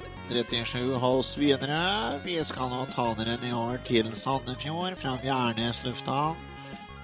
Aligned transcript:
til 0.00 0.38
rute 0.40 0.56
1337 0.62 0.98
hos 1.02 1.30
videre. 1.38 1.78
Vi 2.24 2.36
skal 2.44 2.70
nå 2.72 2.82
ta 2.94 3.06
dere 3.18 3.36
nedover 3.42 3.78
til 3.86 4.10
Sandefjord 4.16 4.96
fra 5.00 5.16
Bjærnes 5.22 5.82
lufthavn. 5.84 6.36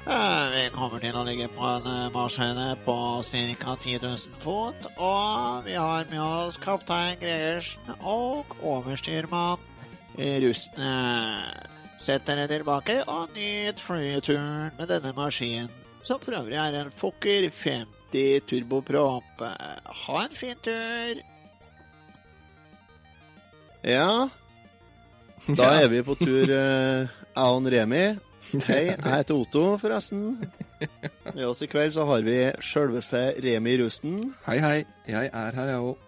Eh, 0.08 0.44
Vi 0.54 0.62
kommer 0.74 0.98
til 1.02 1.14
å 1.16 1.24
ligge 1.26 1.48
på 1.52 1.64
en 1.68 1.86
eh, 1.86 2.10
marsjhøyde 2.14 2.68
på 2.86 2.96
ca. 3.30 3.74
10 3.76 3.98
000 4.02 4.38
fot. 4.40 4.86
Og 4.96 5.64
vi 5.66 5.74
har 5.76 6.06
med 6.10 6.20
oss 6.24 6.56
kaptein 6.56 7.18
Gregersen 7.20 7.94
og 8.00 8.56
overstyrmann 8.62 9.60
Rustne. 10.18 10.94
Sett 12.00 12.24
dere 12.26 12.48
tilbake 12.48 13.02
og 13.06 13.30
nyt 13.36 13.80
flyturen 13.80 14.72
med 14.78 14.88
denne 14.88 15.12
maskinen, 15.16 15.68
som 16.02 16.18
for 16.20 16.32
øvrig 16.40 16.56
er 16.56 16.78
en 16.80 16.90
Fokker 16.96 17.50
50 17.52 18.40
turboprop. 18.48 19.44
Ha 20.06 20.22
en 20.24 20.34
fin 20.34 20.56
tur. 20.64 21.20
Ja, 23.86 24.28
da 25.56 25.70
er 25.80 25.88
vi 25.88 26.02
på 26.04 26.16
tur, 26.20 26.50
eh, 26.52 27.08
jeg 27.08 27.46
og 27.46 27.68
Remi. 27.72 28.02
Hei, 28.66 28.82
jeg 28.90 28.98
heter 29.06 29.38
Otto, 29.38 29.62
forresten. 29.80 30.34
Med 31.32 31.44
oss 31.46 31.62
i 31.62 31.68
kveld 31.70 31.94
så 31.94 32.04
har 32.08 32.24
vi 32.26 32.36
sjølveste 32.64 33.22
Remi 33.44 33.76
Rusten. 33.80 34.34
Hei, 34.48 34.58
hei. 34.60 34.78
Jeg 35.08 35.30
er 35.30 35.56
her, 35.56 35.70
jeg 35.70 35.84
òg. 35.92 36.06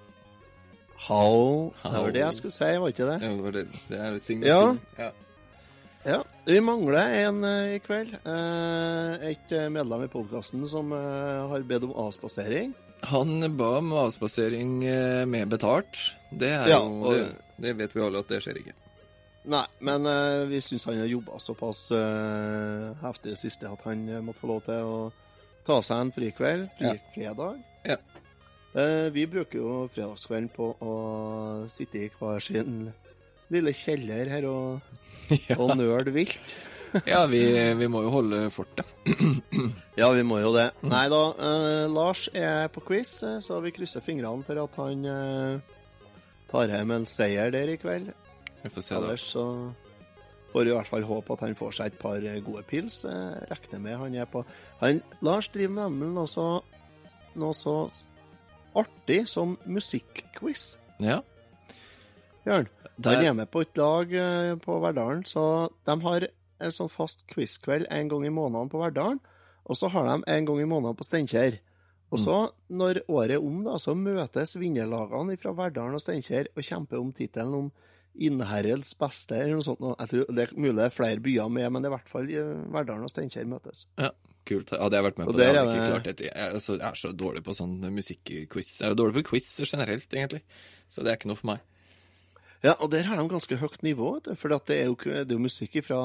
Hao. 1.06 1.72
Det 1.82 1.92
var 2.04 2.14
det 2.14 2.22
jeg 2.22 2.38
skulle 2.38 2.54
si, 2.54 2.70
var 2.82 2.92
ikke 2.92 3.08
det? 3.08 3.18
Ja, 3.24 3.30
det 3.32 3.44
var 3.46 3.56
det. 3.56 3.64
Det 3.88 4.00
er 4.00 4.18
signaturen. 4.22 4.80
Ja. 4.98 5.10
Ja, 6.02 6.18
Vi 6.46 6.58
mangler 6.58 7.12
en 7.28 7.44
eh, 7.46 7.76
i 7.76 7.82
kveld. 7.82 8.12
Eh, 8.26 9.28
et 9.32 9.52
eh, 9.54 9.68
medlem 9.70 10.02
i 10.04 10.10
podkasten 10.10 10.66
som 10.66 10.90
eh, 10.96 11.44
har 11.50 11.62
bedt 11.66 11.86
om 11.86 11.94
avspasering. 12.08 12.74
Han 13.10 13.38
ba 13.58 13.76
om 13.78 13.92
avspasering 14.02 14.80
eh, 14.84 15.22
med 15.30 15.50
betalt. 15.54 16.02
Det 16.38 16.52
Ja, 16.70 16.80
jo 16.80 17.12
det, 17.12 17.26
det 17.62 17.76
vet 17.78 17.96
vi 17.96 18.02
alle 18.04 18.22
at 18.22 18.30
det 18.32 18.40
skjer 18.44 18.60
ikke. 18.62 18.74
Nei, 19.42 19.64
men 19.82 20.06
uh, 20.06 20.44
vi 20.46 20.60
syns 20.62 20.84
han 20.86 21.00
har 21.02 21.10
jobba 21.10 21.38
såpass 21.42 21.88
uh, 21.90 22.92
heftig 23.02 23.32
det 23.32 23.40
siste 23.40 23.66
at 23.66 23.80
han 23.88 24.04
uh, 24.06 24.20
måtte 24.22 24.42
få 24.42 24.50
lov 24.52 24.60
til 24.68 24.86
å 24.86 24.98
ta 25.66 25.80
seg 25.82 26.04
en 26.04 26.12
frikveld. 26.14 26.68
Fri, 26.78 26.92
Ja. 26.92 26.98
Fredag. 27.14 27.62
Ja. 27.88 27.98
Vi 29.12 29.26
bruker 29.28 29.58
jo 29.58 29.72
fredagskvelden 29.92 30.46
på 30.54 30.70
å 30.80 30.92
sitte 31.68 31.98
i 32.00 32.06
hver 32.14 32.40
sin 32.40 32.86
lille 33.52 33.74
kjeller 33.76 34.30
her 34.32 34.46
og, 34.48 34.94
og 35.60 35.74
nøle 35.76 36.14
vilt. 36.14 36.54
Ja, 37.08 37.22
vi, 37.24 37.40
vi 37.76 37.86
må 37.88 38.02
jo 38.04 38.10
holde 38.12 38.46
fortet. 38.52 38.88
Ja, 40.00 40.10
vi 40.12 40.24
må 40.24 40.38
jo 40.40 40.54
det. 40.56 40.70
Nei 40.84 41.04
da, 41.12 41.20
Lars 41.92 42.26
er 42.32 42.68
på 42.72 42.80
quiz, 42.84 43.18
så 43.44 43.60
vi 43.64 43.72
krysser 43.76 44.04
fingrene 44.04 44.44
for 44.44 44.60
at 44.60 44.76
han 44.80 45.06
tar 46.52 46.68
hjem 46.68 46.90
en 46.98 47.06
seier 47.08 47.50
der 47.54 47.72
i 47.72 47.78
kveld. 47.80 48.12
Vi 48.62 48.70
får 48.70 48.84
se, 48.86 48.94
da. 48.94 49.00
Ellers 49.00 49.24
så 49.32 49.46
får 50.52 50.68
i 50.68 50.74
hvert 50.76 50.86
fall 50.90 51.06
håpe 51.08 51.32
at 51.32 51.40
han 51.46 51.54
får 51.56 51.72
seg 51.78 51.86
et 51.92 51.98
par 51.98 52.20
gode 52.44 52.62
pils. 52.68 53.02
Jeg 53.08 53.48
regner 53.50 53.80
med 53.80 53.96
han 53.98 54.14
er 54.20 54.28
på 54.28 54.44
han, 54.82 55.00
Lars 55.24 55.48
driver 55.54 55.72
med 55.78 55.90
nemlig 55.96 56.10
noe 56.18 56.28
så, 56.30 56.46
noe 57.40 57.56
så 57.56 57.76
artig 58.76 59.22
som 59.28 59.56
musikkquiz, 59.66 60.76
Ja. 61.00 61.20
Bjørn, 62.44 62.68
Der- 63.00 63.16
Han 63.16 63.24
er 63.24 63.32
med 63.32 63.50
på 63.50 63.60
et 63.62 63.76
lag 63.76 64.12
eh, 64.12 64.54
på 64.56 64.80
Verdalen, 64.82 65.24
så 65.24 65.70
de 65.86 66.00
har 66.00 66.26
en 66.60 66.70
sånn 66.70 66.90
fast 66.90 67.24
quizkveld 67.26 67.86
en 67.90 68.08
gang 68.08 68.26
i 68.26 68.30
måneden 68.30 68.68
på 68.70 68.78
Verdalen, 68.78 69.18
og 69.64 69.76
så 69.76 69.88
har 69.90 70.04
de 70.04 70.22
en 70.26 70.44
gang 70.46 70.60
i 70.60 70.64
måneden 70.68 70.94
på 70.96 71.04
Steinkjer. 71.04 71.58
Og 72.12 72.20
så, 72.20 72.36
når 72.68 73.00
året 73.08 73.38
er 73.38 73.44
om, 73.44 73.62
da, 73.64 73.78
så 73.80 73.94
møtes 73.96 74.58
vinnerlagene 74.60 75.38
fra 75.40 75.54
Verdalen 75.56 75.96
og 75.96 76.02
Steinkjer 76.02 76.50
og 76.52 76.66
kjemper 76.66 77.00
om 77.00 77.12
tittelen 77.16 77.54
om 77.56 77.70
Innherreds 78.20 78.92
beste, 79.00 79.38
eller 79.38 79.56
noe 79.56 79.64
sånt. 79.64 79.80
Jeg 79.86 80.10
tror, 80.10 80.26
det 80.36 80.44
er 80.44 80.52
mulig 80.58 80.74
det 80.76 80.84
er 80.90 80.92
flere 80.92 81.22
byer 81.24 81.48
med, 81.48 81.70
men 81.72 81.80
det 81.80 81.88
er 81.88 81.94
i 81.94 81.96
hvert 81.96 82.12
fall 82.12 82.28
eh, 82.28 82.50
Verdalen 82.74 83.08
og 83.08 83.12
Steinkjer 83.14 83.48
møtes. 83.48 83.86
Ja, 83.96 84.10
kult. 84.48 84.74
Ja, 84.76 84.90
det 84.92 84.98
har 84.98 85.00
jeg 85.00 85.06
vært 85.08 85.22
med 85.22 85.30
på. 85.30 85.36
Det 85.38 85.48
hadde 85.48 85.62
er 85.62 85.70
jeg 85.70 85.78
ikke 85.78 85.94
klart 85.94 86.10
etter. 86.12 86.28
Jeg, 86.28 86.50
er 86.50 86.64
så, 86.66 86.76
jeg 86.76 86.88
er 86.90 87.00
så 87.00 87.12
dårlig 87.24 87.44
på 87.46 87.56
sånn 87.56 87.78
musikkquiz. 87.96 88.74
Jeg 88.82 88.90
er 88.90 88.98
dårlig 89.00 89.22
på 89.22 89.30
quiz 89.32 89.48
generelt, 89.64 90.08
egentlig. 90.12 90.42
Så 90.92 91.00
det 91.00 91.14
er 91.14 91.20
ikke 91.20 91.32
noe 91.32 91.40
for 91.40 91.54
meg. 91.54 91.64
Ja, 92.62 92.76
og 92.76 92.92
der 92.92 93.08
har 93.08 93.18
de 93.18 93.24
ganske 93.32 93.56
høyt 93.58 93.80
nivå, 93.82 94.12
for 94.38 94.52
det 94.52 94.76
er 94.76 94.92
jo, 94.92 94.98
det 95.00 95.24
er 95.24 95.34
jo 95.34 95.42
musikk 95.48 95.80
ifra 95.80 96.02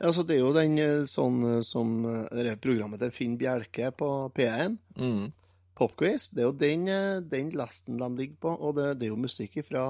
Altså, 0.00 0.22
det 0.26 0.36
er 0.36 0.40
jo 0.40 0.52
den 0.56 0.78
eh, 0.78 1.04
sånn 1.06 1.42
eh, 1.56 1.60
som 1.66 1.92
eh, 2.08 2.42
det 2.46 2.56
programmet 2.64 2.98
til 3.02 3.12
Finn 3.14 3.36
Bjelke 3.38 3.90
på 3.94 4.08
P1, 4.34 4.78
Mm. 4.98 5.30
Popquiz. 5.78 6.28
Det 6.32 6.42
er 6.42 6.48
jo 6.50 6.56
den, 6.60 6.84
den 7.30 7.50
lasten 7.56 7.96
de 7.98 8.08
ligger 8.18 8.36
på, 8.44 8.50
og 8.60 8.74
det, 8.76 8.90
det 9.00 9.06
er 9.06 9.12
jo 9.14 9.20
musikk 9.22 9.56
fra 9.66 9.84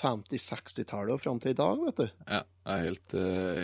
50-60-tallet 0.00 1.16
og 1.16 1.20
fram 1.22 1.40
til 1.42 1.52
i 1.52 1.58
dag, 1.58 1.80
vet 1.88 1.98
du. 1.98 2.06
Ja, 2.30 2.40
det 2.44 2.74
er 2.76 2.84
helt, 2.86 3.14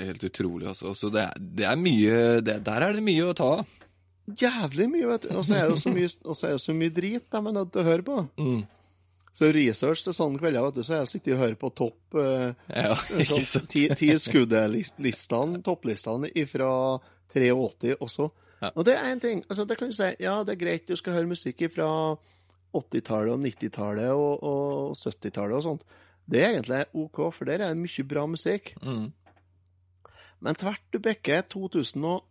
helt 0.09 0.25
utrolig, 0.29 0.67
altså. 0.73 0.95
Så 0.99 1.11
det, 1.15 1.23
er- 1.29 1.45
det 1.61 1.67
er 1.71 1.79
mye 1.81 2.17
det, 2.45 2.57
Der 2.67 2.87
er 2.89 2.97
det 2.97 3.05
mye 3.07 3.29
å 3.31 3.37
ta 3.39 3.51
av. 3.61 3.75
Jævlig 4.41 4.87
mye, 4.89 5.07
vet 5.13 5.27
du. 5.29 5.35
Og 5.37 5.45
så 5.45 5.55
er 5.59 5.67
det 5.69 5.77
jo 5.77 5.83
så 5.85 5.93
mye, 5.95 6.59
så 6.65 6.75
mye 6.77 6.95
drit 6.97 7.27
de 7.31 7.41
er 7.41 7.55
nødt 7.59 7.73
til 7.75 7.83
å 7.85 7.89
høre 7.91 8.07
på. 8.07 8.19
Mm. 8.41 8.63
Så 9.35 9.49
research 9.51 10.05
til 10.07 10.15
sånne 10.15 10.39
kvelder, 10.39 10.63
vet 10.69 10.77
du, 10.79 10.85
så 10.87 11.01
jeg 11.01 11.11
sitter 11.11 11.35
og 11.35 11.41
hører 11.43 11.57
på 11.59 11.71
topp 11.75 12.19
eh, 12.23 12.53
Ja, 12.71 12.95
sånn, 13.51 13.67
ti, 13.71 13.89
ti 13.99 14.13
skuddlistene, 14.23 15.59
topplistene 15.67 16.31
fra 16.47 16.71
83 17.35 17.97
også. 17.99 18.29
Ja. 18.61 18.71
Og 18.71 18.87
det 18.87 18.95
er 18.95 19.11
en 19.11 19.21
ting. 19.21 19.43
altså 19.49 19.67
Det 19.67 19.77
kan 19.81 19.91
du 19.91 19.97
si, 19.97 20.13
ja, 20.23 20.37
det 20.47 20.55
er 20.55 20.63
greit 20.63 20.87
du 20.87 20.95
skal 20.97 21.19
høre 21.19 21.33
musikk 21.33 21.67
fra 21.75 21.89
80-tallet 22.75 23.35
og 23.35 23.43
90-tallet 23.43 24.15
og, 24.15 24.47
og 24.47 24.97
70-tallet 24.99 25.59
og 25.59 25.67
sånt. 25.67 25.85
Det 26.31 26.41
er 26.41 26.55
egentlig 26.55 26.85
OK, 26.97 27.21
for 27.35 27.51
der 27.51 27.61
er 27.61 27.75
det 27.75 27.83
mye 27.83 28.07
bra 28.09 28.25
musikk. 28.31 28.73
Mm. 28.81 29.11
Men 30.45 30.59
tvert 30.61 30.87
du 30.95 31.01
bekker 31.03 31.45
2008, 31.53 32.23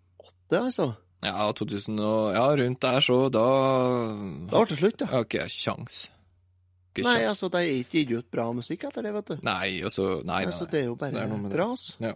altså. 0.60 0.94
Ja, 1.24 1.52
2000 1.56 2.00
og 2.04 2.34
Ja, 2.36 2.48
rundt 2.60 2.82
der, 2.84 3.00
så 3.00 3.30
da 3.32 3.46
Da 4.50 4.60
ble 4.60 4.66
det 4.72 4.80
slutt, 4.82 5.04
ja. 5.04 5.12
har 5.12 5.28
ikke 5.28 5.46
jeg 5.46 5.56
kjangs. 5.56 6.02
Ikke 6.94 7.08
Nei, 7.08 7.24
altså, 7.26 7.50
de 7.50 7.58
har 7.58 7.72
ikke 7.82 8.04
gitt 8.04 8.12
ut 8.14 8.30
bra 8.30 8.52
musikk 8.54 8.84
etter 8.86 9.02
det, 9.02 9.14
vet 9.16 9.32
du. 9.32 9.38
Nei, 9.48 9.82
altså, 9.82 10.04
så 10.04 10.10
Nei, 10.22 10.44
nei. 10.44 10.52
Altså, 10.52 10.68
det 10.70 10.82
er 10.84 10.84
jo 10.92 10.98
bare 11.02 11.24
er 11.26 11.48
bras. 11.50 11.86
Ja. 12.04 12.14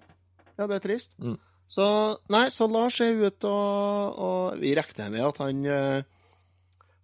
Ja, 0.58 0.66
det 0.70 0.78
er 0.78 0.84
trist. 0.84 1.16
Mm. 1.18 1.38
Så 1.68 1.86
nei, 2.32 2.46
så 2.54 2.68
Lars 2.72 3.00
er 3.04 3.18
ute, 3.18 3.50
og, 3.50 4.22
og 4.24 4.62
vi 4.62 4.72
regner 4.78 5.10
med 5.12 5.26
at 5.28 5.42
han 5.44 5.66
eh, 5.68 6.14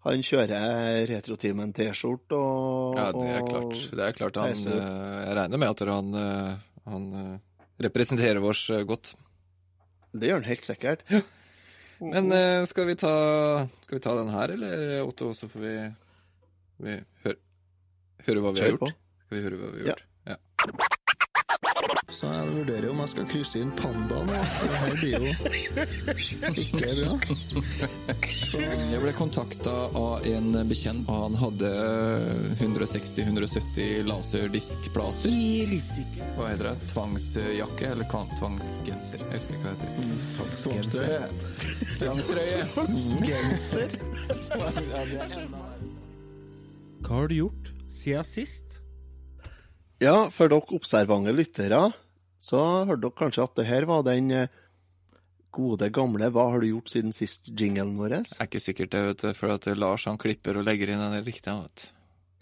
han 0.03 0.23
kjører 0.23 1.03
Retrotimen 1.07 1.71
T-skjorte 1.75 2.35
og 2.37 2.97
Ja, 2.99 3.09
det 3.15 3.27
er 3.33 3.45
klart. 3.47 3.83
Det 3.91 4.05
er 4.07 4.15
klart 4.17 4.39
han 4.39 4.55
eh, 4.55 4.95
Jeg 5.27 5.37
regner 5.39 5.61
med 5.63 5.69
at 5.73 5.83
han, 5.91 6.17
eh, 6.21 6.55
han 6.93 7.05
representerer 7.83 8.43
oss 8.47 8.65
godt. 8.87 9.13
Det 10.13 10.29
gjør 10.29 10.41
han 10.41 10.51
helt 10.51 10.67
sikkert. 10.67 11.07
Men 12.03 12.29
skal 12.67 12.87
vi 12.89 12.97
ta 12.99 13.13
Skal 13.83 13.97
vi 13.97 14.03
ta 14.03 14.15
den 14.19 14.31
her, 14.31 14.55
eller 14.55 15.07
Otto, 15.07 15.31
så 15.35 15.47
får 15.51 15.63
vi, 15.63 15.75
vi 16.87 16.97
høre, 17.25 17.39
høre 18.27 18.39
hva 18.45 18.51
vi 18.55 18.59
har 18.65 18.69
gjort? 18.75 18.85
på. 18.87 18.91
Skal 19.27 19.37
vi 19.39 19.43
høre 19.47 19.57
hva 19.61 19.67
vi 19.73 19.77
har 19.81 19.87
gjort? 19.93 20.03
Ja. 20.03 20.37
Så 22.13 22.29
jeg 22.29 22.51
vurderer 22.53 22.85
om 22.91 22.99
jeg 23.01 23.09
skal 23.09 23.25
krysse 23.27 23.57
inn 23.59 23.71
pandaen. 23.75 24.27
Det 24.29 24.35
her 24.77 24.93
blir 24.99 25.13
jo 25.17 25.23
ikke 26.61 26.89
bra. 26.99 27.13
Jeg 28.93 28.99
ble 29.01 29.13
kontakta 29.17 29.73
av 29.97 30.27
en 30.29 30.49
bekjent, 30.69 31.09
og 31.09 31.17
han 31.25 31.35
hadde 31.41 31.71
160-170 32.61 34.05
laserdiskplater. 34.07 35.33
Hva 36.37 36.43
heter 36.51 36.65
det? 36.69 36.75
Tvangsjakke 36.93 37.85
eller 37.95 38.05
tvangsgenser? 38.13 39.19
Jeg 39.25 39.33
husker 39.33 39.53
ikke 39.57 39.65
hva 39.65 39.73
det 39.73 39.79
heter. 39.89 40.03
Tvangstrøye. 40.61 41.21
Tvangstrøye. 41.97 42.61
Genser. 43.25 43.89
Hva 47.03 47.17
har 47.19 47.27
du 47.27 47.35
gjort 47.35 47.62
siden 47.93 48.27
sist? 48.27 48.79
Ja, 50.03 50.29
for 50.33 50.51
dere 50.51 50.75
observante 50.75 51.31
lyttere, 51.35 51.85
så 52.43 52.59
hørte 52.89 53.05
dere 53.05 53.17
kanskje 53.21 53.45
at 53.45 53.55
det 53.59 53.67
her 53.69 53.85
var 53.87 54.03
den 54.07 54.31
eh, 54.35 54.47
gode, 55.53 55.89
gamle 55.93 56.29
'Hva 56.33 56.47
har 56.51 56.59
du 56.63 56.67
gjort 56.73 56.89
siden 56.91 57.13
sist?'-jingelen 57.13 57.95
vår. 57.99 58.09
Det 58.25 58.39
er 58.39 58.47
ikke 58.49 58.59
sikkert 58.63 58.91
det, 58.91 59.03
vet 59.07 59.21
du, 59.21 59.33
for 59.37 59.53
at 59.53 59.65
Lars 59.77 60.05
han 60.09 60.17
klipper 60.17 60.57
og 60.57 60.65
legger 60.65 60.89
inn 60.89 60.99
den 60.99 61.23
riktige. 61.23 61.53
Vet. 61.61 61.91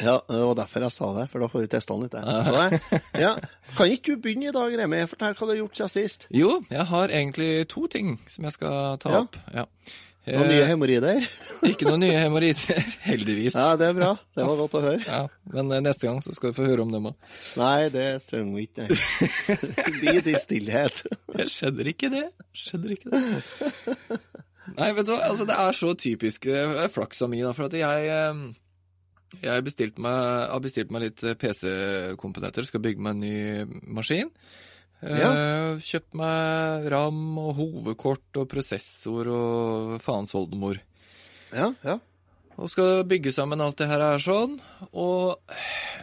Ja, 0.01 0.15
det 0.27 0.39
var 0.42 0.56
derfor 0.57 0.81
jeg 0.81 0.92
sa 0.95 1.07
det, 1.13 1.27
for 1.30 1.44
da 1.44 1.48
får 1.51 1.62
vi 1.62 1.68
testa 1.69 1.94
den 1.94 2.07
litt. 2.07 2.15
jeg, 2.18 3.01
ja. 3.21 3.36
Kan 3.77 3.92
ikke 3.94 4.15
du 4.15 4.21
begynne 4.24 4.48
i 4.50 4.56
dag, 4.56 4.74
Remi? 4.80 5.03
Fortell 5.12 5.36
hva 5.36 5.45
du 5.45 5.51
har 5.53 5.59
gjort 5.59 5.77
siden 5.77 5.92
sist. 5.94 6.25
Jo, 6.33 6.56
jeg 6.71 6.86
har 6.89 7.09
egentlig 7.13 7.68
to 7.69 7.86
ting 7.92 8.15
som 8.31 8.48
jeg 8.48 8.53
skal 8.57 8.98
ta 8.98 9.12
Ja. 9.12 9.19
opp. 9.27 9.38
Ja. 9.53 9.65
Noen 10.21 10.44
Eh, 10.45 10.51
nye 10.51 10.65
hemoroider? 10.69 11.23
Ikke 11.71 11.88
noen 11.88 12.03
nye 12.03 12.18
hemoroider, 12.19 12.83
heldigvis. 13.09 13.56
Ja, 13.57 13.73
det 13.79 13.88
er 13.89 13.95
bra. 13.97 14.12
Det 14.38 14.45
var 14.45 14.59
godt 14.59 14.75
å 14.77 14.81
høre. 14.83 15.01
Ja, 15.07 15.21
men 15.56 15.73
eh, 15.73 15.81
neste 15.81 16.06
gang 16.06 16.21
så 16.21 16.35
skal 16.38 16.51
vi 16.51 16.59
få 16.59 16.68
høre 16.69 16.85
om 16.85 16.94
dem 16.94 17.09
òg. 17.09 17.31
Nei, 17.57 17.89
det 17.94 18.06
trenger 18.27 18.53
vi 18.59 18.68
ikke. 18.68 18.85
nei. 20.06 20.15
I 20.21 20.35
stillhet. 20.44 21.03
Jeg 21.39 21.50
skjønner 21.56 21.89
ikke 21.94 22.12
det. 22.13 22.25
Skjønner 22.53 22.94
ikke 22.94 23.09
det. 23.15 23.21
Nei, 24.77 24.91
vet 24.94 25.07
du 25.09 25.15
hva, 25.15 25.23
altså 25.31 25.47
det 25.50 25.57
er 25.57 25.77
så 25.81 25.94
typisk 25.97 26.45
eh, 26.53 26.85
flaksa 26.94 27.25
mi, 27.31 27.41
da, 27.41 27.56
for 27.57 27.65
at 27.71 27.79
jeg 27.81 28.12
eh, 28.13 28.44
Jeg 29.41 29.65
bestilt 29.65 29.97
meg, 30.03 30.21
har 30.53 30.62
bestilt 30.62 30.94
meg 30.94 31.07
litt 31.07 31.25
PC-komponenter, 31.41 32.69
skal 32.69 32.83
bygge 32.85 33.01
meg 33.01 33.17
en 33.17 33.25
ny 33.25 33.81
maskin. 33.97 34.29
Eh, 35.01 35.81
Kjøpt 35.81 36.15
meg 36.19 36.88
ram 36.94 37.21
og 37.42 37.56
hovedkort 37.57 38.42
og 38.42 38.48
prosessor 38.51 39.30
og 39.33 39.98
faens 40.03 40.33
oldemor. 40.38 40.80
Ja, 41.56 41.71
ja. 41.86 41.98
Og 42.62 42.69
skal 42.69 43.06
bygge 43.09 43.31
sammen 43.33 43.63
alt 43.63 43.80
det 43.80 43.88
her 43.89 44.03
er 44.06 44.21
sånn. 44.21 44.59
Og 44.92 45.39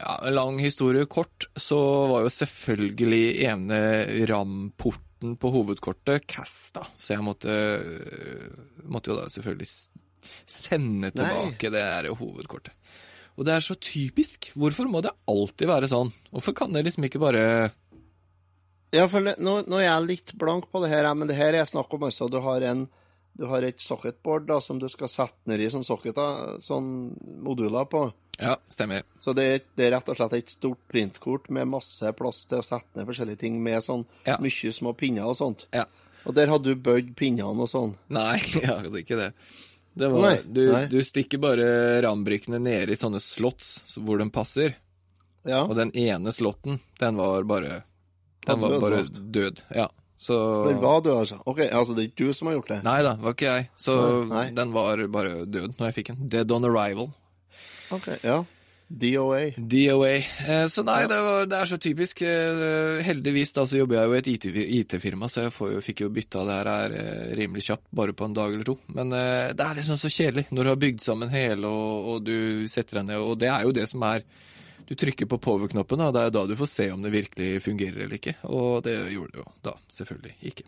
ja, 0.01 0.17
lang 0.35 0.59
historie 0.63 1.07
kort, 1.07 1.47
så 1.55 1.79
var 2.11 2.27
jo 2.27 2.33
selvfølgelig 2.35 3.23
ene 3.47 3.81
RAM-porten 4.27 5.37
på 5.39 5.51
hovedkortet 5.55 6.27
casta, 6.31 6.85
så 6.95 7.17
jeg 7.17 7.25
måtte, 7.27 7.55
måtte 8.87 9.11
jo 9.11 9.17
da 9.19 9.31
selvfølgelig 9.31 9.71
sende 9.71 10.05
sende 10.49 11.11
Nei. 11.11 11.13
tilbake 11.15 11.71
det 11.73 11.85
her 11.85 12.09
hovedkortet. 12.19 12.75
Og 13.39 13.47
det 13.47 13.55
er 13.55 13.63
så 13.63 13.77
typisk. 13.79 14.51
Hvorfor 14.59 14.89
må 14.91 15.03
det 15.05 15.15
alltid 15.31 15.71
være 15.71 15.91
sånn? 15.91 16.11
Hvorfor 16.33 16.57
kan 16.59 16.75
det 16.75 16.83
liksom 16.89 17.07
ikke 17.07 17.21
bare 17.23 17.45
Ja, 18.95 19.05
for 19.11 19.21
nå, 19.21 19.55
nå 19.69 19.81
er 19.83 19.87
jeg 19.89 20.07
litt 20.09 20.33
blank 20.41 20.71
på 20.73 20.81
det 20.85 20.89
her, 20.93 21.09
men 21.15 21.29
det 21.29 21.37
her 21.37 21.57
er 21.59 21.69
snakk 21.69 21.93
om 21.93 22.07
altså 22.09 22.29
du 22.33 22.39
har 22.45 22.65
en 22.71 22.87
du 23.39 23.45
har 23.47 23.63
et 23.63 23.79
socketboard 23.79 24.49
da, 24.49 24.57
som 24.65 24.81
du 24.83 24.89
skal 24.91 25.07
sette 25.13 25.47
ned 25.47 25.61
i 25.63 25.69
sånn 25.71 25.85
socketer, 25.87 26.57
sånn 26.65 26.89
moduler 27.45 27.85
på. 27.87 28.01
Ja, 28.41 28.57
stemmer. 28.67 29.05
Så 29.19 29.31
det, 29.37 29.45
det 29.79 29.85
er 29.87 29.93
rett 29.95 30.09
og 30.11 30.19
slett 30.19 30.35
et 30.35 30.51
stort 30.51 30.81
printkort 30.91 31.47
med 31.55 31.69
masse 31.71 32.11
plass 32.19 32.41
til 32.51 32.59
å 32.59 32.67
sette 32.67 32.99
ned 32.99 33.07
forskjellige 33.07 33.39
ting, 33.45 33.61
med 33.63 33.79
sånn 33.85 34.03
Ja. 34.27 34.41
mye 34.43 34.73
små 34.75 34.91
pinner 34.99 35.31
og 35.31 35.37
sånt. 35.39 35.69
Ja. 35.71 35.85
Og 36.27 36.35
der 36.35 36.51
hadde 36.51 36.75
du 36.75 36.83
bøyd 36.83 37.13
pinnene 37.19 37.63
og 37.63 37.71
sånn. 37.71 37.95
Nei, 38.11 38.41
jeg 38.59 38.67
er 38.75 38.91
ikke 39.05 39.21
det. 39.23 39.31
Det 39.99 40.11
var, 40.11 40.25
Nei, 40.27 40.35
du, 40.43 40.61
nei. 40.73 40.83
du 40.91 40.99
stikker 41.07 41.39
bare 41.43 41.69
rambrikkene 42.03 42.59
nede 42.59 42.89
ned 42.89 42.95
i 42.95 42.99
sånne 42.99 43.23
slots 43.23 43.77
hvor 44.03 44.19
de 44.19 44.27
passer. 44.35 44.75
Ja. 45.47 45.63
Og 45.63 45.77
den 45.79 45.95
ene 45.95 46.35
slotten, 46.35 46.81
den 46.99 47.19
var 47.23 47.47
bare 47.47 47.85
Den 48.49 48.61
Var 48.65 48.77
bare 48.83 49.05
død. 49.09 49.63
Ja. 49.77 49.89
Så 50.19 50.35
Den 50.67 50.81
var 50.83 51.01
død, 51.05 51.15
altså. 51.21 51.39
Ok, 51.47 51.61
altså 51.71 51.95
det 51.95 52.03
er 52.03 52.11
ikke 52.11 52.27
du 52.27 52.35
som 52.35 52.51
har 52.51 52.59
gjort 52.59 52.71
det? 52.73 52.83
Nei 52.83 52.99
da, 53.07 53.15
det 53.15 53.23
var 53.23 53.37
ikke 53.37 53.53
jeg. 53.53 53.69
Så 53.79 53.97
Nei, 54.27 54.49
den 54.57 54.75
var 54.75 55.07
bare 55.15 55.45
død 55.47 55.77
når 55.79 55.91
jeg 55.91 55.99
fikk 56.01 56.15
den. 56.15 56.31
Dead 56.33 56.55
on 56.57 56.67
arrival. 56.67 57.13
Ok, 57.95 58.09
ja. 58.25 58.43
DOA. 58.89 59.53
DOA. 59.57 60.15
Eh, 60.49 60.67
så 60.73 60.83
nei, 60.83 61.03
det, 61.11 61.17
var, 61.21 61.47
det 61.47 61.59
er 61.59 61.69
så 61.69 61.77
typisk. 61.79 62.23
Eh, 62.25 63.03
heldigvis 63.05 63.53
da 63.57 63.67
så 63.69 63.83
jobber 63.83 63.99
jeg 63.99 64.09
jo 64.09 64.17
i 64.17 64.19
et 64.19 64.31
IT 64.33 64.47
IT-firma, 64.81 65.29
så 65.29 65.45
jeg 65.45 65.55
får 65.55 65.75
fikk 65.85 66.03
jo 66.07 66.11
bytta 66.13 66.45
det 66.49 66.57
her 66.57 66.71
er, 66.73 66.97
eh, 66.97 67.35
rimelig 67.37 67.67
kjapt, 67.69 67.85
bare 68.01 68.17
på 68.17 68.25
en 68.27 68.37
dag 68.39 68.55
eller 68.55 68.65
to. 68.65 68.79
Men 68.97 69.13
det 69.13 69.61
er 69.61 69.77
liksom 69.77 70.01
så 70.01 70.11
kjedelig 70.11 70.49
når 70.51 70.65
du 70.65 70.73
har 70.73 70.83
bygd 70.87 71.05
sammen 71.05 71.33
hele, 71.33 71.69
og, 71.69 72.09
og 72.15 72.25
du 72.25 72.65
setter 72.73 73.03
deg 73.03 73.11
ned, 73.11 73.21
og 73.21 73.37
det 73.39 73.53
er 73.53 73.69
jo 73.69 73.77
det 73.77 73.85
som 73.93 74.09
er 74.09 74.25
Du 74.89 74.95
trykker 74.97 75.29
på 75.29 75.37
power-knappen, 75.45 76.01
og 76.01 76.15
det 76.17 76.23
er 76.25 76.31
da 76.33 76.47
du 76.49 76.55
får 76.57 76.71
se 76.73 76.87
om 76.95 77.03
det 77.05 77.13
virkelig 77.13 77.61
fungerer 77.65 78.05
eller 78.07 78.17
ikke. 78.17 78.37
Og 78.49 78.83
det 78.87 78.97
gjorde 79.13 79.35
det 79.37 79.43
jo 79.43 79.47
da, 79.69 79.75
selvfølgelig 79.93 80.35
ikke. 80.53 80.65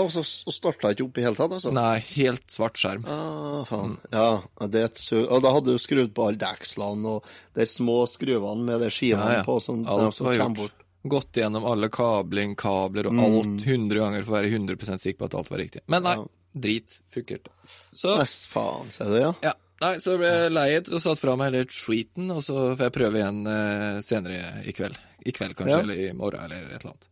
Og 0.00 0.08
så 0.14 0.22
starta 0.24 0.88
ikke 0.94 1.04
opp 1.04 1.18
i 1.20 1.24
hele 1.26 1.36
tatt, 1.36 1.52
altså? 1.52 1.70
Nei, 1.76 1.98
helt 2.14 2.46
svart 2.48 2.78
skjerm. 2.80 3.02
Ah, 3.12 3.60
faen. 3.68 3.98
Ja, 4.10 4.40
det. 4.72 4.86
Og 5.28 5.42
da 5.44 5.52
hadde 5.52 5.74
du 5.74 5.82
skrudd 5.82 6.14
på 6.16 6.30
alle 6.30 6.40
dekslene 6.40 7.18
og 7.18 7.28
de 7.58 7.66
små 7.68 7.98
skruvene 8.08 8.64
med 8.64 8.80
de 8.80 8.88
skivene 8.88 9.34
Ja, 9.34 9.42
ja. 9.42 9.44
på 9.44 9.58
som, 9.60 9.84
Alt 9.84 10.16
som 10.16 10.30
var 10.30 10.38
gjort. 10.38 10.56
bort. 10.62 10.78
Gått 11.12 11.32
gjennom 11.42 11.64
alle 11.68 11.90
kabling, 11.92 12.54
kabler 12.56 13.10
og 13.10 13.12
Mm. 13.12 13.20
alt 13.26 13.66
100 13.68 13.98
ganger 14.00 14.24
for 14.24 14.32
å 14.32 14.38
være 14.40 14.52
100 14.54 14.98
sikker 15.02 15.18
på 15.18 15.24
at 15.28 15.34
alt 15.34 15.50
var 15.50 15.58
riktig. 15.58 15.80
Men 15.88 16.02
nei, 16.04 16.14
Ja. 16.16 16.24
drit. 16.56 16.98
Funkerte. 17.12 17.50
Så 17.92 18.16
Nest, 18.16 18.48
faen, 18.48 18.88
ser 18.90 19.04
du, 19.12 19.18
ja. 19.20 19.34
ja. 19.42 19.52
Nei, 19.82 19.94
så 20.02 20.14
ble 20.20 20.28
jeg 20.30 20.52
leiet 20.54 20.88
og 20.94 21.00
satt 21.02 21.18
fra 21.18 21.34
meg 21.38 21.50
hele 21.50 21.64
tweeten, 21.70 22.28
og 22.30 22.42
så 22.44 22.54
får 22.76 22.84
jeg 22.86 22.94
prøve 22.94 23.18
igjen 23.18 23.40
eh, 23.50 23.96
senere 24.06 24.42
i 24.68 24.74
kveld. 24.76 24.98
I 25.26 25.32
kveld 25.34 25.56
kanskje, 25.58 25.78
Ja. 25.80 25.82
eller 25.86 25.98
i 26.04 26.12
morgen, 26.18 26.44
eller 26.44 26.68
et 26.68 26.76
eller 26.78 26.92
annet. 26.92 27.08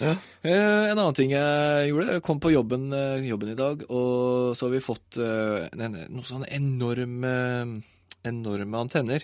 Ja. 0.00 0.12
Eh, 0.42 0.84
en 0.90 0.98
annen 0.98 1.14
ting 1.16 1.30
jeg 1.34 1.90
gjorde, 1.90 2.16
jeg 2.16 2.22
kom 2.26 2.40
på 2.42 2.50
jobben, 2.54 2.88
eh, 2.96 3.26
jobben 3.28 3.52
i 3.52 3.58
dag, 3.58 3.84
og 3.90 4.56
så 4.56 4.66
har 4.66 4.72
vi 4.74 4.80
fått 4.84 5.18
en, 5.20 5.98
noen 6.08 6.26
sånne 6.26 6.48
enorme, 6.56 7.82
enorme 8.24 8.80
antenner. 8.80 9.22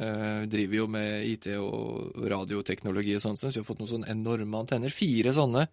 Eh, 0.00 0.40
Vi 0.44 0.46
driver 0.52 0.76
jo 0.82 0.86
med 0.88 1.24
IT 1.28 1.46
og 1.56 2.14
radioteknologi 2.30 3.16
og 3.16 3.22
sånt, 3.24 3.40
så 3.40 3.48
vi 3.52 3.60
har 3.60 3.64
fått 3.68 3.80
noen 3.82 3.92
sånne 3.96 4.10
enorme 4.12 4.60
antenner. 4.62 4.90
Fire 4.92 5.32
sånne 5.36 5.66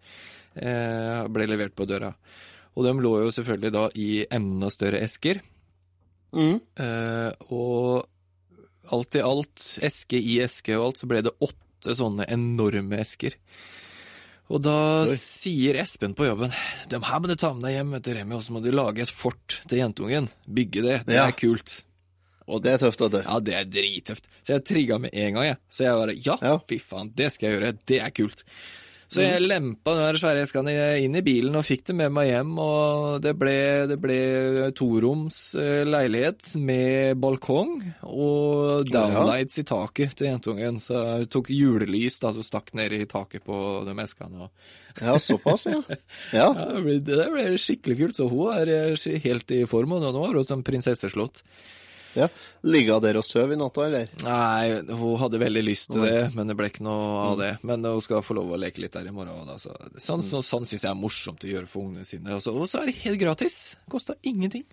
eh, 0.56 1.22
ble 1.28 1.46
levert 1.48 1.74
på 1.76 1.86
døra. 1.88 2.12
Og 2.76 2.84
de 2.86 2.92
lå 3.02 3.14
jo 3.24 3.30
selvfølgelig 3.34 3.72
da 3.74 3.86
i 3.98 4.10
enda 4.30 4.68
større 4.70 5.00
esker. 5.02 5.40
Mm. 6.32 6.60
Eh, 6.78 7.32
og 7.50 8.06
alt 8.94 9.14
i 9.18 9.22
alt, 9.24 9.64
eske 9.86 10.18
i 10.20 10.38
eske 10.44 10.76
og 10.78 10.90
alt, 10.90 11.00
så 11.02 11.08
ble 11.10 11.22
det 11.26 11.32
åtte 11.42 11.94
sånne 11.96 12.26
enorme 12.30 12.98
esker. 13.02 13.34
Og 14.50 14.58
da 14.64 15.04
Oi. 15.06 15.14
sier 15.14 15.76
Espen 15.78 16.10
på 16.18 16.24
jobben 16.26 16.50
De 16.90 16.98
her 17.06 17.20
må 17.22 17.28
du 17.30 17.36
ta 17.38 17.52
med 17.54 17.62
deg 17.62 17.76
hjem, 17.76 17.92
vet 17.94 18.02
du, 18.08 18.10
Remi, 18.16 18.34
og 18.34 18.42
så 18.42 18.50
må 18.56 18.62
du 18.64 18.72
lage 18.74 19.04
et 19.04 19.12
fort 19.14 19.60
til 19.70 19.78
jentungen. 19.78 20.26
Bygge 20.50 20.82
det. 20.82 20.96
Det 21.06 21.14
Ja. 21.14 21.28
er 21.28 21.36
kult. 21.38 21.84
Og 22.50 22.62
Det 22.64 22.72
er 22.72 22.78
tøft, 22.82 22.98
vet 23.00 23.12
du. 23.12 23.18
ja, 23.22 23.38
det 23.38 23.54
er 23.54 23.64
drittøft. 23.64 24.24
Så 24.42 24.54
jeg 24.58 24.64
trigga 24.66 24.98
med 24.98 25.10
en 25.14 25.34
gang, 25.34 25.44
jeg. 25.52 25.56
Så 25.70 25.84
jeg 25.86 25.94
bare 25.94 26.16
ja, 26.18 26.36
Ja. 26.42 26.58
fy 26.58 26.78
faen, 26.82 27.12
det 27.14 27.32
skal 27.32 27.46
jeg 27.50 27.60
gjøre. 27.60 27.78
Det 27.86 28.00
er 28.02 28.10
kult. 28.10 28.42
Så 29.10 29.24
jeg 29.24 29.42
lempa 29.42 29.96
den 29.98 30.18
svære 30.20 30.44
eska 30.44 30.62
inn 31.02 31.16
i 31.18 31.22
bilen 31.26 31.56
og 31.58 31.64
fikk 31.66 31.88
det 31.88 31.96
med 31.98 32.12
meg 32.14 32.28
hjem, 32.28 32.52
og 32.62 33.16
det 33.24 33.32
ble, 33.38 33.54
det 33.90 33.96
ble 33.98 34.18
toroms 34.78 35.40
eh, 35.58 35.82
leilighet 35.88 36.52
med 36.62 37.18
balkong 37.18 37.72
og 38.06 38.86
downlights 38.86 39.58
i 39.58 39.66
taket 39.66 40.14
til 40.14 40.30
jentungen. 40.30 40.78
Så 40.78 40.94
jeg 40.94 41.30
tok 41.34 41.50
julelys 41.50 42.20
da, 42.22 42.30
så 42.36 42.44
stakk 42.46 42.70
ned 42.78 42.94
i 42.94 43.02
taket 43.10 43.42
på 43.46 43.58
de 43.88 43.96
eskene. 44.04 44.46
Og, 44.46 44.70
Ja, 45.00 45.18
såpass, 45.22 45.66
ja. 45.66 45.82
Ja. 46.34 46.46
ja, 46.54 46.70
det, 46.76 46.80
ble, 46.86 46.96
det 47.02 47.26
ble 47.34 47.44
skikkelig 47.58 47.98
kult, 48.04 48.18
så 48.18 48.30
hun 48.30 48.54
er 48.54 48.70
eh, 48.94 49.20
helt 49.26 49.50
i 49.54 49.64
form, 49.70 49.98
og 49.98 50.06
nå 50.06 50.14
har 50.22 50.38
hun 50.38 50.46
som 50.46 50.62
prinsesseslott. 50.66 51.42
Ja. 52.18 52.26
Ligga 52.66 52.98
dere 52.98 53.12
der 53.14 53.20
og 53.20 53.26
sov 53.26 53.52
i 53.52 53.58
natta, 53.58 53.86
eller? 53.86 54.10
Nei, 54.24 54.96
hun 54.98 55.16
hadde 55.20 55.40
veldig 55.42 55.62
lyst 55.64 55.92
til 55.92 56.04
det, 56.04 56.30
men 56.36 56.50
det 56.50 56.56
ble 56.58 56.68
ikke 56.70 56.84
noe 56.86 57.22
av 57.22 57.38
det. 57.40 57.50
Men 57.66 57.86
hun 57.86 58.02
skal 58.04 58.24
få 58.26 58.36
lov 58.38 58.52
å 58.54 58.60
leke 58.60 58.82
litt 58.82 58.96
der 58.96 59.08
i 59.10 59.14
morgen. 59.14 59.46
Da, 59.48 59.56
så. 59.62 59.74
Sånn, 59.96 60.24
sånn, 60.26 60.44
sånn 60.46 60.68
syns 60.68 60.84
jeg 60.86 60.90
er 60.90 60.98
morsomt 60.98 61.46
å 61.46 61.50
gjøre 61.50 61.70
for 61.70 61.88
ungene 61.88 62.08
sine. 62.08 62.36
Og 62.36 62.44
så, 62.44 62.54
og 62.54 62.70
så 62.70 62.82
er 62.82 62.90
det 62.90 63.00
helt 63.04 63.22
gratis. 63.22 63.58
Kosta 63.90 64.16
ingenting. 64.26 64.66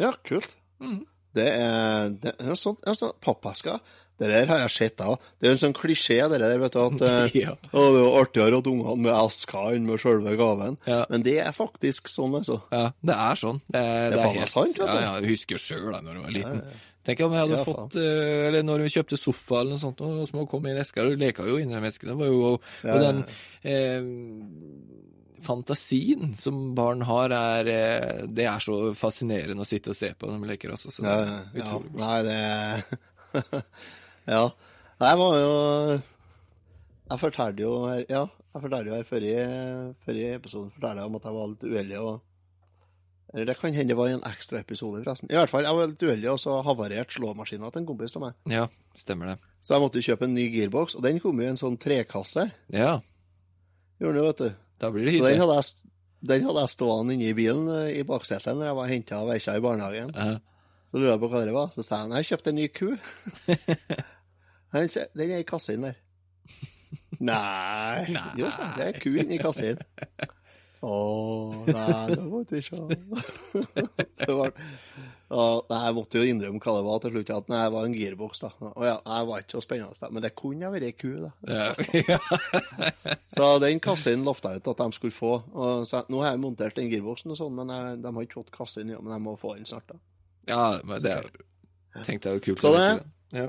Ja, 0.00 0.12
kult. 0.28 0.56
Mm. 0.82 1.04
Det 1.36 1.46
er, 1.52 2.10
det 2.22 2.32
er 2.40 2.58
sånn 2.58 2.78
altså, 2.88 3.12
pappesker. 3.24 3.80
Det 4.18 4.30
der 4.32 4.46
har 4.48 4.62
jeg 4.64 4.70
sett, 4.72 4.94
da. 4.96 5.12
Det 5.38 5.48
er 5.48 5.52
en 5.56 5.60
sånn 5.60 5.74
klisjé, 5.76 6.16
det 6.32 6.38
der, 6.40 6.56
vet 6.62 6.72
du, 6.72 6.80
at 6.80 7.02
eh, 7.10 7.36
Ja. 7.42 7.52
å, 7.72 7.82
det 7.92 8.00
er 8.00 8.04
jo 8.06 8.12
artigere 8.22 8.58
at 8.62 8.70
ungene 8.72 8.96
med 9.04 9.12
esker 9.12 9.76
enn 9.76 9.84
med 9.90 10.00
selve 10.00 10.32
gaven. 10.40 10.78
Ja. 10.88 11.02
Men 11.12 11.22
det 11.26 11.36
er 11.44 11.52
faktisk 11.56 12.08
sånn, 12.08 12.34
altså. 12.40 12.62
Ja, 12.72 12.86
det 13.04 13.16
er 13.28 13.40
sånn. 13.42 13.60
Det 13.68 13.82
er, 13.84 14.10
Det 14.10 14.18
er 14.18 14.24
faen 14.24 14.40
meg 14.40 14.48
sant, 14.54 14.72
vet 14.72 14.80
du. 14.80 14.84
Ja, 14.88 15.00
ja, 15.04 15.14
jeg 15.20 15.34
husker 15.36 15.58
jo 15.58 15.64
sjøl 15.66 15.88
da 15.92 16.00
jeg 16.00 16.22
var 16.24 16.36
liten. 16.40 16.62
Tenk 17.06 17.20
om 17.22 17.34
jeg 17.36 17.44
hadde 17.44 17.58
Ja, 17.60 17.62
fått 17.68 17.94
eh, 18.02 18.48
Eller 18.48 18.64
når 18.66 18.80
vi 18.82 18.88
kjøpte 18.96 19.14
sofa 19.20 19.60
eller 19.60 19.76
noe 19.76 19.78
sånt, 19.78 20.00
og 20.02 20.24
små 20.26 20.42
kom 20.50 20.64
i 20.66 20.72
en 20.72 20.80
eske, 20.82 21.04
og 21.06 21.20
leka 21.20 21.44
jo 21.46 21.60
inni 21.62 21.76
de 21.78 21.86
eskene. 21.92 22.16
Det 22.16 22.18
var 22.18 22.32
jo 22.32 22.48
Ja, 22.82 22.96
Og 22.96 23.04
den 23.04 23.20
eh, 23.62 24.08
fantasien 25.46 26.32
som 26.40 26.72
barn 26.74 27.04
har, 27.06 27.30
er 27.30 27.70
eh, 27.70 28.24
Det 28.26 28.48
er 28.50 28.58
så 28.64 28.78
fascinerende 28.98 29.62
å 29.62 29.68
sitte 29.68 29.92
og 29.94 29.98
se 30.00 30.10
på 30.18 30.26
når 30.32 30.42
de 30.42 30.50
leker 30.50 30.74
også. 30.74 30.90
Så 30.96 31.04
det 31.06 31.12
Ja, 31.12 31.20
er 31.20 31.30
ja. 31.30 31.62
utrolig 31.62 31.92
morsomt. 31.94 32.02
Nei, 32.02 32.22
det 32.26 32.40
Ja. 34.26 34.44
Jeg 35.00 35.18
var 35.20 35.34
jo 35.38 35.50
Jeg 37.10 37.18
fortalte 37.20 37.62
jo 37.62 37.72
her 37.86 38.04
Ja, 38.08 38.22
jeg 38.56 38.62
fortalte 38.64 38.88
jo 38.90 38.94
her 38.96 39.04
før 39.06 39.26
i, 39.28 39.34
før 40.06 40.18
i 40.18 40.24
episoden 40.34 40.70
fortalte 40.74 41.02
jeg 41.02 41.10
om 41.10 41.18
at 41.20 41.28
jeg 41.28 41.36
var 41.36 41.50
litt 41.52 41.66
uheldig 41.68 41.98
og 42.00 42.14
Eller 43.34 43.50
det 43.50 43.56
kan 43.60 43.74
hende 43.76 43.92
det 43.92 43.98
var 43.98 44.08
i 44.08 44.14
en 44.16 44.22
ekstra 44.24 44.60
episode, 44.62 45.02
forresten. 45.04 45.28
I 45.30 45.36
hvert 45.36 45.50
fall, 45.52 45.66
jeg 45.66 45.76
var 45.76 45.90
litt 45.90 46.02
uheldig, 46.06 46.28
og 46.32 46.38
så 46.40 46.54
havarerte 46.64 47.18
slåmaskina 47.18 47.68
til 47.74 47.82
en 47.82 47.88
kompis 47.88 48.14
av 48.16 48.22
meg. 48.22 48.36
Ja, 48.48 48.62
stemmer 48.96 49.32
det. 49.32 49.34
Så 49.60 49.74
jeg 49.74 49.82
måtte 49.82 50.00
jo 50.00 50.06
kjøpe 50.06 50.24
en 50.28 50.34
ny 50.38 50.44
gearbox, 50.54 50.94
og 50.96 51.02
den 51.04 51.18
kom 51.20 51.42
jo 51.42 51.44
i 51.44 51.50
en 51.50 51.58
sånn 51.60 51.76
trekasse. 51.82 52.46
Ja, 52.72 52.94
Gjorde 54.00 54.22
den 54.22 54.26
vet 54.30 54.40
du. 54.40 54.48
da 54.80 54.90
blir 54.94 55.04
det 55.08 55.12
hyggelig. 55.16 55.26
Så 55.26 55.34
den 55.34 55.42
hadde 55.42 55.58
jeg, 55.58 55.92
den 56.32 56.46
hadde 56.48 56.64
jeg 56.64 56.72
stående 56.76 57.14
inne 57.18 57.28
i 57.28 57.36
bilen 57.36 57.68
eh, 57.74 57.90
i 57.98 58.02
baksetet 58.08 58.56
når 58.56 58.70
jeg 58.70 58.78
var 58.78 58.90
henta 58.94 59.18
av 59.20 59.28
Veikja 59.34 59.56
i 59.58 59.64
barnehagen. 59.66 60.10
Ja. 60.16 60.38
Så 60.90 60.96
lurer 61.02 61.12
jeg 61.16 61.22
på 61.26 61.30
hva 61.34 61.44
det 61.50 61.54
var. 61.58 61.70
Så 61.76 61.84
sa 61.84 62.00
han 62.04 62.14
jeg 62.16 62.30
kjøpte 62.30 62.54
en 62.54 62.60
ny 62.62 62.66
ku. 62.72 62.88
Se, 64.92 65.06
Den 65.16 65.36
er 65.36 65.42
i 65.42 65.48
kassa 65.48 65.76
inn 65.76 65.86
der. 65.88 66.00
Nei. 67.30 68.06
Nei. 68.12 68.30
Jo, 68.40 68.50
sa 68.52 68.72
det 68.76 68.90
er 68.90 68.98
ku 69.02 69.14
inni 69.16 69.38
kassa 69.40 69.72
inn. 69.72 69.84
Å, 70.86 70.96
nei, 71.66 72.12
da 72.12 72.24
måtte 72.28 72.58
vi 72.58 72.60
se. 72.62 72.76
Så 74.20 74.34
var, 74.36 74.52
og, 75.32 75.64
nei, 75.70 75.78
jeg 75.86 75.94
måtte 75.96 76.20
jo 76.20 76.28
innrømme 76.28 76.60
hva 76.62 76.74
det 76.76 76.84
var 76.86 77.00
til 77.02 77.14
slutt. 77.14 77.32
At 77.34 77.48
nei, 77.50 77.62
det 77.64 77.72
var 77.74 77.88
en 77.88 77.96
gearbox, 77.96 78.42
da. 78.44 78.50
Og 78.68 78.84
ja, 78.84 78.92
nei, 79.00 79.16
det 79.16 79.30
var 79.30 79.42
ikke 79.42 79.56
så 79.56 79.62
spennende, 79.64 79.98
da. 79.98 80.10
men 80.12 80.26
det 80.26 80.32
kunne 80.38 80.68
ha 80.68 80.72
vært 80.74 80.86
ei 80.90 80.94
ku, 80.94 81.08
da. 81.24 81.32
Ja. 81.96 82.20
Så 83.34 83.48
den 83.64 83.80
kassen 83.82 84.22
lovte 84.28 84.52
jeg 84.52 84.62
ut 84.62 84.70
at 84.74 84.84
de 84.84 84.98
skulle 84.98 85.16
få. 85.16 85.32
Og 85.56 85.88
så, 85.88 86.04
nå 86.12 86.22
har 86.22 86.34
jeg 86.36 86.44
montert 86.44 86.78
den 86.78 86.92
gearboxen 86.92 87.34
og 87.34 87.40
sånn, 87.40 87.56
men 87.56 87.72
jeg, 87.72 87.98
de 88.04 88.12
har 88.18 88.28
ikke 88.28 88.42
fått 88.42 88.54
kassen 88.54 88.84
ennå. 88.84 89.00
Men 89.02 89.16
jeg 89.16 89.24
må 89.26 89.34
få 89.40 89.56
den 89.56 89.66
snart, 89.68 89.88
da. 89.90 89.98
ja, 90.52 90.64
men 90.84 91.02
det 91.02 91.18
Tenkte 92.04 92.28
jeg 92.28 92.36
jo 92.36 92.44
kult. 92.50 92.60
Så 92.60 92.74
det, 92.76 92.84
det. 93.32 93.40
Ja. 93.40 93.48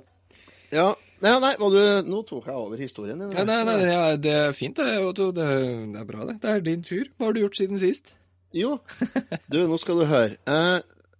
Ja, 0.71 0.87
nei, 1.21 1.31
nei, 1.43 1.53
var 1.59 1.69
du, 1.73 1.79
nå 2.11 2.21
tok 2.29 2.45
jeg 2.49 2.55
over 2.55 2.77
historien 2.81 3.19
din. 3.19 3.31
Nei, 3.33 3.43
nei, 3.47 3.61
nei, 3.65 3.77
ja, 3.89 4.03
det 4.21 4.33
er 4.33 4.51
fint, 4.57 4.75
det, 4.77 4.97
Otto. 5.03 5.31
Det, 5.35 5.47
det 5.93 6.01
er 6.01 6.05
bra, 6.09 6.25
det. 6.29 6.37
Det 6.43 6.49
er 6.51 6.61
din 6.65 6.83
tur. 6.85 7.09
Hva 7.17 7.29
har 7.29 7.33
du 7.37 7.41
gjort 7.41 7.57
siden 7.59 7.79
sist? 7.81 8.13
Jo, 8.55 8.77
du, 9.51 9.57
nå 9.67 9.77
skal 9.81 9.99
du 9.99 10.05
høre. 10.07 10.37
Eh, 10.47 10.77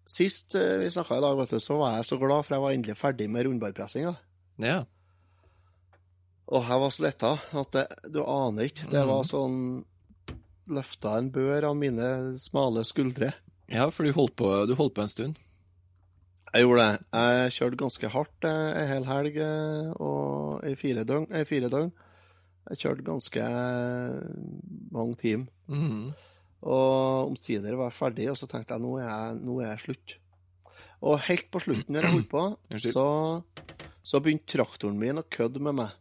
sist 0.08 0.56
eh, 0.56 0.78
vi 0.84 0.92
snakka 0.94 1.18
i 1.20 1.24
dag, 1.26 1.38
vet 1.42 1.56
du, 1.58 1.60
så 1.64 1.76
var 1.82 1.98
jeg 1.98 2.06
så 2.08 2.18
glad, 2.22 2.46
for 2.48 2.56
jeg 2.56 2.64
var 2.64 2.76
endelig 2.78 2.96
ferdig 3.00 3.28
med 3.34 3.46
rundballpressinga. 3.50 4.14
Ja. 4.64 4.78
Og 6.48 6.64
jeg 6.64 6.80
var 6.80 6.94
så 6.96 7.04
letta 7.04 7.34
at 7.60 7.74
det, 7.76 7.86
du 8.16 8.22
aner 8.24 8.70
ikke. 8.70 8.88
Det 8.94 9.04
var 9.04 9.24
Mhm. 9.26 9.30
sånn 9.34 9.60
Løfta 10.68 11.14
en 11.18 11.30
bør 11.32 11.64
av 11.70 11.76
mine 11.80 12.08
smale 12.44 12.82
skuldre. 12.84 13.30
ja, 13.72 13.86
for 13.90 14.04
du 14.04 14.12
holdt, 14.12 14.34
på, 14.36 14.50
du 14.68 14.74
holdt 14.76 14.94
på 14.98 15.02
en 15.06 15.08
stund. 15.12 15.38
Jeg 16.54 16.64
gjorde 16.64 16.84
det. 16.86 17.08
Jeg 17.14 17.54
kjørte 17.58 17.80
ganske 17.82 18.10
hardt 18.14 18.46
ei 18.48 18.54
en 18.84 18.88
hel 18.92 19.06
helg 19.10 19.36
eh, 19.44 19.90
og 20.00 20.64
i 20.70 20.76
fire 20.80 21.04
døgn. 21.08 21.28
Ei 21.36 21.44
fire 21.50 21.70
døgn. 21.74 21.90
Jeg 22.72 22.80
kjørte 22.84 23.06
ganske 23.08 23.44
eh, 23.44 24.30
mange 24.96 25.18
timer. 25.20 25.50
Mm. 25.68 26.08
Og 26.68 27.28
omsider 27.34 27.76
var 27.78 27.92
jeg 27.92 27.98
ferdig, 28.00 28.30
og 28.32 28.38
så 28.40 28.48
tenkte 28.50 28.74
jeg 28.76 28.84
nå 28.84 28.96
er 29.00 29.06
jeg, 29.08 29.36
nå 29.46 29.58
er 29.62 29.70
jeg 29.74 29.84
slutt. 29.84 30.16
Og 31.08 31.20
helt 31.28 31.50
på 31.54 31.62
slutten, 31.62 31.94
når 31.94 32.08
jeg 32.08 32.16
holdt 32.16 32.32
på, 32.32 32.44
så, 32.96 33.08
så 34.08 34.22
begynte 34.24 34.50
traktoren 34.56 34.98
min 35.00 35.22
å 35.22 35.26
kødde 35.38 35.62
med 35.68 35.78
meg. 35.84 35.94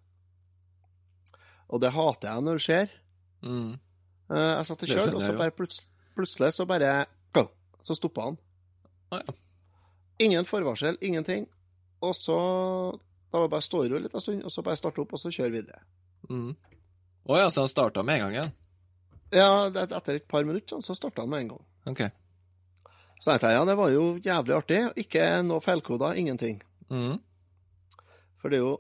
Og 1.67 1.83
det 1.83 1.91
hater 1.93 2.31
jeg 2.31 2.47
når 2.47 2.61
det 2.61 2.65
skjer. 2.69 2.95
Eh, 3.47 3.75
Jeg 4.31 4.67
satt 4.71 4.87
og 4.87 4.91
kjørte, 4.95 5.17
og 5.19 5.23
så 5.27 5.35
bare 5.39 5.55
plutselig, 5.59 5.91
plutselig 6.17 6.53
så 6.57 6.67
bare 6.71 6.95
Så 7.87 7.95
stoppa 7.95 8.25
han. 8.31 8.39
Å, 9.15 9.19
ja. 9.21 9.35
Ingen 10.19 10.47
forvarsel, 10.49 10.99
ingenting. 11.01 11.47
Og 12.01 12.17
så 12.17 12.37
Da 13.33 13.39
var 13.41 13.49
det 13.49 13.53
bare 13.57 13.65
stå 13.65 13.85
i 13.85 13.89
ro 13.91 13.99
litt 13.99 14.15
en 14.15 14.23
stund, 14.23 14.45
og 14.47 14.53
så 14.55 14.63
bare 14.65 14.79
starte 14.79 15.03
opp, 15.03 15.13
og 15.13 15.21
så 15.21 15.33
kjøre 15.35 15.53
videre. 15.53 15.81
Mm. 16.31 16.55
Å 17.27 17.39
ja, 17.41 17.49
så 17.51 17.65
han 17.65 17.69
starta 17.69 18.05
med 18.07 18.21
en 18.21 18.23
gang 18.23 18.37
igjen? 18.37 18.53
Ja, 19.35 19.49
etter 19.83 20.21
et 20.21 20.29
par 20.31 20.47
minutter 20.47 20.77
sånn, 20.77 20.85
så 20.87 20.95
starta 20.95 21.25
han 21.25 21.33
med 21.33 21.43
en 21.43 21.51
gang. 21.57 21.65
Ok. 21.91 22.03
Så 23.19 23.33
tenkte 23.33 23.51
jeg 23.51 23.59
ja, 23.59 23.65
det 23.67 23.77
var 23.77 23.91
jo 23.91 24.05
jævlig 24.23 24.55
artig. 24.57 24.79
Ikke 25.03 25.27
noe 25.45 25.65
feilkoder, 25.65 26.15
ingenting. 26.21 26.61
Mm. 26.87 27.19
For 28.39 28.53
det 28.53 28.61
er 28.61 28.65
jo 28.65 28.77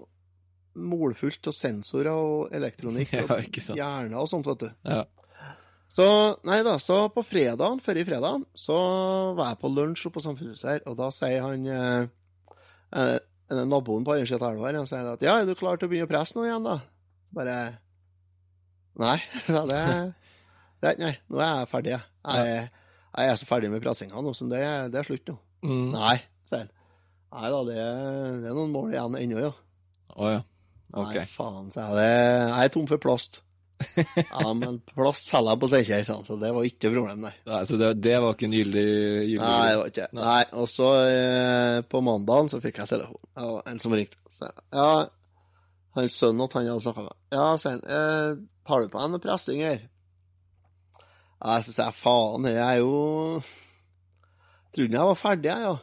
målfullt 0.76 1.49
av 1.50 1.57
sensorer 1.57 2.12
og 2.14 2.55
elektronikk 2.55 3.14
og 3.25 3.33
ja, 3.33 3.76
hjerner 3.81 4.19
og 4.21 4.31
sånt, 4.31 4.47
vet 4.47 4.66
du. 4.66 4.69
Ja. 4.87 5.02
Så 5.88 6.07
nei 6.47 6.59
da, 6.66 6.75
så 6.83 7.07
på 7.14 7.23
fredagen, 7.25 7.81
før 7.83 8.00
i 8.00 8.05
fredagen, 8.07 8.45
så 8.59 8.76
var 9.38 9.52
jeg 9.52 9.61
på 9.61 9.71
lunsj 9.71 10.09
oppe 10.09 10.19
på 10.19 10.25
Samfunnshuset 10.25 10.71
her, 10.71 10.85
og 10.90 10.97
da 10.99 11.11
sier 11.14 11.45
han 11.45 11.66
eh, 11.71 12.09
eh, 12.99 13.19
naboen 13.62 14.07
på 14.07 14.16
andre 14.16 14.26
siden 14.26 14.43
av 14.43 14.57
elva 14.57 14.73
han 14.75 14.90
sier 14.90 15.12
at 15.12 15.23
ja, 15.23 15.37
er 15.38 15.47
du 15.47 15.55
klar 15.59 15.78
til 15.78 15.87
å 15.87 15.93
begynne 15.93 16.09
å 16.09 16.11
presse 16.11 16.37
nå 16.37 16.47
igjen, 16.49 16.66
da? 16.66 16.81
Bare 17.37 17.59
Nei, 18.97 19.19
sa 19.47 19.62
det, 19.69 19.81
det 20.83 20.97
Nei, 21.05 21.14
nå 21.31 21.38
er 21.45 21.52
jeg 21.52 21.71
ferdig, 21.71 21.95
jeg. 21.95 22.02
Jeg, 22.26 22.66
jeg 23.16 23.31
er 23.31 23.38
så 23.38 23.49
ferdig 23.49 23.71
med 23.73 23.85
pressinga 23.85 24.25
nå, 24.25 24.35
så 24.35 24.49
det, 24.50 24.64
det 24.93 25.00
er 25.00 25.07
slutt 25.07 25.31
nå. 25.31 25.38
Mm. 25.66 25.87
Nei, 25.95 26.16
sier 26.50 26.66
han. 26.66 26.75
Nei 27.37 27.49
da, 27.52 27.62
det, 27.69 27.81
det 28.43 28.50
er 28.50 28.55
noen 28.57 28.75
mål 28.75 28.93
igjen 28.95 29.19
ennå, 29.21 29.40
ja. 29.45 29.55
Å 30.16 30.35
ja. 30.35 30.45
Ok. 30.97 31.14
Nei, 31.14 31.26
faen, 31.28 31.73
sier 31.75 31.85
jeg. 31.85 31.99
Det, 31.99 32.12
jeg 32.50 32.71
er 32.71 32.73
tom 32.75 32.87
for 32.90 33.02
plast. 33.02 33.43
Ja, 33.97 34.52
men 34.56 34.78
plass 34.88 35.23
selger 35.28 35.52
jeg 35.52 35.61
på 35.62 35.68
Steinkjer, 35.71 36.04
sånn, 36.09 36.25
så 36.28 36.37
det 36.40 36.52
var 36.56 36.68
ikke 36.68 36.90
problem, 36.95 37.26
nei. 37.26 37.33
Nei, 37.49 37.61
så 37.68 37.78
det, 37.80 37.90
det 38.04 38.14
var 38.25 38.37
ikke 38.37 38.49
en 38.49 38.56
gyldig, 38.56 38.85
gyldig 39.26 39.42
Nei, 39.42 39.66
det 39.68 39.80
var 39.80 39.90
ikke 39.92 40.06
Nei. 40.16 40.38
Og 40.62 40.71
så 40.73 40.88
eh, 41.11 41.80
på 41.90 42.00
mandagen 42.04 42.49
så 42.52 42.61
fikk 42.64 42.80
jeg 42.83 42.92
telefon. 42.95 43.21
Det 43.37 43.50
var 43.50 43.68
en 43.73 43.83
som 43.83 43.97
ringte. 43.97 44.21
Så, 44.33 44.49
ja, 44.73 44.88
hans 45.99 46.16
sønn 46.21 46.40
at 46.45 46.56
han 46.56 46.71
hadde 46.71 46.87
snakka 46.87 47.04
med. 47.09 47.18
Ja, 47.37 47.50
sier 47.61 47.76
han. 47.76 47.85
Eh, 47.99 48.40
har 48.66 48.83
du 48.83 48.90
på 48.92 49.02
deg 49.02 49.12
noe 49.12 49.23
pressing 49.23 49.62
her? 49.66 49.85
Ja, 51.37 51.59
så 51.61 51.68
sier 51.71 51.90
jeg 51.90 51.99
faen, 52.00 52.49
jeg 52.49 52.64
er 52.64 52.80
jo 52.80 53.42
Trodde 54.76 54.92
jeg 54.92 55.09
var 55.09 55.21
ferdig, 55.21 55.52
jeg, 55.52 55.68
ja. 55.68 55.76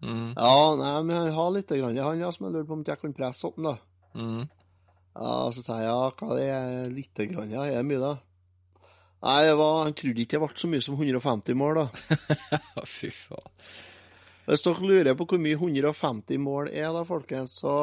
Mm. 0.00 0.30
Ja, 0.32 0.54
nei, 0.80 0.94
men 1.04 1.16
jeg 1.16 1.34
har 1.36 1.50
litt 1.54 1.70
grann 1.70 1.98
han, 2.02 2.22
ja, 2.22 2.30
som 2.32 2.46
jeg 2.46 2.54
lurte 2.54 2.70
på 2.70 2.78
om 2.78 2.86
jeg 2.86 3.02
kunne 3.02 3.18
presse 3.18 3.44
sånn, 3.44 3.66
da. 3.66 3.76
Mhm. 4.16 4.48
Ja, 5.14 5.50
så 5.54 5.62
sa 5.64 5.78
jeg 5.80 5.88
ja, 5.90 6.10
hva 6.16 6.36
det 6.38 6.48
er 6.54 6.90
lite 6.94 7.26
grann, 7.30 7.50
ja, 7.50 7.64
er 7.66 7.80
det 7.80 7.86
mye 7.88 8.02
da? 8.02 8.12
Nei, 9.20 9.38
det 9.44 9.56
var, 9.58 9.82
han 9.84 9.96
trodde 9.98 10.22
ikke 10.22 10.38
det 10.38 10.42
ble 10.46 10.62
så 10.62 10.68
mye 10.70 10.84
som 10.84 10.96
150 10.96 11.56
mål, 11.60 11.80
da. 11.82 12.20
Fy 12.98 13.10
faen. 13.12 13.50
Hvis 14.46 14.64
dere 14.64 14.86
lurer 14.88 15.18
på 15.18 15.26
hvor 15.28 15.42
mye 15.42 15.58
150 15.58 16.40
mål 16.40 16.70
er, 16.72 16.88
da, 16.94 17.02
folkens, 17.06 17.58
så 17.60 17.74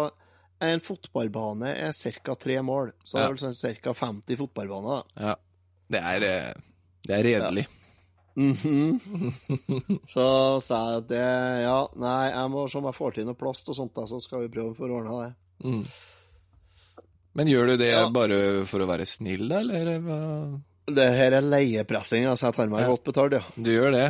en 0.64 0.82
fotballbane 0.82 1.76
er 1.78 1.94
ca. 1.94 2.36
tre 2.36 2.58
mål. 2.66 2.96
Så 3.06 3.20
det 3.20 3.26
er 3.26 3.36
vel 3.36 3.44
sånn 3.44 3.78
ca. 3.84 3.94
50 3.94 4.40
fotballbaner. 4.42 5.04
da. 5.14 5.28
Ja. 5.28 5.36
Det 5.88 6.02
er, 6.04 6.24
eh, 6.28 6.54
det 7.08 7.16
er 7.20 7.28
redelig. 7.28 7.68
Mhm. 8.38 9.00
Så 10.06 10.26
sa 10.62 10.82
jeg 10.92 10.98
at 11.00 11.08
det 11.10 11.22
Ja, 11.64 11.78
nei, 11.98 12.30
jeg 12.30 12.52
må 12.54 12.68
se 12.70 12.78
om 12.78 12.86
jeg 12.86 12.98
får 12.98 13.16
til 13.16 13.26
noe 13.26 13.38
plast 13.40 13.70
og 13.72 13.78
sånt, 13.78 13.96
da, 13.96 14.04
så 14.10 14.20
skal 14.22 14.44
vi 14.44 14.52
prøve 14.54 14.74
å 14.74 14.78
få 14.78 14.90
ordna 14.90 15.22
det. 15.24 15.32
Mhm. 15.66 15.86
Men 17.38 17.48
gjør 17.52 17.68
du 17.72 17.76
det 17.78 17.92
Ja. 17.94 18.08
bare 18.10 18.66
for 18.66 18.82
å 18.82 18.88
være 18.90 19.06
snill, 19.06 19.48
da, 19.52 19.60
eller 19.62 20.00
hva? 20.02 20.62
Det 20.88 21.06
her 21.14 21.36
er 21.38 21.46
leiepressing, 21.46 22.26
altså. 22.26 22.48
Jeg 22.50 22.56
tar 22.58 22.68
meg 22.72 22.82
Ja. 22.82 22.88
godt 22.88 23.04
betalt, 23.06 23.34
ja. 23.38 23.44
Du 23.56 23.70
gjør 23.70 23.92
det? 23.94 24.08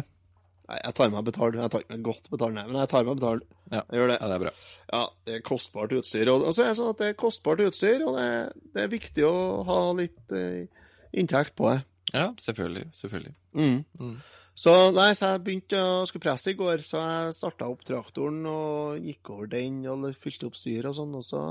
Nei, 0.70 0.78
jeg 0.84 0.94
tar 0.96 1.10
meg 1.10 1.24
betalt. 1.26 1.56
Jeg 1.56 1.72
tar 1.72 1.80
ikke 1.84 1.96
meg 1.96 2.04
godt 2.04 2.30
betalt, 2.30 2.54
nei, 2.54 2.64
men 2.68 2.76
jeg 2.82 2.90
tar 2.92 3.04
meg 3.08 3.16
betalt. 3.20 3.44
Ja. 3.72 3.82
Jeg 3.92 4.00
gjør 4.00 4.08
det. 4.12 4.18
Ja, 4.22 4.28
det 4.28 4.36
er 4.36 4.44
bra. 4.46 4.52
Ja, 4.94 5.02
det 5.26 5.36
er 5.36 5.42
kostbart 5.48 5.92
utstyr. 5.96 6.28
Og, 6.34 6.48
og 6.48 6.54
så 6.56 6.64
er 6.64 6.68
det 6.72 6.78
sånn 6.80 6.90
at 6.92 6.98
det 7.04 7.08
er 7.08 7.14
kostbart 7.22 7.60
utstyr, 7.68 8.04
og 8.08 8.16
det, 8.18 8.54
det 8.74 8.84
er 8.84 8.92
viktig 8.92 9.24
å 9.28 9.64
ha 9.68 9.78
litt 9.94 10.32
eh, 10.36 10.68
inntekt 11.14 11.56
på 11.56 11.72
det. 11.72 11.84
Ja, 12.14 12.30
selvfølgelig. 12.40 12.86
Selvfølgelig. 12.96 13.34
Mm. 13.56 13.86
Mm. 14.00 14.18
Så 14.58 14.74
nei, 14.94 15.12
så 15.14 15.34
jeg 15.36 15.44
begynte 15.46 15.78
å 15.84 16.06
skulle 16.08 16.24
presse 16.28 16.52
i 16.52 16.58
går, 16.58 16.80
så 16.84 17.00
jeg 17.04 17.34
starta 17.38 17.68
opp 17.70 17.84
traktoren 17.86 18.40
og 18.50 19.00
gikk 19.04 19.30
over 19.36 19.48
den 19.52 19.84
og 19.88 20.08
fylte 20.20 20.48
opp 20.48 20.56
styret 20.58 20.86
og 20.92 20.96
sånn, 20.98 21.16
og 21.20 21.24
så 21.28 21.42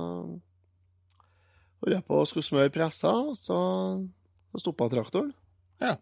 holdt 1.84 2.06
på 2.08 2.20
å 2.22 2.26
skulle 2.28 2.46
smøre 2.46 2.72
pressa, 2.74 3.12
så, 3.36 3.58
så 4.52 4.60
stoppa 4.62 4.88
traktoren. 4.92 5.32
Ja. 5.82 5.96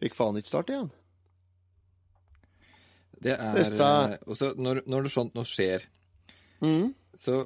Fikk 0.00 0.14
faen 0.16 0.36
ikke 0.40 0.52
start 0.52 0.70
igjen. 0.72 0.90
Det 3.20 3.34
er 3.36 3.58
eh, 3.60 4.14
også 4.32 4.54
når, 4.56 4.82
når 4.88 5.06
det 5.08 5.14
sånt 5.16 5.34
noe 5.36 5.48
skjer, 5.48 5.86
Mm. 6.60 6.90
så 7.16 7.38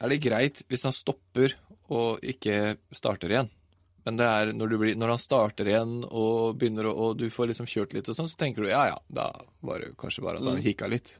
er 0.00 0.08
det 0.08 0.16
greit 0.24 0.62
hvis 0.72 0.86
han 0.86 0.94
stopper 0.96 1.52
og 1.92 2.22
ikke 2.24 2.78
starter 2.96 3.28
igjen. 3.34 3.50
Men 4.06 4.16
det 4.16 4.24
er 4.24 4.52
når, 4.56 4.70
du 4.72 4.76
blir, 4.80 4.94
når 4.96 5.12
han 5.12 5.20
starter 5.20 5.68
igjen 5.68 5.92
og 6.08 6.56
begynner 6.60 6.88
å, 6.88 6.94
og 7.10 7.18
du 7.20 7.26
får 7.32 7.50
liksom 7.50 7.68
kjørt 7.68 7.92
litt 7.96 8.08
og 8.08 8.16
sånn, 8.16 8.28
så 8.28 8.38
tenker 8.40 8.64
du 8.64 8.70
ja 8.72 8.86
ja, 8.88 8.96
da 9.12 9.26
var 9.64 9.84
det 9.84 9.90
kanskje 10.00 10.24
bare 10.24 10.40
at 10.40 10.48
han 10.48 10.56
Mm. 10.60 10.64
hikka 10.64 10.88
litt. 10.92 11.12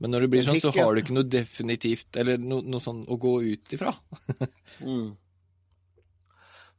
Men 0.00 0.14
når 0.14 0.24
det 0.24 0.28
blir 0.32 0.44
sånn, 0.44 0.60
så 0.62 0.72
har 0.72 0.94
du 0.96 1.02
ikke 1.02 1.14
noe 1.16 1.28
definitivt, 1.28 2.08
eller 2.20 2.40
no, 2.40 2.62
noe 2.64 2.80
sånn 2.80 3.02
å 3.04 3.18
gå 3.20 3.40
ut 3.52 3.76
ifra. 3.78 3.94
Mm. 4.80 5.10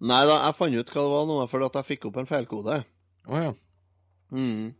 Nei 0.09 0.21
da, 0.25 0.37
jeg 0.47 0.55
fant 0.57 0.73
ut 0.73 0.87
hva 0.89 1.01
det 1.03 1.09
var 1.11 1.25
nå, 1.29 1.35
fordi 1.51 1.65
at 1.67 1.75
jeg 1.77 1.87
fikk 1.91 2.05
opp 2.09 2.15
en 2.17 2.29
feilkode. 2.29 2.77
Oh, 3.27 3.35
ja. 3.37 3.51
Mm. 4.33 4.71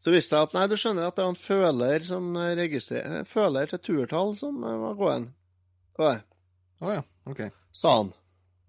Så 0.00 0.10
viste 0.10 0.34
det 0.34 0.40
seg 0.40 0.48
at 0.48 0.56
nei, 0.56 0.64
du 0.66 0.74
skjønner 0.80 1.06
at 1.06 1.14
det 1.14 1.22
var 1.22 1.30
en 1.30 1.38
føler 1.38 2.06
som 2.08 2.32
registrerer 2.58 3.28
Føler 3.28 3.70
til 3.70 3.82
turtall 3.84 4.34
som 4.40 4.58
eh, 4.64 4.80
var 4.80 4.96
gåen. 4.98 5.28
Å 6.00 6.08
oh, 6.08 6.90
ja, 6.96 7.04
ok. 7.28 7.44
Sa 7.76 7.94
han. 8.00 8.10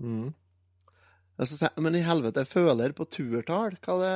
Mm. 0.03 0.29
Og 1.39 1.47
så 1.47 1.55
sa 1.55 1.71
jeg, 1.71 1.85
men 1.87 1.97
i 1.97 2.03
helvete, 2.05 2.45
føler 2.45 2.93
på 2.93 3.07
turtall, 3.09 3.79
hva 3.81 3.97
det 4.03 4.15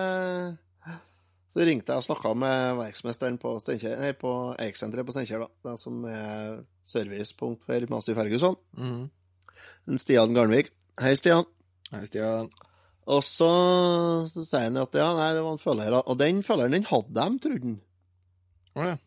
Så 1.55 1.63
ringte 1.63 1.93
jeg 1.93 2.03
og 2.03 2.03
snakka 2.03 2.33
med 2.35 2.75
verksmesteren 2.81 3.37
på, 3.39 3.53
nei, 3.63 4.09
på 4.19 4.31
Eiksenteret 4.59 5.07
på 5.07 5.13
Steinkjer, 5.15 5.45
da. 5.63 5.75
Som 5.79 6.01
er 6.11 6.57
servicepunkt 6.83 7.63
for 7.63 7.85
Masi 7.93 8.11
Ferguson. 8.17 8.57
Mm. 8.75 9.05
Stian 10.01 10.35
Garnvik. 10.35 10.73
Hei, 10.99 11.13
Stian. 11.15 11.47
Hei, 11.93 12.03
Stian. 12.09 12.51
Og 13.07 13.23
så, 13.23 13.47
så 14.33 14.43
sier 14.43 14.67
han 14.67 14.81
at 14.83 14.99
ja, 14.99 15.07
nei, 15.15 15.31
det 15.37 15.45
var 15.45 15.55
en 15.55 15.63
følger. 15.63 15.95
da. 15.95 16.03
Og 16.03 16.19
den 16.19 16.43
følgeren, 16.43 16.75
den 16.75 16.89
hadde 16.91 17.15
de, 17.15 17.39
trodde 17.45 17.69
han. 17.69 17.79
Oh, 18.75 18.87
ja. 18.89 18.99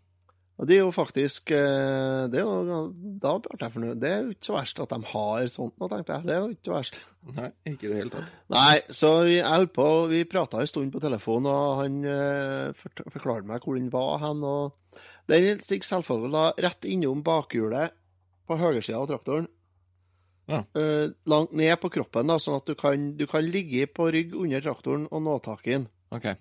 Og 0.59 0.67
det 0.67 0.75
er 0.75 0.81
jo 0.83 0.91
faktisk 0.91 1.53
eh, 1.55 2.25
det 2.33 2.41
er 2.41 2.47
jo, 2.47 2.79
Da 3.23 3.37
ble 3.39 3.59
jeg 3.61 3.75
fornøyd. 3.77 4.01
Det 4.03 4.11
er 4.11 4.25
jo 4.25 4.33
ikke 4.35 4.49
så 4.49 4.57
verst 4.57 4.81
at 4.83 4.95
de 4.95 5.11
har 5.13 5.51
sånt 5.55 5.77
nå, 5.79 5.89
tenkte 5.93 6.17
jeg. 6.17 6.27
Det 6.27 6.35
er 6.35 6.41
jo 6.43 6.57
ikke 6.57 6.73
verst. 6.75 6.99
Nei, 7.37 7.51
ikke 7.71 7.87
i 7.87 7.93
det 7.93 8.01
hele 8.01 8.13
tatt. 8.15 8.33
Nei, 8.55 8.75
så 8.99 9.13
vi, 9.29 9.37
jeg 9.37 9.53
holdt 9.53 9.75
på, 9.77 9.87
vi 10.11 10.25
prata 10.31 10.63
en 10.63 10.71
stund 10.71 10.91
på 10.95 11.03
telefon, 11.05 11.47
og 11.47 11.83
han 11.83 12.01
eh, 12.11 12.89
forklarte 13.15 13.47
meg 13.51 13.63
hvor 13.63 13.79
den 13.79 13.93
var 13.95 14.19
hen. 14.25 14.43
og 14.43 14.99
Den 15.31 15.63
stikker 15.63 15.93
selvfølgelig 15.93 16.35
da 16.35 16.67
rett 16.67 16.91
innom 16.91 17.23
bakhjulet 17.27 17.95
på 18.49 18.59
høyresida 18.59 18.99
av 18.99 19.07
traktoren. 19.13 19.47
Ja. 20.49 20.65
Eh, 20.81 21.13
langt 21.29 21.53
ned 21.53 21.77
på 21.79 21.93
kroppen, 21.93 22.33
da, 22.33 22.41
sånn 22.43 22.59
at 22.59 22.67
du 22.67 22.75
kan, 22.79 23.13
du 23.21 23.29
kan 23.31 23.47
ligge 23.47 23.87
på 23.93 24.11
rygg 24.11 24.35
under 24.35 24.65
traktoren 24.65 25.07
og 25.13 25.23
nå 25.23 25.39
tak 25.45 25.67
i 25.69 25.77
den. 25.77 25.87
Ok. 26.15 26.33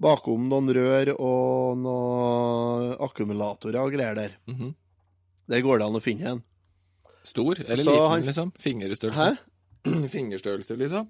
Bakom 0.00 0.48
noen 0.50 0.70
rør 0.74 1.12
og 1.14 1.76
noen 1.78 2.94
akkumulatorer 3.04 3.78
og 3.84 3.92
greier 3.94 4.16
der. 4.18 4.32
Mhm. 4.50 4.72
Der 5.48 5.60
går 5.62 5.78
det 5.78 5.86
an 5.86 5.98
å 5.98 6.02
finne 6.02 6.30
en. 6.34 6.42
Stor 7.24 7.60
eller 7.60 7.76
Så 7.84 7.92
liten, 7.92 8.10
han- 8.10 8.22
liksom? 8.24 8.52
Fingerstørrelse? 8.58 9.38
Hæ? 9.84 10.08
Fingerstørrelse, 10.16 10.76
liksom? 10.80 11.08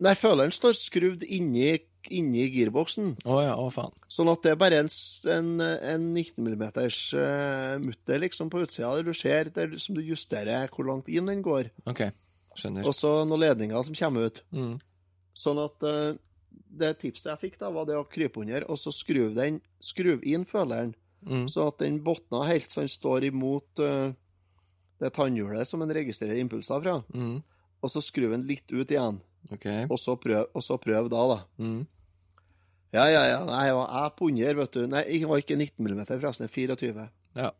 Nei, 0.00 0.12
føleren 0.14 0.52
står 0.54 0.76
skrudd 0.78 1.24
inni, 1.26 1.72
inni 2.14 2.44
girboksen, 2.54 3.16
Å 3.26 3.38
ja, 3.42 3.54
å 3.58 3.66
faen. 3.74 3.90
sånn 4.08 4.28
at 4.30 4.44
det 4.44 4.52
er 4.52 4.60
bare 4.60 4.78
en, 4.84 4.90
en, 5.26 5.48
en 5.60 6.04
19 6.14 6.44
mm 6.46 6.62
uh, 6.62 7.78
mutter 7.82 8.20
liksom 8.22 8.48
på 8.52 8.62
utsida 8.62 8.92
der 8.94 9.08
du 9.08 9.12
ser, 9.18 9.50
der, 9.50 9.74
som 9.82 9.96
du 9.98 10.02
justerer 10.06 10.68
hvor 10.70 10.86
langt 10.86 11.08
inn 11.10 11.26
den 11.26 11.42
går. 11.42 11.72
Ok, 11.90 12.04
skjønner. 12.54 12.86
Og 12.86 12.94
så 12.94 13.24
noen 13.26 13.42
ledninger 13.42 13.82
som 13.82 13.98
kommer 13.98 14.30
ut. 14.30 14.38
Mm. 14.54 14.76
Sånn 15.34 15.58
at 15.64 15.82
eh, 15.90 16.14
det 16.78 16.94
tipset 17.00 17.30
jeg 17.32 17.40
fikk, 17.42 17.58
da, 17.60 17.70
var 17.74 17.86
det 17.88 17.96
å 17.98 18.06
krype 18.08 18.40
under, 18.42 18.64
og 18.70 18.78
så 18.80 18.92
skruv, 18.94 19.34
den, 19.36 19.60
skru 19.80 20.18
inn 20.22 20.44
føleren, 20.48 20.94
Mm. 21.26 21.48
så 21.50 21.64
at 21.66 21.80
den 21.82 21.96
botna 22.06 22.44
helt 22.46 22.70
så 22.70 22.84
den 22.84 22.88
står 22.92 23.24
imot 23.26 23.80
uh, 23.82 24.12
det 25.02 25.08
tannhjulet 25.16 25.66
som 25.66 25.80
den 25.82 25.90
registrerer 25.96 26.38
impulser 26.38 26.78
fra, 26.84 26.92
Mm. 27.10 27.42
og 27.82 27.90
så 27.90 27.98
skruv 28.00 28.30
den 28.36 28.46
litt 28.46 28.70
ut 28.70 28.86
igjen, 28.94 29.18
Okay. 29.52 29.86
og 29.90 29.98
så 29.98 30.14
prøv, 30.14 30.46
og 30.54 30.62
så 30.62 30.78
prøv 30.78 31.08
da, 31.10 31.24
da. 31.26 31.38
Mm. 31.58 31.86
Ja, 32.94 33.04
ja, 33.10 33.24
ja, 33.28 33.40
nei, 33.44 33.64
jeg 33.66 33.74
var 33.74 34.10
på 34.16 34.28
under, 34.30 34.54
vet 34.62 34.72
du. 34.72 34.86
Nei, 34.86 35.02
jeg 35.10 35.26
var 35.28 35.42
ikke 35.42 35.56
19 35.58 35.84
mm, 35.84 36.04
forresten, 36.06 36.46
det 36.46 36.52
er 36.52 36.76
24. 36.76 37.08
Ja, 37.36 37.50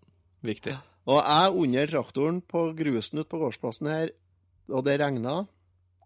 viktig. 0.46 0.76
Og 1.08 1.18
jeg 1.20 1.52
under 1.64 1.86
traktoren 1.90 2.40
på 2.40 2.62
grusen 2.78 3.18
ute 3.20 3.28
på 3.28 3.40
gårdsplassen 3.42 3.90
her, 3.90 4.10
og 4.70 4.84
det 4.86 4.98
regna, 5.00 5.34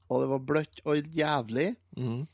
og 0.08 0.22
det 0.24 0.28
var 0.32 0.42
bløtt 0.48 0.80
og 0.86 1.06
jævlig. 1.14 1.76
Mm. 1.98 2.26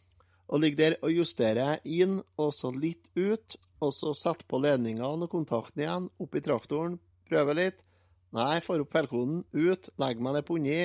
Og 0.48 0.62
ligger 0.62 0.78
der 0.80 0.96
og 1.04 1.12
justerer 1.12 1.82
inn, 1.84 2.22
og 2.40 2.54
så 2.56 2.70
litt 2.72 3.04
ut, 3.18 3.56
og 3.84 3.92
så 3.94 4.14
setter 4.16 4.46
på 4.48 4.60
ledningene 4.64 5.26
og 5.26 5.30
kontakten 5.30 5.82
igjen, 5.84 6.06
opp 6.18 6.34
i 6.34 6.40
traktoren, 6.44 6.96
prøver 7.28 7.58
litt. 7.58 7.82
Nei, 8.36 8.58
får 8.64 8.82
opp 8.84 8.92
feilkoden, 8.96 9.42
ut, 9.56 9.90
legger 10.00 10.24
meg 10.24 10.34
ned 10.38 10.46
på 10.48 10.56
undi, 10.58 10.80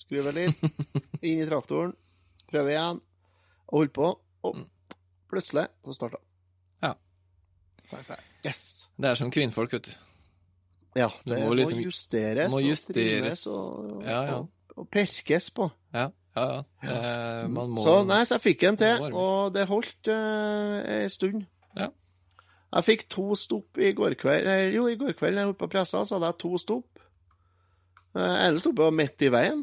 skrur 0.00 0.28
litt, 0.36 0.60
inn 1.28 1.40
i 1.42 1.48
traktoren, 1.48 1.92
prøver 2.52 2.74
igjen, 2.74 3.00
og 3.72 3.78
holder 3.80 3.94
på, 3.96 4.12
og 4.48 4.62
plutselig 5.32 5.66
så 5.86 5.96
starta 5.96 6.20
Ja. 6.84 6.94
Yes! 8.46 8.88
Det 8.96 9.10
er 9.10 9.18
som 9.20 9.30
kvinnfolk, 9.32 9.72
vet 9.76 9.90
du. 9.90 9.92
Ja, 10.96 11.08
det 11.24 11.38
må 11.42 11.50
må, 11.52 11.56
liksom- 11.56 11.80
justeres, 11.84 12.52
må 12.52 12.60
og 12.60 12.66
justeres. 12.68 12.92
trimmes 12.94 13.46
og, 13.48 14.02
Ja, 14.04 14.18
ja. 14.28 14.34
og, 14.40 14.50
og 14.76 14.88
perkes 14.92 15.48
på. 15.56 15.70
Ja, 15.96 16.10
ja, 16.36 16.44
ja. 16.82 16.92
Eh, 16.92 17.48
man 17.52 17.70
må 17.74 17.82
Så 17.84 17.96
nei, 18.08 18.22
så 18.24 18.38
jeg 18.38 18.44
fikk 18.46 18.62
en 18.68 18.76
til, 18.80 19.02
og 19.20 19.52
det 19.54 19.66
holdt 19.68 20.08
eh, 20.08 21.02
en 21.02 21.10
stund. 21.12 21.44
Ja. 21.76 21.90
Jeg 22.72 22.84
fikk 22.86 23.04
to 23.12 23.34
stopp 23.36 23.76
i 23.78 23.92
går 23.92 24.14
kveld. 24.20 24.46
eh, 24.48 24.70
Jo, 24.72 24.86
i 24.88 24.96
går 24.96 25.12
kveld 25.18 25.34
da 25.36 25.42
jeg 25.44 25.50
holdt 25.50 25.60
på 25.60 25.68
pressa, 25.74 26.04
så 26.08 26.16
hadde 26.16 26.30
jeg 26.32 26.38
to 26.44 26.56
stopp. 26.58 26.88
Uh, 28.12 28.46
ene 28.46 28.60
stoppet 28.60 28.84
var 28.84 28.92
midt 28.92 29.22
i 29.24 29.28
veien. 29.32 29.62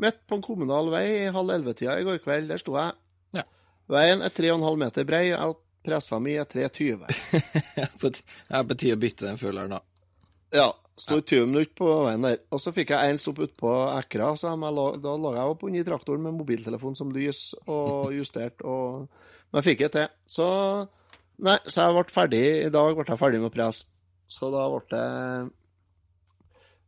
Midt 0.00 0.22
på 0.28 0.36
en 0.38 0.44
kommunal 0.44 0.88
vei 0.92 1.04
i 1.26 1.32
halv 1.32 1.50
elleve-tida 1.52 1.98
i 2.00 2.04
går 2.04 2.18
kveld. 2.24 2.48
Der 2.52 2.60
sto 2.60 2.76
jeg. 2.76 2.92
Ja. 3.36 3.42
Veien 3.92 4.22
er 4.24 4.32
3,5 4.32 4.76
meter 4.80 5.04
brei, 5.08 5.26
og 5.36 5.58
pressa 5.86 6.18
mi 6.20 6.34
er 6.40 6.44
3,20. 6.48 7.04
Det 7.76 7.84
er 7.84 7.92
på 8.00 8.10
ti- 8.12 8.24
det 8.24 8.56
er 8.58 8.64
på 8.68 8.76
tide 8.80 8.96
å 8.96 9.00
bytte 9.00 9.26
den 9.28 9.36
føleren, 9.40 9.76
da. 9.76 9.80
Ja. 10.56 10.68
Sto 10.96 11.18
i 11.20 11.24
20 11.24 11.50
minutter 11.50 11.74
på 11.76 11.90
veien 12.06 12.24
der. 12.24 12.38
Og 12.54 12.60
så 12.62 12.72
fikk 12.72 12.94
jeg 12.94 13.12
én 13.12 13.18
stopp 13.20 13.42
utpå 13.44 13.72
Ekra, 13.98 14.30
så 14.40 14.54
da 14.56 15.12
lå 15.20 15.32
jeg 15.34 15.52
opp 15.52 15.66
under 15.68 15.84
traktoren 15.84 16.24
med 16.24 16.38
mobiltelefon 16.38 16.96
som 16.96 17.12
lys 17.12 17.50
og 17.66 18.12
justert, 18.18 18.64
og 18.64 19.08
Men 19.52 19.60
jeg 19.60 19.66
fikk 19.68 19.84
det 19.84 19.90
til. 19.94 20.14
Så 20.26 20.46
Nei, 21.36 21.58
så 21.68 21.84
jeg 21.84 21.94
ble 21.98 22.14
ferdig 22.14 22.44
i 22.64 22.72
dag 22.72 22.96
ble 22.96 23.04
jeg 23.04 23.20
ferdig 23.20 23.42
med 23.42 23.52
press. 23.52 23.82
Så 24.32 24.48
da 24.50 24.64
ble 24.72 25.00
jeg 25.02 25.50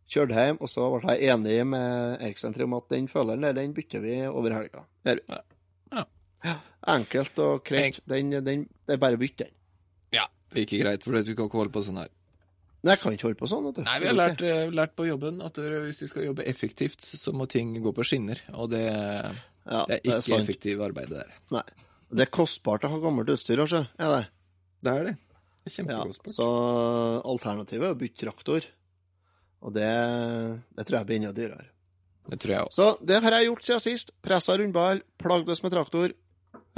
kjørt 0.08 0.32
hjem, 0.32 0.60
og 0.64 0.72
så 0.72 0.86
ble 0.94 1.14
jeg 1.14 1.34
enig 1.34 1.58
med 1.68 2.24
Erikssenteret 2.24 2.64
om 2.64 2.78
at 2.78 2.88
den 2.94 3.10
føleren 3.12 3.44
der, 3.44 3.58
den 3.60 3.76
bytter 3.76 4.00
vi 4.00 4.22
over 4.26 4.56
helga. 4.56 4.86
Ja. 5.04 5.44
Ja. 5.92 6.56
Enkelt 6.94 7.38
og 7.44 7.64
greit. 7.68 8.00
Den, 8.08 8.32
den, 8.46 8.64
det 8.88 8.96
er 8.96 9.02
bare 9.02 9.18
å 9.18 9.20
bytte 9.20 9.48
den. 9.48 9.54
Ja. 10.16 10.24
Like 10.56 10.80
greit, 10.80 11.04
for 11.04 11.20
du 11.20 11.34
kan 11.34 11.50
ikke 11.50 11.60
holde 11.60 11.74
på 11.74 11.84
sånn 11.84 12.00
her. 12.00 12.12
Nei, 12.86 12.94
jeg 12.94 13.00
kan 13.02 13.14
ikke 13.16 13.26
holde 13.26 13.40
på 13.40 13.48
sånn. 13.50 13.64
Nei, 13.82 13.98
vi 13.98 14.06
har 14.06 14.14
lært, 14.14 14.42
eh, 14.46 14.68
lært 14.70 14.92
på 14.94 15.06
jobben 15.08 15.40
at 15.42 15.56
hvis 15.58 16.02
vi 16.04 16.06
skal 16.12 16.28
jobbe 16.28 16.44
effektivt, 16.46 17.02
så 17.18 17.32
må 17.34 17.48
ting 17.50 17.72
gå 17.82 17.92
på 17.94 18.04
skinner. 18.06 18.38
Og 18.54 18.70
det, 18.70 18.84
Ja, 18.86 19.84
det 19.88 19.98
er 19.98 20.04
ikke 20.04 20.22
sant. 20.22 20.44
effektivt 20.44 20.80
arbeid, 20.86 21.10
det 21.10 21.24
der. 21.24 21.32
Nei. 21.50 21.64
Det 22.08 22.24
er 22.24 22.30
kostbart 22.32 22.86
å 22.86 22.92
ha 22.94 23.00
gammelt 23.02 23.28
utstyr, 23.28 23.60
også, 23.60 23.82
er 23.98 24.12
det? 24.14 24.28
Det 24.80 24.92
er 24.94 25.04
det. 25.10 25.16
Det 25.66 25.78
er 25.82 25.90
Ja, 25.90 26.04
så 26.32 26.46
alternativet 27.28 27.90
er 27.90 27.94
å 27.96 27.98
bytte 27.98 28.22
traktor. 28.22 28.64
Og 29.60 29.74
det, 29.74 29.90
det 30.78 30.86
tror 30.86 31.00
jeg 31.00 31.08
blir 31.08 31.18
enda 31.18 31.32
dyrere. 31.34 31.66
Det 32.28 32.38
tror 32.40 32.52
jeg 32.54 32.64
òg. 32.68 32.72
Så 32.72 32.86
det 33.04 33.20
har 33.24 33.36
jeg 33.36 33.48
gjort 33.48 33.66
siden 33.66 33.82
sist. 33.84 34.12
Pressa 34.24 34.56
rundball, 34.56 35.02
plagdes 35.20 35.62
med 35.64 35.74
traktor. 35.74 36.14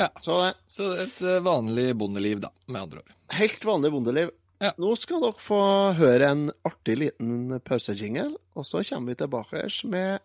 Ja. 0.00 0.08
Så 0.24 0.38
det. 0.40 0.52
Så 0.72 0.88
et 0.96 1.18
eh, 1.26 1.40
vanlig 1.44 1.90
bondeliv, 1.98 2.40
da, 2.40 2.50
med 2.70 2.86
andre 2.86 3.02
ord. 3.02 3.12
Helt 3.36 3.66
vanlig 3.68 3.90
bondeliv. 3.92 4.30
Ja. 4.60 4.74
Nå 4.76 4.90
skal 5.00 5.22
dere 5.22 5.40
få 5.40 5.58
høre 5.96 6.26
en 6.34 6.50
artig 6.68 6.98
liten 7.00 7.54
pausejingle, 7.64 8.34
og 8.52 8.66
så 8.68 8.82
kommer 8.84 9.14
vi 9.14 9.20
tilbake 9.22 9.62
med 9.88 10.18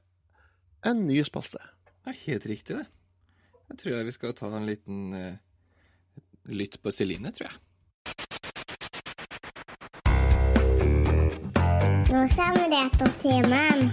en 0.84 1.06
ny 1.08 1.22
spalte. 1.24 1.62
Det 2.04 2.12
er 2.12 2.24
helt 2.26 2.48
riktig, 2.52 2.76
det. 2.82 2.88
Jeg 3.70 3.78
tror 3.80 3.94
jeg 3.96 4.06
vi 4.06 4.12
skal 4.12 4.34
ta 4.36 4.50
en 4.52 4.68
liten 4.68 5.14
uh, 5.16 5.38
lytt 6.52 6.76
på 6.84 6.92
Celine, 6.92 7.32
tror 7.32 7.48
jeg. 7.48 7.62
Nå 12.12 12.26
samarbeider 12.36 13.14
timmen. 13.24 13.88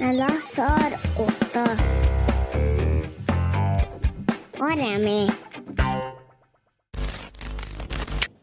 Med 0.00 0.16
Lasse 0.22 0.64
og 0.64 1.26
Otto. 1.26 1.66
Og 4.58 4.72
Remi. 4.80 5.47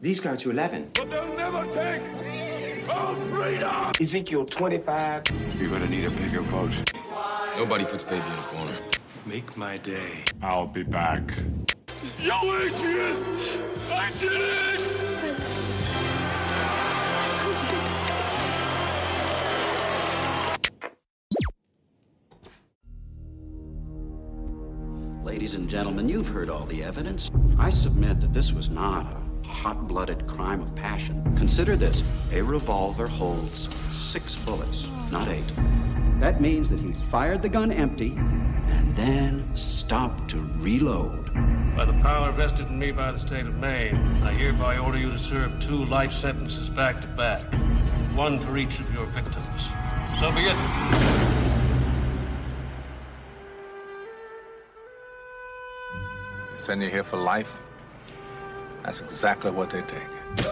These 0.06 0.20
got 0.20 0.44
you 0.44 0.52
11. 0.52 0.90
But 0.94 1.10
they'll 1.10 1.34
never 1.34 1.64
take 1.74 2.00
our 2.96 3.16
freedom! 3.16 3.90
Ezekiel 4.00 4.46
25. 4.46 5.24
You're 5.58 5.68
gonna 5.68 5.88
need 5.88 6.04
a 6.04 6.10
bigger 6.10 6.42
boat. 6.42 6.70
Nobody 7.56 7.84
puts 7.84 8.04
baby 8.04 8.24
in 8.24 8.38
a 8.38 8.42
corner. 8.42 8.76
Make 9.26 9.56
my 9.56 9.78
day. 9.78 10.22
I'll 10.40 10.68
be 10.68 10.84
back. 10.84 11.36
Yo, 12.20 12.36
Adrian! 12.36 13.16
I 13.90 14.12
did 14.20 14.30
it! 14.30 14.86
Ladies 25.24 25.54
and 25.54 25.68
gentlemen, 25.68 26.08
you've 26.08 26.28
heard 26.28 26.48
all 26.48 26.66
the 26.66 26.84
evidence. 26.84 27.32
I 27.58 27.70
submit 27.70 28.20
that 28.20 28.32
this 28.32 28.52
was 28.52 28.70
not 28.70 29.06
a 29.06 29.25
hot 29.66 29.88
blooded 29.88 30.24
crime 30.28 30.60
of 30.60 30.72
passion. 30.76 31.20
Consider 31.34 31.74
this 31.74 32.04
a 32.30 32.40
revolver 32.40 33.08
holds 33.08 33.68
six 33.90 34.36
bullets, 34.36 34.86
not 35.10 35.26
eight. 35.26 35.52
That 36.20 36.40
means 36.40 36.70
that 36.70 36.78
he 36.78 36.92
fired 37.10 37.42
the 37.42 37.48
gun 37.48 37.72
empty 37.72 38.12
and 38.16 38.94
then 38.94 39.44
stopped 39.56 40.30
to 40.30 40.48
reload. 40.58 41.34
By 41.76 41.84
the 41.84 41.94
power 41.94 42.30
vested 42.30 42.68
in 42.68 42.78
me 42.78 42.92
by 42.92 43.10
the 43.10 43.18
state 43.18 43.44
of 43.44 43.56
Maine, 43.56 43.96
I 44.22 44.32
hereby 44.34 44.78
order 44.78 44.98
you 44.98 45.10
to 45.10 45.18
serve 45.18 45.58
two 45.58 45.84
life 45.86 46.12
sentences 46.12 46.70
back 46.70 47.00
to 47.00 47.08
back, 47.08 47.42
one 48.14 48.38
for 48.38 48.56
each 48.56 48.78
of 48.78 48.94
your 48.94 49.06
victims. 49.06 49.68
So 50.20 50.30
be 50.30 50.42
it. 50.42 50.56
Send 56.56 56.84
you 56.84 56.88
here 56.88 57.02
for 57.02 57.16
life? 57.16 57.65
That's 58.86 59.00
exactly 59.00 59.50
what 59.50 59.70
they 59.70 59.82
take. 59.82 60.46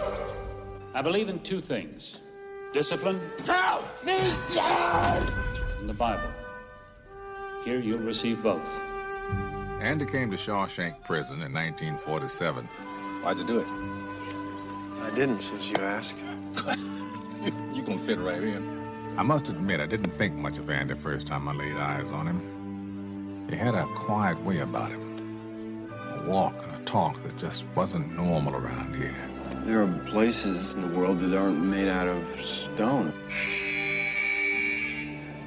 I 0.93 1.01
believe 1.01 1.29
in 1.29 1.39
two 1.39 1.59
things 1.59 2.19
discipline 2.73 3.21
Help 3.45 3.85
me, 4.03 4.33
Dad! 4.53 5.31
and 5.79 5.87
the 5.87 5.93
Bible. 5.93 6.29
Here 7.63 7.79
you'll 7.79 7.99
receive 7.99 8.43
both. 8.43 8.81
Andy 9.79 10.05
came 10.05 10.29
to 10.31 10.37
Shawshank 10.37 11.01
Prison 11.05 11.41
in 11.41 11.53
1947. 11.53 12.65
Why'd 13.23 13.37
you 13.37 13.45
do 13.45 13.59
it? 13.59 13.67
I 15.01 15.09
didn't, 15.15 15.39
since 15.41 15.69
you 15.69 15.77
asked. 15.77 16.13
You 17.73 17.83
gonna 17.83 17.99
fit 17.99 18.17
right 18.19 18.41
in. 18.41 18.63
I 19.17 19.21
must 19.21 19.49
admit, 19.49 19.79
I 19.79 19.85
didn't 19.85 20.17
think 20.17 20.33
much 20.33 20.57
of 20.57 20.69
Andy 20.69 20.95
first 20.95 21.27
time 21.27 21.47
I 21.47 21.53
laid 21.53 21.75
eyes 21.75 22.09
on 22.09 22.27
him. 22.27 23.47
He 23.49 23.55
had 23.55 23.75
a 23.75 23.85
quiet 23.95 24.41
way 24.43 24.59
about 24.59 24.89
him. 24.91 25.91
A 25.91 26.27
walk 26.27 26.55
and 26.63 26.71
a 26.71 26.74
talk 26.85 27.21
that 27.23 27.35
just 27.37 27.65
wasn't 27.75 28.15
normal 28.15 28.55
around 28.55 28.95
here. 28.95 29.15
There 29.65 29.81
are 29.81 29.87
places 30.05 30.73
in 30.73 30.81
the 30.81 30.97
world 30.97 31.19
that 31.21 31.35
aren't 31.35 31.59
made 31.59 31.89
out 31.89 32.07
of 32.07 32.23
stone. 32.39 33.11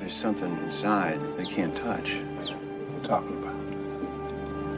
There's 0.01 0.13
something 0.13 0.51
inside 0.65 1.21
they 1.37 1.47
can't 1.47 1.77
touch. 1.77 2.15
What 2.15 2.47
are 2.47 2.51
you 2.51 3.01
talking 3.03 3.39
about? 3.39 3.55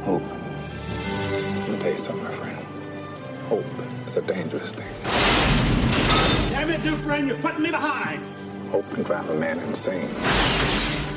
Hope. 0.05 0.23
Let 0.23 1.71
me 1.71 1.79
tell 1.79 1.93
you 1.93 1.99
something, 1.99 2.25
my 2.25 2.31
friend. 2.33 2.59
Hope 3.49 3.65
is 4.07 4.17
a 4.17 4.23
dangerous 4.23 4.75
thing. 4.75 4.93
Damn 6.51 6.71
it, 6.71 6.83
Dufresne, 6.83 7.27
you're 7.27 7.39
putting 7.39 7.63
me 7.63 7.71
behind. 7.71 8.23
Hope 8.71 8.89
can 8.93 9.03
drive 9.03 9.29
a 9.31 9.35
man 9.35 9.59
insane. 9.61 10.09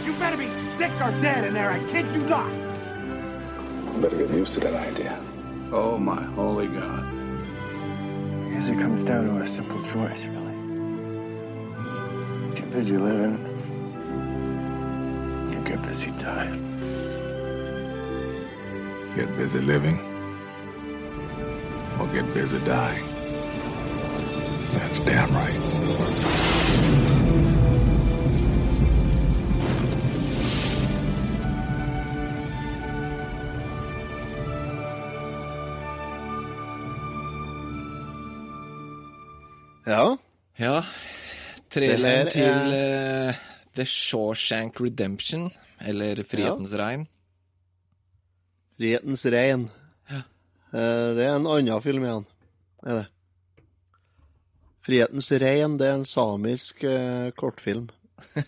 You 0.05 0.13
better 0.13 0.37
be 0.37 0.49
sick 0.77 0.91
or 1.01 1.11
dead 1.21 1.45
in 1.45 1.53
there, 1.53 1.69
I 1.69 1.79
kid 1.91 2.05
you 2.13 2.25
not. 2.27 2.49
Better 4.01 4.15
get 4.15 4.29
used 4.29 4.53
to 4.53 4.59
that 4.61 4.73
idea. 4.73 5.21
Oh, 5.75 5.97
my 5.97 6.21
holy 6.21 6.67
God. 6.67 7.03
I 7.03 8.49
guess 8.51 8.69
it 8.69 8.77
comes 8.77 9.03
down 9.03 9.25
to 9.25 9.37
a 9.37 9.47
simple 9.47 9.81
choice, 9.81 10.27
really. 10.27 10.53
Get 12.53 12.69
busy 12.71 12.95
living, 12.95 13.39
or 15.49 15.61
get 15.65 15.81
busy 15.81 16.11
dying. 16.11 16.61
Get 19.15 19.35
busy 19.35 19.61
living, 19.61 19.97
or 21.99 22.05
get 22.13 22.31
busy 22.35 22.59
dying. 22.65 23.07
That's 24.73 24.99
damn 25.05 25.31
right. 25.31 26.42
Ja. 39.87 40.17
Ja. 40.59 40.83
Traileren 41.73 42.27
er- 42.27 42.29
til 42.31 42.73
uh, 43.29 43.33
The 43.75 43.85
Shawshank 43.85 44.81
Redemption, 44.81 45.51
eller 45.81 46.23
Frihetens 46.23 46.73
regn. 46.79 47.07
Frihetens 48.77 49.25
regn. 49.25 49.69
Ja. 50.09 50.21
Uh, 50.73 51.15
Det 51.17 51.25
er 51.25 51.35
en 51.35 51.47
annen 51.47 51.81
film 51.81 52.03
igjen, 52.05 52.25
er 52.85 52.93
det. 53.01 53.07
Frihetens 54.83 55.31
regn, 55.31 55.77
det 55.79 55.87
er 55.87 55.95
en 55.99 56.05
samisk 56.05 56.83
uh, 56.83 57.31
kortfilm. 57.37 57.89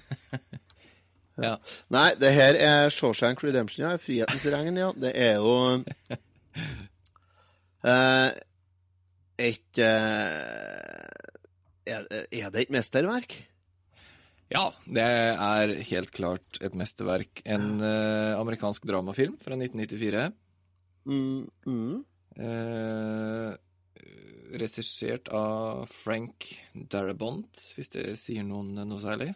Ja. 1.35 1.57
Nei, 1.91 2.13
det 2.15 2.29
her 2.31 2.55
er 2.63 2.89
Shawshank 2.95 3.41
Redemption, 3.43 3.83
ja. 3.83 3.97
Frihetens 3.99 4.45
regn, 4.53 4.77
ja. 4.79 4.93
Det 4.95 5.09
er 5.19 5.33
jo 5.35 5.81
uh, 7.83 8.29
et 9.49 9.81
eh, 9.83 11.04
er, 11.87 12.07
er 12.31 12.53
det 12.53 12.65
et 12.65 12.73
mesterverk? 12.73 13.37
Ja, 14.53 14.67
det 14.85 15.03
er 15.03 15.71
helt 15.89 16.11
klart 16.13 16.59
et 16.61 16.75
mesterverk. 16.77 17.41
En 17.49 17.79
uh, 17.81 18.37
amerikansk 18.37 18.85
dramafilm 18.85 19.39
fra 19.41 19.57
1994. 19.57 20.27
Mm, 21.09 21.47
mm. 21.65 21.95
Uh, 22.37 23.53
Regissert 24.55 25.31
av 25.33 25.87
Frank 25.89 26.45
Darabont, 26.91 27.59
hvis 27.75 27.89
det 27.95 28.05
sier 28.21 28.45
noen 28.45 28.75
noe 28.77 29.01
særlig. 29.01 29.31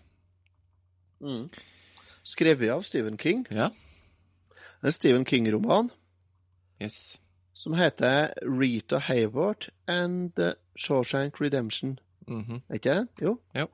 Mm. 1.20 1.48
Skrevet 2.24 2.72
av 2.72 2.86
Stephen 2.88 3.18
King. 3.20 3.42
Ja. 3.52 3.72
En 4.80 4.96
Stephen 4.96 5.26
King-roman 5.28 5.90
Yes. 6.80 7.20
som 7.54 7.74
heter 7.76 8.32
Rita 8.42 9.02
Hayward 9.10 9.68
and 9.88 10.36
The 10.36 10.54
Shawshank 10.76 11.42
Redemption. 11.42 12.00
Er 12.30 12.76
ikke? 12.76 13.08
Jo. 13.22 13.38
Ja. 13.56 13.66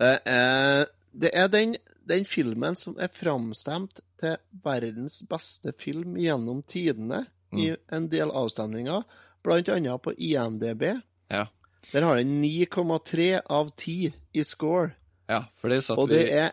Eh, 0.00 0.18
eh, 0.26 0.84
det 1.14 1.30
er 1.32 1.46
den, 1.48 1.76
den 2.08 2.24
filmen 2.26 2.74
som 2.74 2.96
er 2.98 3.08
framstemt 3.14 4.00
til 4.20 4.36
verdens 4.64 5.20
beste 5.30 5.72
film 5.78 6.16
gjennom 6.18 6.62
tidene 6.66 7.26
i 7.54 7.70
Mm. 7.70 7.76
en 7.92 8.08
del 8.10 8.30
avstemninger, 8.34 9.02
blant 9.44 9.68
annet 9.68 10.02
på 10.02 10.10
IMDb. 10.18 10.82
Ja. 11.30 11.44
Der 11.92 12.02
har 12.02 12.16
den 12.16 12.40
9,3 12.42 13.40
av 13.46 13.70
10 13.76 14.12
i 14.34 14.42
score. 14.44 14.90
ja, 15.28 15.44
for 15.52 15.68
det 15.68 15.84
satt 15.84 15.98
Og 15.98 16.08
vi 16.08 16.14
det 16.14 16.32
er 16.32 16.50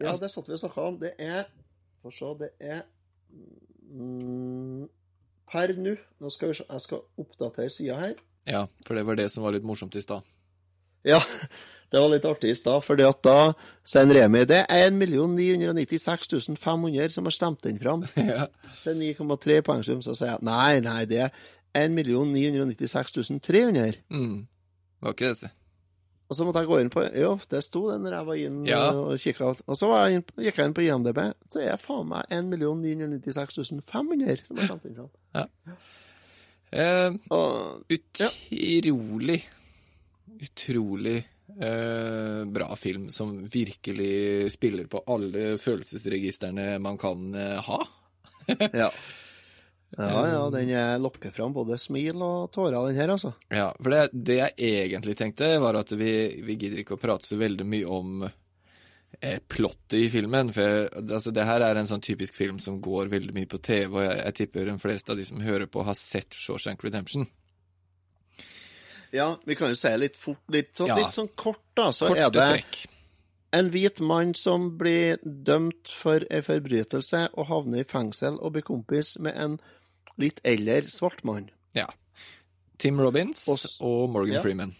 Ja, 0.00 0.16
det 0.16 0.30
satt 0.30 0.48
vi 0.48 0.52
og 0.52 0.58
snakka 0.58 0.80
om. 0.80 0.98
Det 1.00 1.12
er 1.18 1.44
Få 2.02 2.10
se, 2.10 2.24
det 2.38 2.50
er 2.60 2.82
mm, 3.92 4.88
Per 5.50 5.74
nå 5.76 5.96
Nå 6.20 6.30
skal 6.30 6.48
vi 6.48 6.54
se, 6.54 6.64
jeg 6.70 6.80
skal 6.80 6.98
oppdatere 7.18 7.70
sida 7.70 7.96
her. 7.98 8.14
Ja, 8.50 8.64
for 8.86 8.98
det 8.98 9.04
var 9.06 9.18
det 9.20 9.28
som 9.32 9.44
var 9.46 9.54
litt 9.54 9.66
morsomt 9.66 9.94
i 9.96 10.02
stad. 10.02 10.24
Ja, 11.06 11.20
det 11.90 12.00
var 12.02 12.10
litt 12.12 12.26
artig 12.28 12.50
i 12.52 12.56
stad, 12.58 12.82
fordi 12.84 13.06
at 13.06 13.22
da 13.24 13.36
sier 13.88 14.10
Remi 14.14 14.42
det 14.50 14.64
er 14.68 14.88
1 14.90 14.98
996 14.98 16.50
500 16.60 17.14
som 17.14 17.24
har 17.28 17.34
stemt 17.36 17.62
den 17.66 17.78
fram. 17.82 18.04
Ja. 18.16 18.48
Det 18.84 18.92
er 18.92 18.98
9,3 19.00 19.60
poengsum. 19.66 20.02
Så 20.04 20.14
sier 20.18 20.34
jeg 20.36 20.44
nei, 20.46 20.80
nei, 20.84 21.04
det 21.10 21.22
er 21.28 21.32
1 21.78 21.94
996 21.96 23.40
300. 23.46 24.02
Mm. 24.10 24.36
Var 25.00 25.14
ikke 25.16 25.32
det, 25.32 25.38
si. 25.44 25.50
Og 26.30 26.36
så 26.38 26.44
måtte 26.46 26.60
jeg 26.62 26.68
gå 26.70 26.76
inn 26.78 26.90
på 26.94 27.02
Jo, 27.18 27.30
det 27.50 27.58
sto 27.66 27.80
det 27.90 27.96
når 28.04 28.12
jeg 28.14 28.26
var 28.28 28.36
inn 28.38 28.58
Ja. 28.68 28.82
og 28.94 29.16
kikka. 29.18 29.48
Og 29.66 29.78
så 29.78 29.88
var 29.90 30.04
jeg 30.06 30.20
inn, 30.20 30.26
gikk 30.46 30.60
jeg 30.60 30.68
inn 30.70 30.76
på 30.76 30.84
IMDb, 30.86 31.18
så 31.50 31.58
er 31.64 31.72
jeg 31.72 31.80
faen 31.82 32.06
meg 32.12 32.30
1 32.30 32.52
996 32.54 33.80
500 33.90 34.44
som 34.46 34.60
har 34.60 34.68
stemt 34.70 34.86
den 34.86 34.94
fram. 35.00 35.10
Eh, 36.70 37.14
Og 37.34 37.86
utrolig, 37.90 39.40
utrolig 40.40 41.16
eh, 41.60 42.44
bra 42.46 42.68
film 42.78 43.08
som 43.10 43.34
virkelig 43.42 44.52
spiller 44.54 44.86
på 44.90 45.02
alle 45.06 45.56
følelsesregistrene 45.58 46.78
man 46.78 46.98
kan 47.00 47.34
eh, 47.34 47.58
ha. 47.66 47.80
ja. 48.84 48.90
Ja, 49.98 50.20
ja, 50.30 50.42
den 50.54 50.70
lokker 51.02 51.32
fram 51.34 51.50
både 51.52 51.74
smil 51.82 52.20
og 52.22 52.52
tårer, 52.54 52.76
den 52.86 52.94
her, 52.94 53.10
altså. 53.10 53.32
Ja, 53.50 53.72
for 53.74 53.90
det, 53.90 54.04
det 54.14 54.36
jeg 54.38 54.84
egentlig 54.84 55.16
tenkte, 55.18 55.48
var 55.58 55.74
at 55.80 55.90
vi, 55.98 56.12
vi 56.46 56.54
gidder 56.54 56.84
ikke 56.84 56.94
å 56.94 57.00
prate 57.02 57.26
så 57.26 57.38
veldig 57.40 57.66
mye 57.66 57.88
om 57.90 58.22
plottet 59.48 59.98
i 59.98 60.08
filmen. 60.10 60.52
For 60.52 60.88
altså, 61.00 61.32
det 61.34 61.44
her 61.44 61.60
er 61.66 61.76
en 61.80 61.86
sånn 61.90 62.00
typisk 62.04 62.34
film 62.38 62.58
som 62.62 62.80
går 62.80 63.10
veldig 63.12 63.34
mye 63.36 63.46
på 63.50 63.58
TV, 63.62 63.90
og 63.98 64.04
jeg, 64.06 64.16
jeg 64.24 64.34
tipper 64.38 64.64
de 64.70 64.78
fleste 64.78 65.12
av 65.12 65.18
de 65.20 65.24
som 65.28 65.40
hører 65.44 65.66
på, 65.66 65.82
har 65.84 65.94
sett 65.98 66.32
Shawshank 66.36 66.84
Redemption. 66.86 67.26
Ja, 69.12 69.32
vi 69.44 69.56
kan 69.58 69.72
jo 69.72 69.78
si 69.78 69.90
litt 69.98 70.16
fort, 70.16 70.42
litt, 70.54 70.70
sånn- 70.78 70.86
Ja. 70.88 70.96
litt 70.96 71.12
sånn 71.12 71.28
kort, 71.34 71.62
da, 71.74 71.90
så 71.90 72.08
Korte 72.08 72.20
er 72.20 72.30
det 72.30 72.48
trekk. 72.62 72.86
en 73.52 73.70
hvit 73.70 74.00
mann 74.00 74.34
som 74.34 74.78
blir 74.78 75.16
dømt 75.24 75.88
for 75.88 76.20
en 76.30 76.42
forbrytelse 76.42 77.30
og 77.34 77.46
havner 77.48 77.80
i 77.80 77.84
fengsel 77.84 78.38
og 78.40 78.52
blir 78.52 78.62
kompis 78.62 79.18
med 79.18 79.34
en 79.36 79.58
litt 80.16 80.40
eldre 80.44 80.82
svart 80.86 81.24
mann. 81.24 81.50
Ja. 81.74 81.86
Tim 82.78 83.00
Robbins 83.00 83.48
og, 83.80 84.08
Morgan 84.10 84.34
Ja. 84.34 84.42
Freeman. 84.42 84.76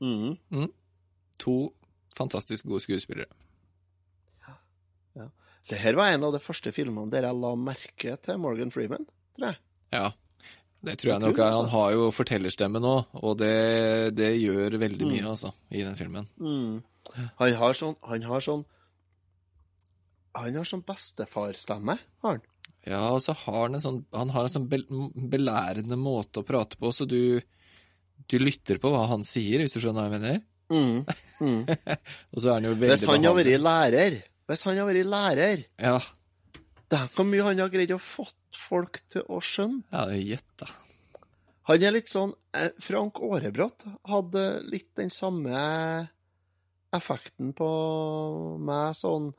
Mhm. 0.00 0.38
Mm. 0.50 0.72
To 1.38 1.74
fantastisk 2.16 2.66
gode 2.68 2.82
skuespillere. 2.84 3.30
Ja. 5.16 5.28
Det 5.68 5.78
her 5.78 5.94
var 5.98 6.10
en 6.12 6.24
av 6.26 6.32
de 6.34 6.40
første 6.42 6.72
filmene 6.74 7.10
der 7.12 7.26
jeg 7.28 7.38
la 7.38 7.52
merke 7.58 8.16
til 8.24 8.38
Morgan 8.42 8.72
Freeman, 8.74 9.04
tror 9.36 9.52
jeg. 9.52 9.58
Ja. 9.94 10.08
Det 10.82 10.96
tror 10.98 11.12
jeg 11.12 11.20
Jeg 11.20 11.22
nok. 11.28 11.36
tror 11.36 11.44
Han 11.46 11.58
altså. 11.64 11.70
har 11.76 11.92
jo 11.94 12.06
fortellerstemme 12.10 12.80
nå, 12.82 12.94
og 13.22 13.36
det, 13.38 14.14
det 14.18 14.32
gjør 14.42 14.78
veldig 14.82 15.06
mye, 15.06 15.22
Mm. 15.22 15.30
altså, 15.30 15.52
i 15.70 15.82
den 15.84 15.94
filmen. 15.94 16.26
Mm. 16.42 16.82
Han 17.38 17.52
har 17.54 17.72
sånn 17.78 17.96
Han 18.08 18.22
har 18.22 18.40
sånn 18.40 18.64
Han 20.34 20.54
har 20.56 20.64
sånn 20.64 20.82
bestefarstemme, 20.88 21.98
har 22.24 22.30
han. 22.38 22.42
Ja, 22.86 23.02
og 23.12 23.20
så 23.22 23.34
har 23.36 23.60
han 23.68 23.74
en 23.76 23.80
sånn, 23.84 24.04
han 24.12 24.30
har 24.34 24.48
en 24.48 24.50
sånn 24.50 24.64
be, 24.68 24.78
belærende 25.30 25.94
måte 26.00 26.40
å 26.40 26.46
prate 26.48 26.74
på, 26.80 26.90
så 26.90 27.06
du, 27.06 27.38
du 28.26 28.38
lytter 28.40 28.80
på 28.82 28.90
hva 28.90 29.04
han 29.12 29.22
sier, 29.22 29.60
hvis 29.62 29.76
du 29.76 29.78
skjønner 29.78 30.02
hva 30.02 30.08
jeg 30.10 30.14
mener. 30.18 30.40
Mm. 30.72 31.02
Mm. 31.44 31.62
Og 32.32 32.40
så 32.40 32.48
er 32.48 32.54
han 32.56 32.66
jo 32.70 32.74
veldig 32.74 32.94
Hvis 32.96 33.04
han 33.10 33.26
har 33.28 33.34
vært 33.36 33.60
lærer 33.60 34.14
Hvis 34.48 34.62
han 34.68 34.78
har 34.80 34.88
vært 34.88 35.08
lærer 35.12 35.64
Ja. 35.82 35.98
Det 36.92 36.98
er 37.00 37.10
hvor 37.16 37.24
mye 37.28 37.44
han 37.46 37.60
har 37.62 37.70
greid 37.72 37.92
å 37.94 37.98
fått 38.00 38.36
folk 38.56 38.98
til 39.12 39.22
å 39.32 39.38
skjønne. 39.40 39.80
Ja, 39.92 40.02
gjett, 40.12 40.48
da. 40.60 40.66
Han 41.70 41.84
er 41.86 41.94
litt 41.94 42.10
sånn 42.12 42.34
eh, 42.58 42.68
Frank 42.84 43.20
Aarebrot 43.22 43.86
hadde 44.10 44.42
litt 44.68 44.90
den 44.98 45.08
samme 45.14 45.52
effekten 46.92 47.52
på 47.56 47.68
meg, 48.60 48.92
sånn 48.98 49.30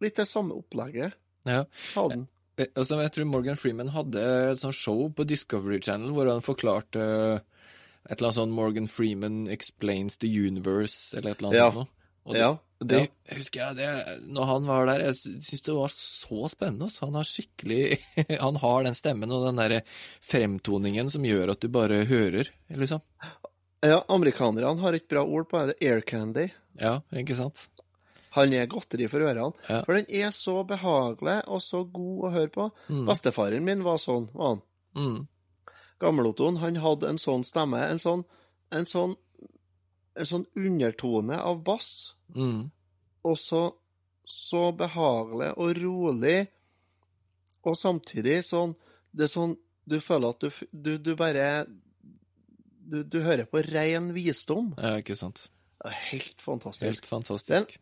Litt 0.00 0.16
det 0.20 0.28
samme 0.28 0.56
opplegget 0.56 1.16
Ja. 1.48 1.64
hadde 1.94 2.14
han. 2.18 2.26
Eh, 2.58 2.68
Altså, 2.76 2.98
jeg 3.00 3.12
tror 3.14 3.24
Morgan 3.30 3.56
Freeman 3.56 3.88
hadde 3.94 4.20
et 4.52 4.58
sånt 4.60 4.76
show 4.76 5.06
på 5.16 5.24
Discovery 5.24 5.78
Channel 5.80 6.12
hvor 6.12 6.28
han 6.28 6.44
forklarte 6.44 7.00
eh, 7.00 7.49
et 8.08 8.16
eller 8.18 8.28
annet 8.30 8.38
sånn 8.40 8.50
Morgan 8.56 8.86
Freeman 8.88 9.46
explains 9.48 10.16
the 10.18 10.28
universe, 10.28 11.16
eller 11.16 11.32
et 11.34 11.38
eller 11.42 11.48
annet 11.50 11.58
Ja. 11.60 11.70
sånt 11.70 11.76
noe. 11.76 11.88
Og 12.26 12.34
det, 12.34 12.40
Ja, 12.40 12.50
det 12.84 12.98
ja. 13.00 13.34
husker 13.36 13.60
jeg, 13.60 13.76
det, 13.76 14.28
når 14.28 14.44
han 14.46 14.66
var 14.68 14.86
der, 14.86 15.00
jeg 15.08 15.40
syns 15.42 15.62
det 15.66 15.74
var 15.74 15.88
så 15.88 16.48
spennende. 16.52 16.90
Så 16.92 17.06
Han 17.06 17.14
har 17.14 17.24
skikkelig 17.24 17.98
Han 18.44 18.56
har 18.56 18.84
den 18.84 18.94
stemmen 18.94 19.32
og 19.32 19.46
den 19.46 19.56
derre 19.56 19.82
fremtoningen 20.20 21.08
som 21.10 21.24
gjør 21.24 21.52
at 21.54 21.60
du 21.64 21.68
bare 21.72 22.04
hører, 22.08 22.50
liksom. 22.68 23.00
Ja, 23.82 24.02
amerikanerne 24.12 24.76
har 24.82 24.92
et 24.92 25.08
bra 25.08 25.22
ord 25.24 25.48
på 25.48 25.62
det. 25.66 25.78
Air 25.80 26.02
candy. 26.04 26.50
Ja, 26.78 27.00
ikke 27.16 27.34
sant? 27.38 27.62
Han 28.36 28.52
er 28.54 28.68
godteri 28.70 29.08
for 29.10 29.24
ørene. 29.24 29.54
Ja. 29.66 29.80
For 29.86 29.96
den 29.96 30.04
er 30.20 30.30
så 30.36 30.60
behagelig 30.68 31.40
og 31.50 31.62
så 31.64 31.80
god 31.90 32.28
å 32.28 32.32
høre 32.36 32.52
på. 32.54 32.68
Mm. 32.92 33.06
Bestefaren 33.08 33.64
min 33.66 33.82
var 33.82 33.96
sånn, 33.98 34.28
var 34.36 34.52
han. 34.54 34.60
Mm. 34.94 35.16
Gamle-Ottoen, 36.00 36.58
han 36.62 36.76
hadde 36.80 37.08
en 37.10 37.18
sånn 37.20 37.44
stemme, 37.44 37.80
en 37.90 37.98
sånn, 38.00 38.24
en 38.72 38.86
sånn, 38.88 39.16
en 40.16 40.26
sånn 40.26 40.46
undertone 40.56 41.36
av 41.38 41.62
bass, 41.64 42.14
Mm. 42.34 42.70
og 43.24 43.36
så, 43.36 43.72
så 44.24 44.70
behagelig 44.76 45.50
og 45.58 45.76
rolig, 45.82 46.48
og 47.66 47.74
samtidig 47.76 48.40
sånn, 48.46 48.76
det 49.12 49.24
er 49.26 49.32
sånn, 49.32 49.56
du 49.90 49.98
føler 50.00 50.30
at 50.30 50.40
du, 50.40 50.50
du, 50.72 50.92
du 50.98 51.16
bare, 51.18 51.66
du, 52.90 53.02
du 53.04 53.20
hører 53.24 53.44
på 53.50 53.62
ren 53.66 54.12
visdom. 54.14 54.72
Ja, 54.78 54.96
ikke 55.02 55.16
sant. 55.18 55.48
Det 55.82 55.90
er 55.90 55.98
helt 56.12 56.40
fantastisk. 56.44 56.84
Helt 56.86 57.02
Det 57.02 57.08
er 57.10 57.16
en 57.16 57.24
fantastisk. 57.24 57.78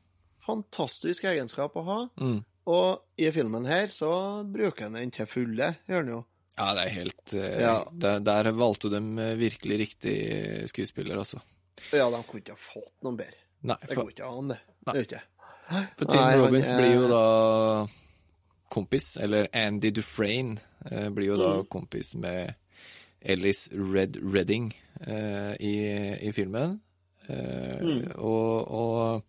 fantastisk 0.47 1.25
egenskap 1.29 1.77
å 1.77 1.85
ha, 1.85 1.99
Mm. 2.17 2.41
og 2.67 3.03
i 3.19 3.31
filmen 3.31 3.67
her 3.69 3.87
så 3.93 4.43
bruker 4.49 4.85
han 4.89 4.95
den 4.99 5.11
til 5.11 5.27
fulle, 5.27 5.77
gjør 5.89 6.03
han 6.05 6.09
jo. 6.17 6.25
Ja, 6.59 6.75
det 6.75 6.85
er 6.87 6.95
helt 6.97 7.33
eh, 7.35 7.61
Ja. 7.63 7.75
der, 7.93 8.19
der 8.21 8.51
valgte 8.53 8.91
de 8.91 9.01
eh, 9.23 9.35
virkelig 9.39 9.79
riktig 9.79 10.17
skuespiller, 10.69 11.19
altså. 11.19 11.41
Ja, 11.93 12.09
de 12.11 12.23
kunne 12.27 12.41
ikke 12.43 12.57
ha 12.57 12.63
fått 12.75 12.93
noen 13.07 13.17
bedre. 13.17 13.39
Nei, 13.63 13.77
Det 13.89 13.97
går 13.97 14.11
ikke 14.11 14.27
an, 14.27 14.49
det. 14.49 14.59
Det 14.87 14.95
gjør 14.95 15.07
ikke. 15.09 15.23
for 15.99 16.05
Tim 16.09 16.17
Nei, 16.21 16.37
Robbins 16.41 16.69
er- 16.71 16.79
blir 16.81 16.95
jo 16.95 17.09
da 17.09 17.23
kompis, 18.71 19.17
eller 19.21 19.49
Andy 19.55 19.91
Dufresne 19.91 20.59
eh, 20.91 21.09
blir 21.11 21.27
jo 21.33 21.37
da 21.37 21.53
Mm. 21.63 21.67
kompis 21.69 22.15
med 22.17 22.55
Ellis 23.23 23.69
Red 23.73 24.17
Redding 24.23 24.73
eh, 25.07 25.55
i, 25.61 25.75
i 26.29 26.33
filmen. 26.33 26.81
Eh, 27.29 27.81
Mm. 27.81 28.13
Og, 28.17 28.69
og 28.73 29.23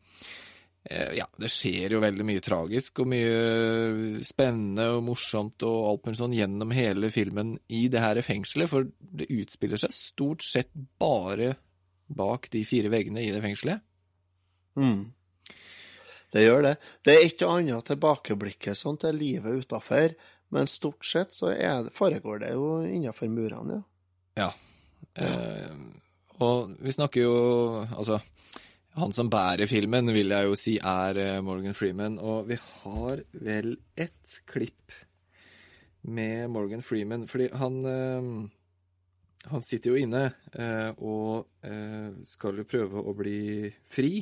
ja, 0.89 1.25
det 1.38 1.52
skjer 1.54 1.93
jo 1.93 2.02
veldig 2.02 2.25
mye 2.25 2.41
tragisk 2.41 3.04
og 3.04 3.12
mye 3.12 4.23
spennende 4.25 4.88
og 4.95 5.04
morsomt 5.06 5.62
og 5.67 5.78
alt 5.91 6.08
mulig 6.08 6.17
sånn 6.17 6.34
gjennom 6.34 6.73
hele 6.73 7.12
filmen 7.13 7.54
i 7.67 7.84
det 7.93 8.02
her 8.02 8.21
fengselet, 8.25 8.71
for 8.71 8.88
det 8.97 9.30
utspiller 9.30 9.82
seg 9.82 9.93
stort 9.93 10.45
sett 10.45 10.71
bare 10.73 11.54
bak 12.10 12.49
de 12.49 12.63
fire 12.65 12.89
veggene 12.89 13.21
i 13.21 13.30
det 13.34 13.43
fengselet. 13.43 13.86
Mm. 14.80 15.12
Det 16.34 16.43
gjør 16.45 16.65
det. 16.65 16.73
Det 17.06 17.15
er 17.15 17.28
ikke 17.28 17.52
annet 17.54 17.88
tilbakeblikket 17.89 18.78
sånn 18.78 18.97
til 19.02 19.17
livet 19.17 19.65
utafor, 19.65 20.13
men 20.54 20.69
stort 20.69 21.06
sett 21.06 21.38
så 21.38 21.52
er 21.54 21.86
det, 21.86 21.93
foregår 21.97 22.41
det 22.43 22.52
jo 22.56 22.80
innafor 22.89 23.30
murene, 23.30 23.84
ja. 24.39 24.49
Ja. 24.49 24.49
Eh, 25.25 25.71
og 26.39 26.75
vi 26.80 26.91
snakker 26.93 27.23
jo 27.23 27.38
Altså, 27.97 28.19
han 28.99 29.13
som 29.15 29.29
bærer 29.31 29.69
filmen, 29.69 30.12
vil 30.13 30.33
jeg 30.33 30.47
jo 30.47 30.57
si 30.59 30.75
er 30.77 31.19
eh, 31.19 31.41
Morgan 31.45 31.75
Freeman, 31.77 32.17
og 32.19 32.49
vi 32.49 32.57
har 32.59 33.21
vel 33.31 33.75
ett 33.95 34.39
klipp 34.49 34.95
med 36.09 36.49
Morgan 36.51 36.83
Freeman, 36.85 37.27
fordi 37.27 37.49
han 37.59 37.83
eh, 37.85 38.31
Han 39.49 39.63
sitter 39.63 39.93
jo 39.93 39.95
inne 39.97 40.25
eh, 40.51 40.91
og 40.99 41.47
skal 42.27 42.57
jo 42.59 42.65
prøve 42.67 42.99
å 42.99 43.13
bli 43.15 43.69
fri. 43.88 44.19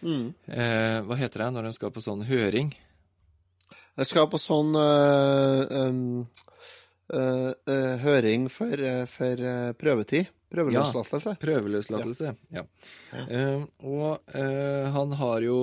Mm. 0.00 0.30
Hva 0.46 1.16
heter 1.18 1.42
det 1.42 1.48
når 1.56 1.66
de 1.66 1.72
skal 1.74 1.90
på 1.94 2.02
sånn 2.02 2.22
høring? 2.28 2.70
Jeg 3.98 4.08
skal 4.08 4.28
på 4.30 4.38
sånn 4.40 4.78
uh, 4.78 5.66
um, 5.90 6.22
uh, 7.12 7.50
uh, 7.50 7.94
høring 8.06 8.46
for, 8.48 8.86
for 9.10 9.42
prøvetid. 9.82 10.30
Prøveløslatelse. 10.52 11.32
Ja, 11.34 11.40
prøveløslatelse, 11.46 12.34
ja. 12.52 12.64
Eh, 13.16 13.62
og 13.88 14.20
uh, 14.36 14.90
han 14.94 15.12
har 15.22 15.40
jo 15.46 15.56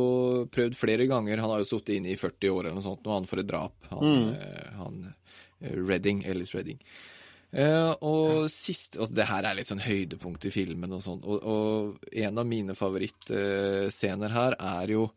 prøvd 0.49 0.75
flere 0.80 1.06
ganger, 1.08 1.38
han 1.43 1.49
har 1.54 1.62
jo 1.62 1.69
sittet 1.69 1.95
inne 1.99 2.10
i 2.13 2.17
40 2.17 2.49
år 2.56 2.65
eller 2.65 2.78
noe 2.80 2.86
sånt, 2.88 3.04
nå 3.06 3.13
han 3.13 3.28
for 3.30 3.39
et 3.43 3.47
drap, 3.49 3.75
han, 3.91 4.04
Mm. 4.04 4.34
uh, 4.34 4.69
han 4.82 4.99
Redding, 5.62 6.23
Ellis 6.25 6.54
Redding. 6.56 6.80
Og 8.06 8.45
sist, 8.54 8.95
og 9.02 9.10
det 9.12 9.25
her 9.25 9.43
er 9.49 9.56
litt 9.58 9.67
sånn 9.67 9.82
høydepunkt 9.82 10.45
i 10.45 10.52
filmen 10.54 10.91
og 10.93 11.02
sånn, 11.02 11.23
og, 11.25 11.41
og 11.43 12.12
en 12.13 12.38
av 12.38 12.45
mine 12.45 12.75
favorittscener 12.78 14.30
her 14.36 14.56
er 14.60 14.93
jo 14.93 15.08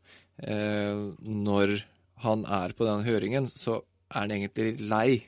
når 1.23 1.75
han 2.25 2.45
er 2.47 2.75
på 2.79 2.87
den 2.89 3.05
høringen, 3.07 3.49
så 3.53 3.81
er 4.13 4.25
han 4.25 4.35
egentlig 4.35 4.81
lei. 4.89 5.23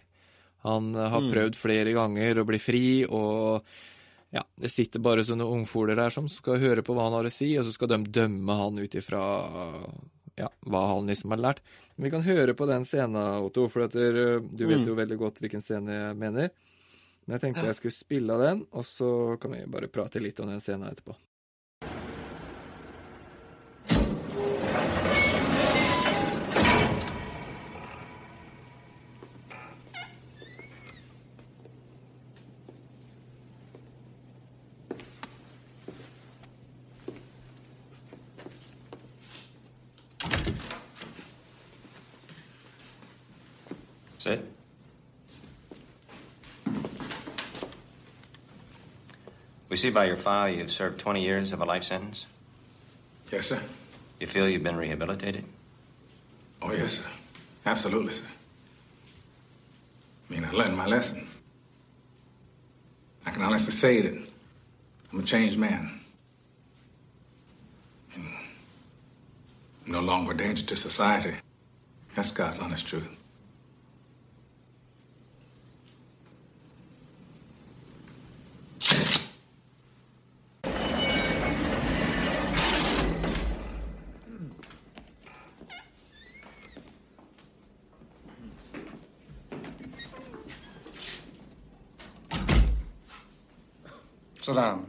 Han 0.64 0.94
har 0.94 1.20
Mm. 1.20 1.30
prøvd 1.33 1.57
flere 1.61 1.92
ganger 1.92 2.40
å 2.40 2.46
bli 2.48 2.59
fri, 2.59 3.04
og 3.04 3.62
ja, 4.35 4.42
det 4.59 4.70
sitter 4.73 4.99
bare 5.05 5.23
sånne 5.27 5.47
ungfoler 5.47 5.94
der 5.99 6.11
som 6.11 6.27
skal 6.29 6.59
høre 6.59 6.83
på 6.83 6.94
hva 6.97 7.07
han 7.07 7.14
har 7.20 7.29
å 7.29 7.33
si, 7.33 7.53
og 7.61 7.64
så 7.68 7.73
skal 7.77 7.92
de 7.92 8.01
dømme 8.18 8.57
han 8.59 8.81
ut 8.83 8.97
ifra 8.99 9.23
ja, 10.37 10.49
hva 10.66 10.81
han 10.90 11.07
liksom 11.07 11.31
har 11.31 11.42
lært. 11.44 11.61
Men 11.94 12.09
vi 12.09 12.11
kan 12.16 12.25
høre 12.27 12.55
på 12.59 12.66
den 12.66 12.83
scenen, 12.88 13.20
Otto, 13.47 13.68
for 13.70 13.87
at 13.87 13.94
du 13.94 14.64
vet 14.66 14.81
Mm. 14.83 14.87
jo 14.88 14.94
veldig 14.99 15.18
godt 15.20 15.38
hvilken 15.44 15.62
scene 15.62 15.94
jeg 15.94 16.16
mener. 16.18 16.51
Men 17.27 17.38
jeg 17.38 17.40
tenkte 17.44 17.68
jeg 17.70 17.77
skulle 17.79 17.94
spille 17.94 18.35
av 18.35 18.40
den, 18.42 18.66
og 18.73 18.85
så 18.85 19.38
kan 19.40 19.55
vi 19.55 19.62
bare 19.70 19.88
prate 19.88 20.20
litt 20.20 20.40
om 20.42 20.51
den 20.51 20.61
scenen 20.61 20.90
etterpå. 20.90 21.14
Sit. 44.24 44.40
We 49.68 49.76
see 49.76 49.90
by 49.90 50.06
your 50.06 50.16
file 50.16 50.48
you've 50.48 50.72
served 50.72 50.98
20 50.98 51.22
years 51.22 51.52
of 51.52 51.60
a 51.60 51.66
life 51.66 51.82
sentence. 51.82 52.24
Yes, 53.30 53.48
sir. 53.48 53.60
You 54.20 54.26
feel 54.26 54.48
you've 54.48 54.62
been 54.62 54.78
rehabilitated? 54.78 55.44
Oh, 56.62 56.72
yes, 56.72 57.00
sir. 57.00 57.10
Absolutely, 57.66 58.14
sir. 58.14 58.24
I 60.30 60.32
mean, 60.32 60.46
I 60.46 60.50
learned 60.52 60.74
my 60.74 60.87
lesson. 60.87 61.28
I 63.26 63.30
can 63.30 63.42
honestly 63.42 63.72
say 63.72 64.00
that 64.00 64.14
I'm 65.12 65.20
a 65.20 65.22
changed 65.22 65.58
man. 65.58 66.00
And 68.14 68.24
I'm 69.84 69.92
no 69.92 70.00
longer 70.00 70.32
a 70.32 70.34
danger 70.34 70.64
to 70.64 70.76
society. 70.76 71.34
That's 72.14 72.30
God's 72.30 72.60
honest 72.60 72.87
truth. 72.87 73.06
Sit 94.44 94.56
down. 94.56 94.87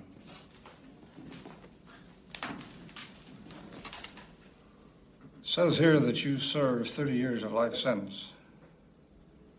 Says 5.66 5.80
here 5.80 6.00
that 6.00 6.24
you 6.24 6.38
served 6.38 6.92
30 6.92 7.14
years 7.14 7.42
of 7.42 7.52
life 7.52 7.74
sentence. 7.74 8.34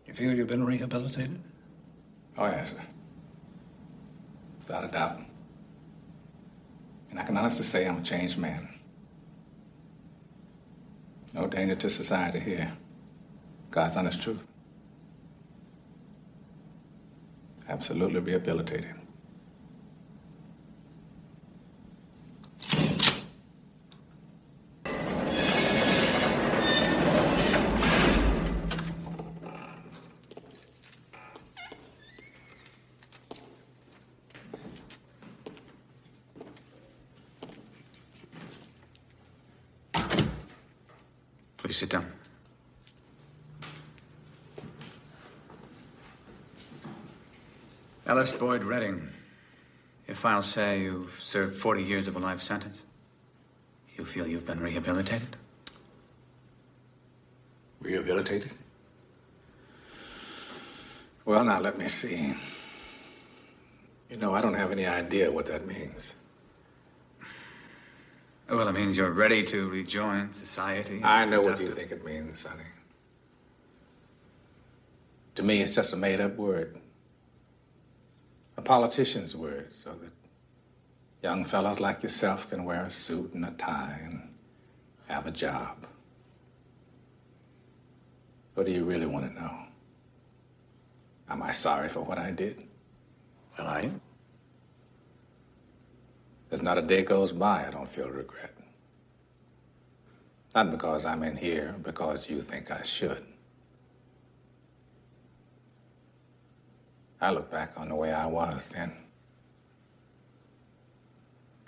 You 0.05 0.13
feel 0.13 0.33
you've 0.33 0.47
been 0.47 0.65
rehabilitated? 0.65 1.37
Oh, 2.37 2.45
yes, 2.45 2.69
sir. 2.69 2.81
Without 4.59 4.85
a 4.85 4.87
doubt. 4.87 5.19
And 7.09 7.19
I 7.19 7.23
can 7.23 7.35
honestly 7.35 7.65
say 7.65 7.85
I'm 7.85 7.97
a 7.97 8.03
changed 8.03 8.37
man. 8.37 8.69
No 11.33 11.45
danger 11.45 11.75
to 11.75 11.89
society 11.89 12.39
here. 12.39 12.71
God's 13.69 13.97
honest 13.97 14.21
truth. 14.21 14.47
Absolutely 17.67 18.21
rehabilitated. 18.21 18.95
Please 41.67 41.79
sit 41.79 41.89
down. 41.89 42.05
Ellis 48.07 48.31
Boyd 48.31 48.63
Redding. 48.63 49.09
If 50.07 50.23
I'll 50.23 50.41
say 50.41 50.81
you've 50.81 51.19
served 51.21 51.57
40 51.57 51.83
years 51.83 52.07
of 52.07 52.15
a 52.15 52.19
life 52.19 52.41
sentence. 52.41 52.83
You 53.97 54.05
feel 54.05 54.25
you've 54.25 54.45
been 54.45 54.61
rehabilitated? 54.61 55.35
Rehabilitated? 57.81 58.53
Well, 61.25 61.43
now 61.43 61.59
let 61.59 61.77
me 61.77 61.89
see. 61.89 62.33
You 64.09 64.15
know, 64.15 64.33
I 64.33 64.39
don't 64.39 64.53
have 64.53 64.71
any 64.71 64.85
idea 64.85 65.29
what 65.29 65.45
that 65.47 65.67
means. 65.67 66.15
Well, 68.49 68.65
it 68.69 68.71
means 68.71 68.95
you're 68.95 69.11
ready 69.11 69.43
to 69.43 69.67
rejoin 69.67 70.31
society. 70.31 71.01
I 71.03 71.25
know 71.25 71.41
what 71.41 71.59
you 71.59 71.67
think 71.67 71.91
it 71.91 72.05
means, 72.05 72.39
Sonny. 72.39 72.63
To 75.35 75.43
me, 75.43 75.61
it's 75.61 75.75
just 75.75 75.91
a 75.91 75.97
made 75.97 76.21
up 76.21 76.37
word. 76.37 76.77
A 78.57 78.61
politician's 78.61 79.35
word, 79.35 79.67
so 79.71 79.91
that 79.91 80.11
young 81.21 81.45
fellas 81.45 81.79
like 81.79 82.01
yourself 82.01 82.49
can 82.49 82.63
wear 82.63 82.83
a 82.83 82.91
suit 82.91 83.33
and 83.33 83.45
a 83.45 83.51
tie 83.51 83.99
and 84.03 84.27
have 85.07 85.27
a 85.27 85.31
job. 85.31 85.85
What 88.55 88.65
do 88.65 88.71
you 88.71 88.83
really 88.83 89.05
want 89.05 89.29
to 89.29 89.39
know? 89.39 89.55
Am 91.29 91.43
I 91.43 91.51
sorry 91.51 91.87
for 91.89 92.01
what 92.01 92.17
I 92.17 92.31
did? 92.31 92.63
Well, 93.57 93.67
I 93.67 93.81
am. 93.81 94.01
There's 96.49 96.63
not 96.63 96.79
a 96.79 96.81
day 96.81 97.03
goes 97.03 97.31
by 97.31 97.67
I 97.67 97.71
don't 97.71 97.89
feel 97.89 98.09
regret. 98.09 98.53
Not 100.55 100.71
because 100.71 101.05
I'm 101.05 101.21
in 101.21 101.37
here, 101.37 101.75
because 101.83 102.27
you 102.27 102.41
think 102.41 102.71
I 102.71 102.81
should. 102.81 103.26
I 107.19 107.31
look 107.31 107.49
back 107.51 107.71
on 107.77 107.89
the 107.89 107.95
way 107.95 108.11
I 108.11 108.25
was 108.25 108.67
then. 108.67 108.93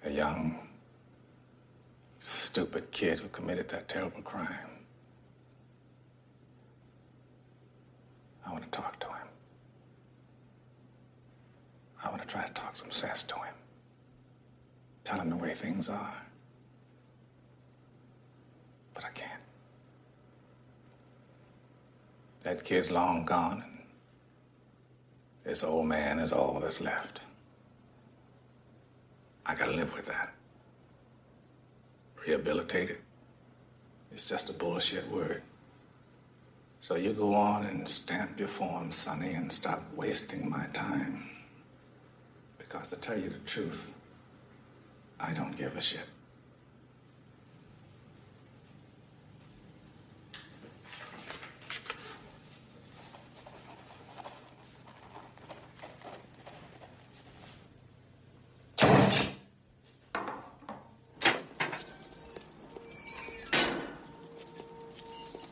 A 0.03 0.11
young, 0.11 0.67
stupid 2.19 2.91
kid 2.91 3.19
who 3.19 3.27
committed 3.29 3.67
that 3.69 3.89
terrible 3.89 4.21
crime. 4.21 4.69
I 8.45 8.51
want 8.51 8.63
to 8.63 8.69
talk 8.69 8.99
to 8.99 9.07
him. 9.07 9.27
I 12.03 12.09
want 12.09 12.21
to 12.21 12.27
try 12.27 12.45
to 12.45 12.53
talk 12.53 12.75
some 12.75 12.91
sense 12.91 13.23
to 13.23 13.35
him. 13.35 13.53
Tell 15.03 15.19
him 15.19 15.29
the 15.29 15.35
way 15.35 15.53
things 15.53 15.89
are. 15.89 16.13
But 18.93 19.03
I 19.05 19.09
can't. 19.09 19.41
That 22.43 22.63
kid's 22.63 22.89
long 22.89 23.25
gone, 23.25 23.63
this 25.49 25.63
old 25.63 25.87
man 25.87 26.19
is 26.19 26.31
all 26.31 26.59
that's 26.61 26.79
left. 26.79 27.23
I 29.47 29.55
gotta 29.55 29.71
live 29.71 29.91
with 29.95 30.05
that. 30.05 30.31
Rehabilitated. 32.23 32.97
It's 34.11 34.29
just 34.29 34.51
a 34.51 34.53
bullshit 34.53 35.09
word. 35.09 35.41
So 36.81 36.97
you 36.97 37.13
go 37.13 37.33
on 37.33 37.65
and 37.65 37.89
stamp 37.89 38.37
your 38.37 38.47
form, 38.47 38.91
Sonny, 38.91 39.33
and 39.33 39.51
stop 39.51 39.81
wasting 39.95 40.47
my 40.47 40.67
time. 40.71 41.27
Because 42.59 42.91
to 42.91 42.97
tell 42.97 43.19
you 43.19 43.31
the 43.31 43.39
truth, 43.39 43.91
I 45.19 45.33
don't 45.33 45.57
give 45.57 45.75
a 45.75 45.81
shit. 45.81 46.05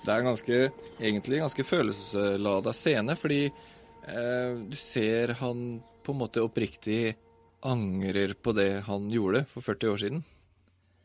Det 0.08 0.14
er 0.16 0.24
en 0.24 0.30
ganske, 0.32 0.58
egentlig 1.04 1.42
ganske 1.44 1.64
følelseslada 1.68 2.72
scene, 2.74 3.16
fordi 3.20 3.42
eh, 3.52 4.52
du 4.72 4.76
ser 4.80 5.36
han 5.42 5.66
på 6.08 6.16
en 6.16 6.22
måte 6.22 6.44
oppriktig 6.46 7.12
angrer 7.68 8.32
på 8.40 8.54
det 8.56 8.70
han 8.88 9.10
gjorde 9.12 9.44
for 9.52 9.66
40 9.66 9.92
år 9.92 10.00
siden. 10.06 10.22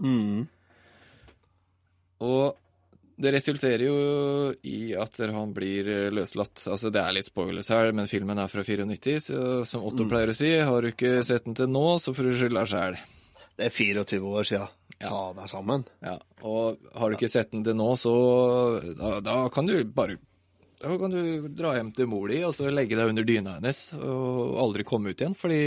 Mm. 0.02 0.44
Og 2.22 2.58
det 3.22 3.32
resulterer 3.34 3.82
jo 3.86 3.96
i 4.66 4.92
at 4.98 5.18
han 5.34 5.50
blir 5.54 5.88
eh, 5.90 6.10
løslatt. 6.14 6.62
Altså, 6.70 6.90
det 6.94 7.02
er 7.02 7.16
litt 7.18 7.28
spoilers 7.28 7.68
her, 7.74 7.90
men 7.94 8.08
filmen 8.10 8.38
er 8.38 8.50
fra 8.50 8.62
94, 8.66 9.18
så 9.26 9.40
som 9.68 9.84
Otto 9.88 10.06
Mm. 10.06 10.10
pleier 10.14 10.30
å 10.32 10.36
si, 10.38 10.52
har 10.58 10.82
du 10.82 10.92
ikke 10.92 11.24
sett 11.26 11.44
den 11.44 11.58
til 11.58 11.68
nå, 11.70 11.84
så 12.02 12.14
får 12.14 12.30
du 12.30 12.38
skylda 12.38 12.64
sjæl. 12.70 12.96
Det 13.58 13.68
er 13.68 13.74
24 13.74 14.32
år 14.32 14.48
siden. 14.48 14.70
Ta 15.02 15.22
deg 15.36 15.48
sammen. 15.50 15.84
Ja, 16.04 16.16
og 16.46 16.78
har 16.94 17.10
du 17.10 17.16
ikke 17.18 17.30
sett 17.30 17.50
den 17.52 17.64
til 17.66 17.74
nå, 17.78 17.88
så 17.98 18.12
da, 18.98 19.16
da 19.24 19.38
kan 19.52 19.66
du 19.66 19.74
bare 19.84 20.18
Da 20.82 20.94
kan 20.98 21.10
du 21.14 21.48
dra 21.54 21.74
hjem 21.76 21.90
til 21.94 22.06
mor 22.10 22.30
di 22.30 22.40
og 22.46 22.54
så 22.54 22.70
legge 22.70 22.98
deg 22.98 23.10
under 23.10 23.26
dyna 23.26 23.56
hennes 23.58 23.80
og 23.98 24.60
aldri 24.62 24.86
komme 24.86 25.10
ut 25.12 25.20
igjen, 25.22 25.34
fordi 25.38 25.58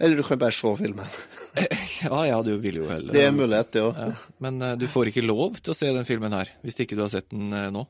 Eller 0.00 0.16
du 0.16 0.24
kan 0.26 0.40
bare 0.40 0.52
se 0.52 0.76
filmen. 0.80 1.18
Ja, 2.04 2.18
ja, 2.26 2.40
du 2.42 2.56
vil 2.60 2.80
jo 2.82 2.88
heller 2.90 3.14
Det 3.14 3.22
er 3.22 3.30
en 3.30 3.38
mulighet, 3.38 3.70
det 3.72 3.82
òg. 3.84 3.96
Ja, 3.96 4.32
men 4.42 4.58
eh, 4.66 4.74
du 4.76 4.88
får 4.90 5.08
ikke 5.08 5.22
lov 5.24 5.60
til 5.62 5.72
å 5.72 5.76
se 5.78 5.92
den 5.94 6.04
filmen 6.08 6.34
her, 6.34 6.50
hvis 6.64 6.80
ikke 6.82 6.98
du 6.98 7.04
har 7.04 7.12
sett 7.12 7.30
den 7.30 7.52
eh, 7.54 7.70
nå. 7.72 7.84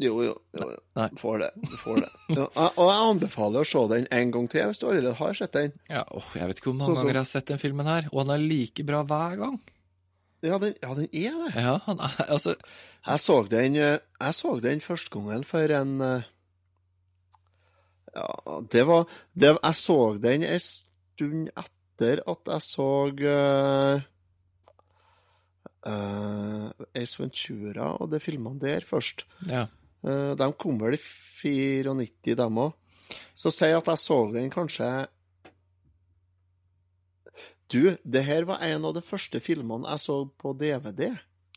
Jo, 0.00 0.14
jo. 0.24 0.32
jo, 0.56 0.66
jo. 0.72 1.06
Får 1.20 1.42
det. 1.42 1.50
Får 1.82 1.98
det. 2.00 2.08
Ja, 2.32 2.46
og 2.70 2.86
jeg 2.88 3.00
anbefaler 3.10 3.66
å 3.66 3.68
se 3.68 3.82
den 3.90 4.06
en 4.16 4.30
gang 4.32 4.46
til, 4.48 4.70
hvis 4.70 4.80
du 4.80 4.86
allerede 4.88 5.12
har 5.18 5.36
sett 5.36 5.52
den. 5.56 5.74
Ja, 5.92 6.06
åh, 6.16 6.30
Jeg 6.38 6.48
vet 6.48 6.62
ikke 6.62 6.70
hvor 6.70 6.78
mange 6.78 6.88
Sånn 6.88 7.00
ganger 7.02 7.18
jeg 7.18 7.24
har 7.26 7.30
sett 7.34 7.50
den 7.52 7.60
filmen 7.60 7.90
her, 7.90 8.08
og 8.12 8.22
han 8.22 8.32
er 8.36 8.44
like 8.44 8.86
bra 8.88 9.02
hver 9.04 9.36
gang. 9.42 9.58
Ja, 10.40 10.56
den, 10.56 10.76
ja, 10.80 10.94
den 10.96 11.08
er 11.12 11.36
det. 11.36 11.50
Ja, 11.60 11.74
han 11.84 11.98
er, 12.00 12.14
altså 12.32 12.54
Jeg 12.56 13.20
så 13.20 13.34
den, 13.50 13.76
eh, 13.76 13.98
jeg 14.00 14.36
så 14.38 14.54
den 14.64 14.80
første 14.80 15.12
gangen 15.12 15.44
for 15.44 15.74
en 15.76 16.00
eh, 16.00 16.28
Ja, 18.14 18.60
det 18.72 18.86
var 18.88 19.04
det, 19.34 19.50
Jeg 19.52 19.76
så 19.82 19.98
den 20.22 20.46
en 20.48 20.62
stund 20.64 21.50
etter 21.52 22.22
at 22.24 22.48
jeg 22.54 22.64
så 22.64 22.88
uh, 25.84 26.70
Ace 26.96 27.20
Ventura 27.20 27.92
og 28.00 28.08
de 28.14 28.20
filmene 28.24 28.60
der 28.62 28.86
først. 28.88 29.26
Ja. 29.48 29.66
Eh, 30.06 30.32
de 30.36 30.52
kom 30.58 30.78
vel 30.80 30.96
i 30.96 31.00
94, 31.00 32.36
dem 32.38 32.60
òg. 32.60 32.76
Så 33.34 33.52
si 33.54 33.70
at 33.74 33.88
jeg 33.90 33.98
så 33.98 34.18
den 34.30 34.52
kanskje 34.54 35.08
Du, 37.70 37.96
det 38.02 38.22
her 38.26 38.46
var 38.46 38.62
en 38.66 38.84
av 38.84 38.94
de 38.96 39.02
første 39.02 39.38
filmene 39.42 39.86
jeg 39.92 40.02
så 40.02 40.16
på 40.42 40.52
DVD. 40.58 41.12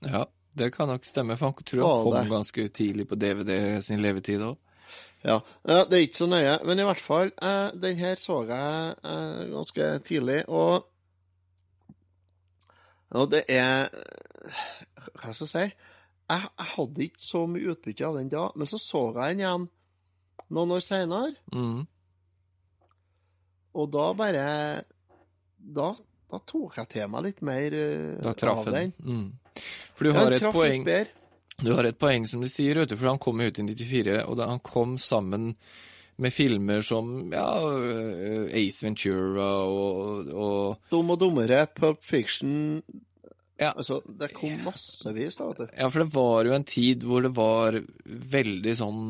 Ja, 0.06 0.28
det 0.54 0.70
kan 0.76 0.92
nok 0.92 1.06
stemme, 1.10 1.38
for 1.40 1.50
han 1.50 1.66
tror 1.66 1.82
han 1.88 2.04
kom 2.06 2.18
det? 2.20 2.30
ganske 2.30 2.66
tidlig 2.70 3.08
på 3.10 3.18
DVD 3.18 3.82
sin 3.82 4.02
levetid 4.02 4.44
òg. 4.46 4.60
Ja, 5.24 5.40
det 5.64 5.96
er 5.98 6.04
ikke 6.04 6.20
så 6.20 6.28
nøye, 6.28 6.58
men 6.68 6.82
i 6.82 6.86
hvert 6.86 7.02
fall, 7.02 7.32
eh, 7.42 7.70
den 7.80 7.98
her 7.98 8.20
så 8.20 8.42
jeg 8.46 8.96
eh, 9.08 9.44
ganske 9.56 9.88
tidlig, 10.06 10.44
og 10.50 10.90
og 13.14 13.30
det 13.30 13.44
er 13.48 13.90
Hva 15.22 15.32
skal 15.34 15.46
jeg 15.46 15.52
si? 15.54 15.66
Jeg, 16.34 16.50
jeg 16.60 16.69
hadde 16.76 17.06
ikke 17.08 17.24
så 17.30 17.43
mye 17.54 17.74
utbytte 17.76 18.08
av 18.10 18.17
den 18.19 18.30
da, 18.34 18.48
men 18.60 18.69
så 18.72 18.80
så 18.82 19.04
jeg 19.13 19.38
den 19.38 19.43
igjen 19.46 19.67
noen 20.54 20.74
år 20.76 20.84
seinere, 20.86 21.36
Mm. 21.53 21.84
og 23.74 23.91
da 23.93 24.08
bare 24.18 24.47
Da, 25.64 25.93
da 26.30 26.39
tok 26.49 26.76
jeg 26.82 26.89
til 26.91 27.08
meg 27.14 27.24
litt 27.30 27.41
mer 27.45 27.76
eh, 27.78 28.18
Da 28.22 28.34
traff 28.38 28.66
av 28.68 28.74
den. 28.74 28.91
den. 28.97 29.14
Mm. 29.14 29.62
For 29.95 30.10
du 30.10 30.12
har 30.18 30.34
et 30.36 30.43
poeng. 30.51 30.84
Du 31.64 31.70
har 31.78 31.86
et 31.88 31.97
poeng 32.01 32.26
som 32.28 32.41
du 32.43 32.49
sier, 32.51 32.76
vet 32.82 32.89
du, 32.91 32.97
for 32.97 33.08
han 33.14 33.20
kom 33.22 33.39
ut 33.39 33.60
i 33.62 33.64
94, 33.64 34.18
og 34.28 34.36
da 34.41 34.47
han 34.49 34.60
kom 34.66 34.97
sammen 34.99 35.53
med 36.18 36.34
filmer 36.34 36.82
som 36.86 37.30
ja, 37.32 37.45
øh, 37.64 38.49
Ace 38.53 38.84
Ventura 38.86 39.47
og, 39.70 40.28
og 40.34 40.89
Dum 40.91 41.10
og 41.16 41.20
dummere, 41.22 41.64
Pulp 41.78 42.03
Fiction 42.05 42.82
Altså, 43.72 44.01
det 44.20 44.28
kom 44.36 44.57
massevis, 44.66 45.38
da, 45.39 45.47
vet 45.51 45.57
du. 45.64 45.76
Ja, 45.80 45.88
for 45.93 46.03
det 46.03 46.14
var 46.14 46.45
jo 46.49 46.53
en 46.57 46.66
tid 46.68 47.03
hvor 47.07 47.24
det 47.24 47.32
var 47.38 47.78
veldig 48.36 48.74
sånn 48.76 49.01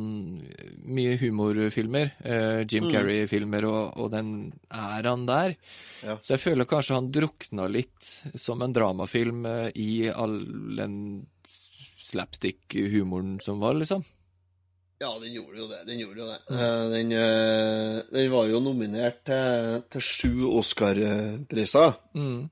mye 0.86 1.18
humorfilmer. 1.22 2.14
Eh, 2.24 2.62
Jim 2.70 2.86
Mm. 2.88 2.92
Carrey-filmer 2.94 3.66
og, 3.66 3.98
og 3.98 4.12
den 4.14 4.32
æraen 4.70 5.26
der. 5.30 5.56
Ja. 6.04 6.18
Så 6.22 6.36
jeg 6.36 6.44
føler 6.44 6.66
kanskje 6.70 6.98
han 7.00 7.12
drukna 7.16 7.68
litt 7.72 8.12
som 8.36 8.62
en 8.62 8.74
dramafilm 8.76 9.46
eh, 9.50 9.70
i 9.76 9.92
all 10.12 10.40
den 10.78 10.98
slapstick-humoren 12.04 13.40
som 13.42 13.60
var, 13.64 13.74
liksom. 13.80 14.04
Ja, 15.02 15.10
den 15.20 15.34
gjorde 15.36 15.58
jo 15.60 15.66
det. 15.68 15.80
Den 15.88 16.00
gjorde 16.00 16.22
jo 16.22 16.28
det. 16.30 16.40
Eh, 16.54 16.84
Den, 16.94 17.12
eh, 17.12 18.02
den 18.14 18.30
var 18.32 18.48
jo 18.48 18.60
nominert 18.64 19.24
til, 19.28 19.82
til 19.92 20.02
sju 20.06 20.46
Oscar-priser. 20.60 21.96
Mm. 22.16 22.50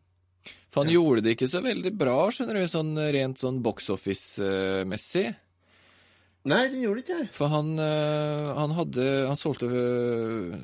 For 0.71 0.85
han 0.85 0.93
gjorde 0.93 1.25
det 1.25 1.35
ikke 1.35 1.49
så 1.51 1.61
veldig 1.65 1.91
bra, 1.99 2.17
skjønner 2.31 2.61
du, 2.61 2.65
sånn 2.71 2.91
rent 3.11 3.41
sånn 3.41 3.59
box 3.63 3.89
office-messig. 3.91 5.25
Nei, 6.47 6.61
den 6.71 6.81
gjorde 6.81 7.03
ikke 7.03 7.17
det. 7.19 7.27
For 7.35 7.51
han, 7.53 7.75
øh, 7.77 8.47
han 8.57 8.71
hadde 8.73 9.03
Han 9.29 9.37
solgte 9.37 9.67
øh, 9.69 10.55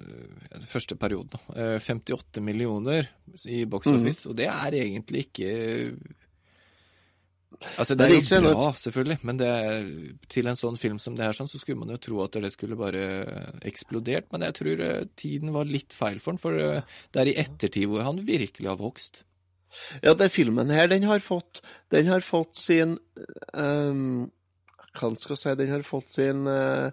den 0.55 0.70
første 0.72 0.95
perioden, 0.97 1.36
da, 1.36 1.41
øh, 1.53 1.76
58 1.84 2.41
millioner 2.41 3.12
i 3.45 3.66
box 3.70 3.86
office, 3.86 4.01
office, 4.01 4.30
og 4.32 4.39
det 4.39 4.47
er 4.49 4.80
egentlig 4.80 5.28
ikke 5.28 5.51
Altså, 7.78 7.95
det 7.95 8.05
det 8.05 8.18
er 8.32 8.38
er 8.38 8.49
jo 8.49 8.53
bra, 8.53 8.74
selvfølgelig, 8.78 9.18
men 9.26 9.39
det 9.39 9.47
er, 9.47 9.86
til 10.30 10.49
en 10.49 10.60
sånn 10.60 10.78
film 10.78 10.99
som 11.01 11.16
det 11.18 11.26
her, 11.26 11.34
sånn, 11.34 11.49
så 11.49 11.58
skulle 11.58 11.80
man 11.80 11.89
jo 11.89 11.97
tro 11.97 12.20
at 12.22 12.38
det 12.38 12.51
skulle 12.53 12.78
bare 12.78 13.01
eksplodert. 13.66 14.28
Men 14.32 14.45
jeg 14.45 14.58
tror 14.60 14.84
eh, 14.86 15.08
tiden 15.18 15.53
var 15.55 15.66
litt 15.66 15.95
feil 15.95 16.20
for 16.22 16.36
den, 16.36 16.41
for 16.41 16.60
eh, 16.62 16.99
det 17.14 17.24
er 17.24 17.32
i 17.32 17.38
ettertid 17.41 17.89
hvor 17.89 18.05
han 18.05 18.22
virkelig 18.28 18.70
har 18.70 18.78
vokst. 18.78 19.24
Ja, 20.01 20.13
den 20.18 20.30
filmen 20.34 20.70
her, 20.74 20.88
den 20.89 21.03
har 21.05 21.20
fått, 21.22 21.61
den 21.93 22.07
har 22.09 22.24
fått 22.26 22.55
sin 22.57 22.95
um, 23.53 24.30
Hva 24.97 25.11
skal 25.20 25.36
jeg 25.36 25.41
si 25.43 25.53
Den 25.59 25.70
har 25.76 25.84
fått 25.86 26.09
sin 26.15 26.47
uh, 26.49 26.89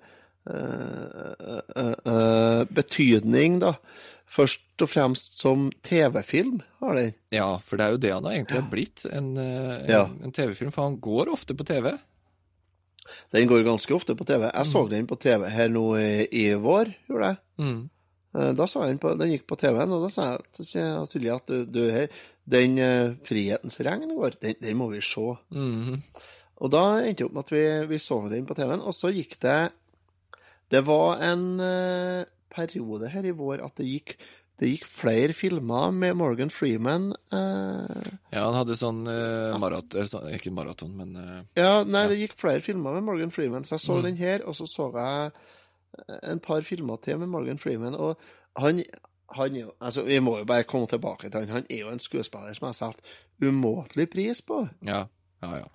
uh, 0.50 1.94
uh, 2.06 2.64
betydning, 2.74 3.60
da. 3.62 3.74
Først 4.34 4.82
og 4.82 4.90
fremst 4.90 5.38
som 5.38 5.68
TV-film, 5.86 6.58
har 6.82 6.96
den. 6.98 7.12
Ja, 7.32 7.52
for 7.62 7.78
det 7.78 7.84
er 7.86 7.94
jo 7.94 8.00
det 8.02 8.10
han 8.16 8.26
har 8.26 8.34
egentlig 8.34 8.58
har 8.58 8.70
blitt, 8.72 9.04
en, 9.06 9.28
eh, 9.38 9.76
en, 9.84 9.90
Ja. 9.92 10.00
en 10.26 10.32
TV-film. 10.34 10.72
For 10.74 10.82
han 10.88 10.96
går 11.00 11.30
ofte 11.30 11.54
på 11.54 11.64
TV. 11.68 11.92
Den 13.30 13.46
går 13.46 13.62
ganske 13.62 13.94
ofte 13.94 14.16
på 14.18 14.26
TV. 14.26 14.48
Jeg 14.50 14.66
så 14.66 14.82
den 14.90 15.06
på 15.06 15.16
TV 15.22 15.46
her 15.48 15.68
nå 15.70 15.84
i, 16.00 16.26
i 16.32 16.44
vår, 16.58 16.90
gjorde 17.06 17.28
jeg. 17.30 17.38
Mm. 17.62 17.90
Eh, 18.34 18.52
Da 18.58 18.66
så 18.66 18.82
jeg 18.82 18.96
den 18.96 18.98
på, 18.98 19.14
den 19.22 19.30
gikk 19.36 19.46
på 19.46 19.56
TV-en, 19.60 19.92
og 19.94 20.08
da 20.08 20.10
sa 20.10 20.26
jeg 20.32 20.42
til 20.58 21.06
Silje 21.06 21.36
at 21.38 21.46
du, 21.46 21.64
du 21.70 21.82
her, 21.94 22.08
den 22.46 22.78
eh, 22.78 23.14
Frihetens 23.24 23.78
regn 23.80 24.10
går, 24.16 24.36
den, 24.42 24.54
den 24.60 24.76
må 24.76 24.90
vi 24.92 25.00
se. 25.04 25.24
Mhm. 25.54 26.02
Og 26.64 26.70
da 26.70 26.82
endte 27.02 27.24
det 27.24 27.26
opp 27.26 27.32
med 27.34 27.44
at 27.44 27.52
vi, 27.54 27.62
vi 27.90 27.98
så 27.98 28.18
den 28.30 28.44
på 28.46 28.54
TV-en, 28.54 28.82
og 28.86 28.94
så 28.94 29.10
gikk 29.12 29.38
det 29.42 29.72
Det 30.70 30.80
var 30.86 31.18
en 31.22 31.42
uh, 31.60 32.22
periode 32.54 33.08
her 33.10 33.26
i 33.26 33.32
vår 33.36 33.60
at 33.64 33.74
det 33.80 33.86
gikk, 33.88 34.14
det 34.62 34.68
gikk 34.70 34.86
flere 34.86 35.34
filmer 35.34 35.90
med 35.92 36.14
Morgan 36.16 36.50
Freeman. 36.54 37.08
Uh, 37.34 37.90
Ja, 38.32 38.44
han 38.46 38.54
hadde 38.60 38.76
sånn 38.78 39.02
uh, 39.08 39.56
marat... 39.60 39.90
sånn- 40.08 40.30
Ikke 40.36 40.52
maraton, 40.54 40.94
men 40.96 41.18
ja, 41.58 41.82
nei, 41.84 42.06
det 42.12 42.20
gikk 42.22 42.38
flere 42.40 42.62
filmer 42.64 42.94
med 42.96 43.04
Morgan 43.10 43.34
Freeman, 43.34 43.64
så 43.66 43.74
jeg 43.76 43.84
så 43.88 43.98
Mm. 43.98 44.02
den 44.08 44.16
her, 44.22 44.46
og 44.46 44.54
så 44.56 44.66
så 44.70 44.88
jeg 44.94 45.32
en 46.22 46.40
par 46.42 46.62
filmer 46.66 46.96
til 47.02 47.18
med 47.18 47.28
Morgan 47.34 47.58
Freeman, 47.58 47.94
og 47.94 48.16
han 48.56 48.80
han 49.36 49.56
jo, 49.58 49.72
altså 49.80 50.02
Vi 50.06 50.20
må 50.20 50.38
jo 50.40 50.46
bare 50.48 50.66
komme 50.68 50.86
tilbake 50.90 51.30
til 51.30 51.40
han. 51.44 51.52
Han 51.60 51.66
er 51.70 51.84
jo 51.84 51.90
en 51.92 52.02
skuespiller 52.02 52.54
som 52.54 52.66
jeg 52.68 52.74
har 52.74 52.80
satt 52.80 53.00
umåtelig 53.42 54.10
pris 54.10 54.42
på. 54.46 54.64
ja. 54.86 55.04
Ja, 55.44 55.56
ja. 55.58 55.66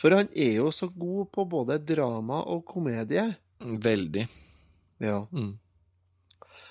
For 0.00 0.14
han 0.14 0.28
er 0.32 0.54
jo 0.54 0.70
så 0.72 0.86
god 0.88 1.26
på 1.34 1.44
både 1.50 1.78
drama 1.84 2.38
og 2.48 2.62
komedie. 2.64 3.24
Veldig. 3.60 4.22
Ja. 5.02 5.26
Mm. 5.32 5.58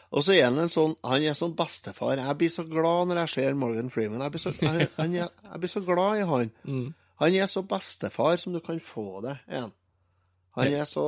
Og 0.10 0.24
så 0.26 0.34
er 0.34 0.48
han 0.48 0.58
en 0.58 0.72
sånn 0.74 0.96
Han 1.06 1.26
er 1.28 1.36
sånn 1.38 1.54
bestefar. 1.58 2.18
Jeg 2.18 2.38
blir 2.40 2.50
så 2.54 2.66
glad 2.66 3.10
når 3.12 3.22
jeg 3.24 3.34
ser 3.36 3.60
Morgan 3.60 3.92
Freeman. 3.94 4.24
Jeg 4.26 4.34
blir 4.34 4.42
så, 4.42 4.54
jeg, 4.58 4.88
han 4.98 5.14
er, 5.14 5.28
jeg 5.52 5.62
blir 5.62 5.74
så 5.76 5.84
glad 5.86 6.22
i 6.22 6.26
han. 6.32 6.54
Mm. 6.64 6.88
Han 7.22 7.36
er 7.36 7.52
så 7.52 7.62
bestefar 7.68 8.40
som 8.42 8.56
du 8.56 8.62
kan 8.66 8.80
få 8.80 9.22
det. 9.28 9.36
igjen 9.52 9.76
Han 10.56 10.74
er 10.80 10.86
så 10.90 11.06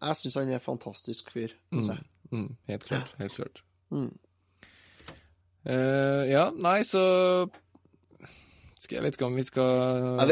Jeg 0.00 0.16
syns 0.22 0.38
han 0.40 0.48
er 0.54 0.60
en 0.60 0.64
fantastisk 0.64 1.30
fyr. 1.34 1.52
jeg. 1.70 2.00
Mm. 2.30 2.40
Mm. 2.44 2.56
Helt 2.70 2.84
klart. 2.88 3.14
Helt 3.18 3.34
klart. 3.36 3.62
Mm. 3.90 4.12
Eh, 5.66 6.22
ja, 6.32 6.46
nei, 6.56 6.78
så 6.88 7.02
skal 8.80 8.96
Jeg 8.96 9.04
vet 9.04 9.16
ikke 9.18 9.26
om 9.28 9.36
vi 9.36 9.44
skal 9.44 10.30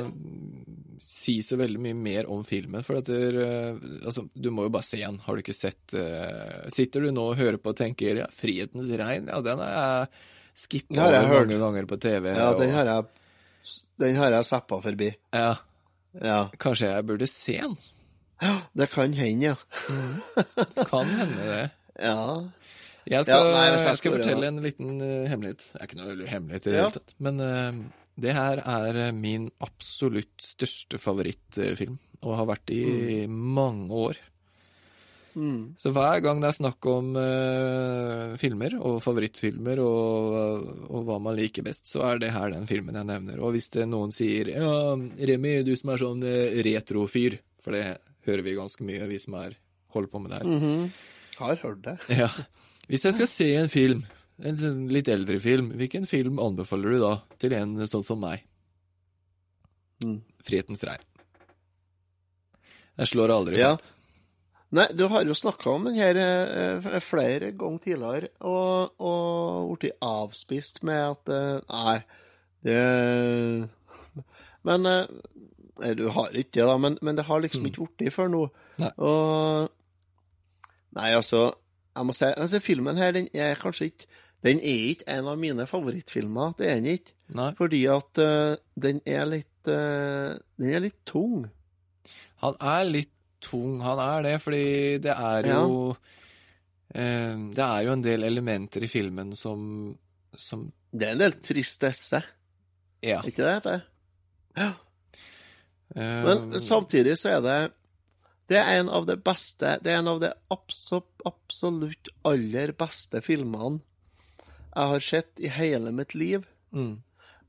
si 1.04 1.38
så 1.44 1.58
veldig 1.60 1.80
mye 1.82 1.96
mer 1.98 2.28
om 2.32 2.40
filmen. 2.46 2.82
For 2.86 2.98
at 3.00 3.08
der, 3.10 3.36
uh, 3.38 3.76
altså, 4.08 4.24
du 4.34 4.48
må 4.54 4.64
jo 4.66 4.72
bare 4.74 4.86
se 4.86 4.98
den. 5.02 5.18
Har 5.24 5.36
du 5.36 5.42
ikke 5.44 5.54
sett 5.56 5.94
uh, 5.94 6.64
Sitter 6.72 7.04
du 7.04 7.12
nå 7.14 7.28
og 7.32 7.38
hører 7.38 7.58
på 7.60 7.70
og 7.74 7.78
tenker 7.78 8.22
ja, 8.24 8.26
'Frihetens 8.32 8.88
regn', 8.90 9.28
ja, 9.30 9.40
den 9.44 9.62
har 9.62 9.70
jeg 9.76 10.08
skippa 10.58 10.94
Den 10.96 11.04
over 11.04 11.28
hørt. 11.28 11.46
mange 11.52 11.58
ganger 11.62 11.86
på 11.92 12.00
TV. 12.02 12.32
Ja, 12.34 12.50
den 12.58 12.70
og- 12.72 12.74
har 12.80 12.84
jeg 12.84 13.04
Den 14.00 14.16
har 14.16 14.30
jeg 14.32 14.44
zappa 14.48 14.80
forbi. 14.82 15.12
ja. 15.32 15.54
Ja. 16.24 16.48
Kanskje 16.58 16.88
jeg 16.88 17.06
burde 17.06 17.26
se 17.28 17.52
den? 17.60 17.76
Det 18.74 18.90
kan 18.90 19.12
hende, 19.12 19.44
ja. 19.44 19.54
Kan 20.88 21.06
hende 21.06 21.44
det. 21.46 21.70
Ja. 22.00 22.48
Jeg 23.08 23.24
skal, 23.24 23.46
Ja, 23.46 23.54
nei, 23.54 23.66
jeg 23.72 24.00
skal 24.00 24.16
fortelle 24.18 24.50
en 24.50 24.60
liten 24.64 24.98
eh, 25.04 25.28
hemmelighet. 25.30 25.64
Det 25.72 25.80
er 25.80 25.88
ikke 25.88 26.00
noe 26.00 26.28
hemmelighet 26.28 26.66
i 26.66 26.72
det 26.72 26.80
hele 26.80 26.96
tatt. 26.98 27.14
Men 27.24 27.42
uh, 27.42 27.82
det 28.20 28.34
her 28.36 28.62
er 28.64 29.02
eh, 29.06 29.14
min 29.16 29.46
absolutt 29.64 30.44
største 30.44 31.00
favorittfilm, 31.00 31.98
og 32.24 32.34
har 32.40 32.50
vært 32.50 32.74
i 32.74 32.82
mange 33.28 34.02
år. 34.08 34.18
Mm. 35.38 35.76
Så 35.78 35.92
hver 35.94 36.18
gang 36.24 36.40
det 36.42 36.48
er 36.48 36.56
snakk 36.56 36.88
om 36.90 37.12
uh, 37.14 38.34
filmer, 38.40 38.74
og 38.82 38.98
favorittfilmer, 39.04 39.80
og, 39.84 40.72
og 40.88 41.06
hva 41.06 41.20
man 41.22 41.38
liker 41.38 41.66
best, 41.66 41.86
så 41.92 42.02
er 42.10 42.22
det 42.24 42.32
her 42.34 42.52
den 42.54 42.66
filmen 42.70 42.98
jeg 42.98 43.08
nevner. 43.08 43.38
Og 43.38 43.54
hvis 43.54 43.70
det 43.76 43.86
noen 43.88 44.12
sier 44.14 44.50
ja, 44.56 44.72
Remi, 45.30 45.60
du 45.66 45.74
som 45.78 45.94
er 45.94 46.02
sånn 46.02 46.26
uh, 46.26 46.58
retrofyr, 46.66 47.38
for 47.62 47.76
det 47.76 47.84
hører 48.28 48.44
vi 48.44 48.58
ganske 48.58 48.84
mye, 48.86 49.06
vi 49.08 49.20
som 49.22 49.38
er, 49.38 49.54
holder 49.94 50.12
på 50.12 50.24
med 50.24 50.34
det 50.34 50.42
her. 50.42 50.56
Mhm. 50.58 50.90
Har 51.38 51.60
hørt 51.62 51.84
det. 51.84 52.00
Ja. 52.18 52.32
Hvis 52.88 53.04
jeg 53.04 53.16
skal 53.18 53.28
se 53.28 53.48
en 53.60 53.68
film, 53.72 54.04
en 54.40 54.56
sånn 54.56 54.86
litt 54.92 55.10
eldre 55.12 55.36
film, 55.42 55.72
hvilken 55.76 56.08
film 56.08 56.40
anbefaler 56.40 56.96
du 56.96 57.02
da 57.02 57.12
til 57.40 57.54
en 57.58 57.76
sånn 57.90 58.06
som 58.06 58.20
meg? 58.22 58.46
Mm. 60.04 60.20
Frihetens 60.44 60.84
regn. 60.86 61.04
Jeg 62.98 63.12
slår 63.12 63.34
aldri 63.34 63.60
Ja. 63.60 63.76
Nei, 64.74 64.84
du 64.92 65.06
har 65.08 65.24
jo 65.24 65.32
snakka 65.32 65.70
om 65.72 65.86
den 65.88 65.96
her 65.96 66.18
eh, 66.20 66.98
flere 67.00 67.54
ganger 67.56 67.80
tidligere, 67.86 68.28
og, 68.44 68.92
og 69.00 69.78
blitt 69.80 69.96
avspist 70.04 70.82
med 70.84 70.98
at 71.14 71.30
eh, 71.32 71.60
Nei, 71.72 71.94
det 72.66 72.82
Men 74.68 74.90
eh, 74.90 75.06
Nei, 75.78 75.94
du 75.96 76.08
har 76.12 76.36
ikke 76.36 76.58
det, 76.58 76.66
da, 76.68 76.76
men, 76.76 76.98
men 77.00 77.16
det 77.16 77.24
har 77.30 77.40
liksom 77.40 77.64
ikke 77.70 77.86
blitt 77.96 78.12
før 78.12 78.28
nå. 78.32 78.42
Nei. 78.82 78.92
Og 78.98 79.70
Nei, 80.98 81.12
altså, 81.14 81.46
jeg 81.98 82.06
må 82.08 82.14
si 82.16 82.24
altså, 82.30 82.60
Filmen 82.64 82.96
her, 83.00 83.12
den 83.16 83.28
er 83.34 83.58
kanskje 83.60 83.90
ikke 83.90 84.06
Den 84.46 84.60
er 84.62 84.82
ikke 84.94 85.08
en 85.18 85.26
av 85.32 85.38
mine 85.38 85.66
favorittfilmer, 85.66 86.52
det 86.58 86.68
er 86.70 86.76
den 86.78 86.92
ikke. 86.96 87.12
Nei. 87.34 87.48
Fordi 87.58 87.80
at 87.92 88.20
uh, 88.22 88.54
den 88.80 89.00
er 89.04 89.24
litt 89.28 89.66
uh, 89.68 90.36
Den 90.56 90.70
er 90.72 90.84
litt 90.86 91.00
tung. 91.10 91.48
Han 92.44 92.54
er 92.62 92.84
litt 92.86 93.10
tung, 93.42 93.80
han 93.82 93.98
er 94.02 94.22
det, 94.28 94.36
fordi 94.42 94.62
det 95.02 95.12
er 95.14 95.46
jo 95.50 95.90
eh, 96.94 97.34
Det 97.54 97.62
er 97.64 97.84
jo 97.86 97.92
en 97.92 98.02
del 98.02 98.24
elementer 98.26 98.82
i 98.86 98.88
filmen 98.90 99.34
som, 99.38 99.60
som 100.34 100.64
Det 100.90 101.06
er 101.06 101.12
en 101.16 101.22
del 101.22 101.36
tristesse, 101.44 102.22
Ja. 103.04 103.20
ikke 103.26 103.42
det 103.44 103.52
heter? 103.58 103.84
Ja. 104.58 104.70
eh, 105.94 106.24
Men 106.26 106.60
samtidig 106.62 107.18
så 107.18 107.36
er 107.36 107.44
det 107.44 107.58
Det 108.48 108.56
er 108.56 108.78
en 108.78 108.88
av 108.88 109.04
de 109.08 109.16
beste 109.20 109.74
Det 109.84 109.92
er 109.92 109.98
en 110.00 110.08
av 110.14 110.22
de 110.22 110.30
absolutt 110.54 112.08
aller 112.28 112.72
beste 112.78 113.20
filmene 113.24 113.82
jeg 114.78 114.92
har 114.92 115.02
sett 115.02 115.40
i 115.42 115.48
hele 115.50 115.90
mitt 115.90 116.12
liv. 116.14 116.44
Mm. 116.70 117.00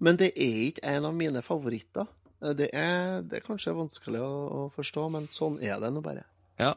Men 0.01 0.17
det 0.17 0.31
er 0.33 0.61
ikke 0.69 0.93
en 0.95 1.05
av 1.05 1.13
mine 1.13 1.43
favoritter. 1.45 2.07
Det 2.39 2.69
er, 2.73 3.19
det 3.21 3.37
er 3.37 3.43
kanskje 3.45 3.75
vanskelig 3.77 4.21
å, 4.23 4.31
å 4.49 4.61
forstå, 4.73 5.03
men 5.13 5.27
sånn 5.29 5.59
er 5.61 5.77
det 5.83 5.91
nå 5.93 6.01
bare. 6.01 6.23
Ja, 6.57 6.71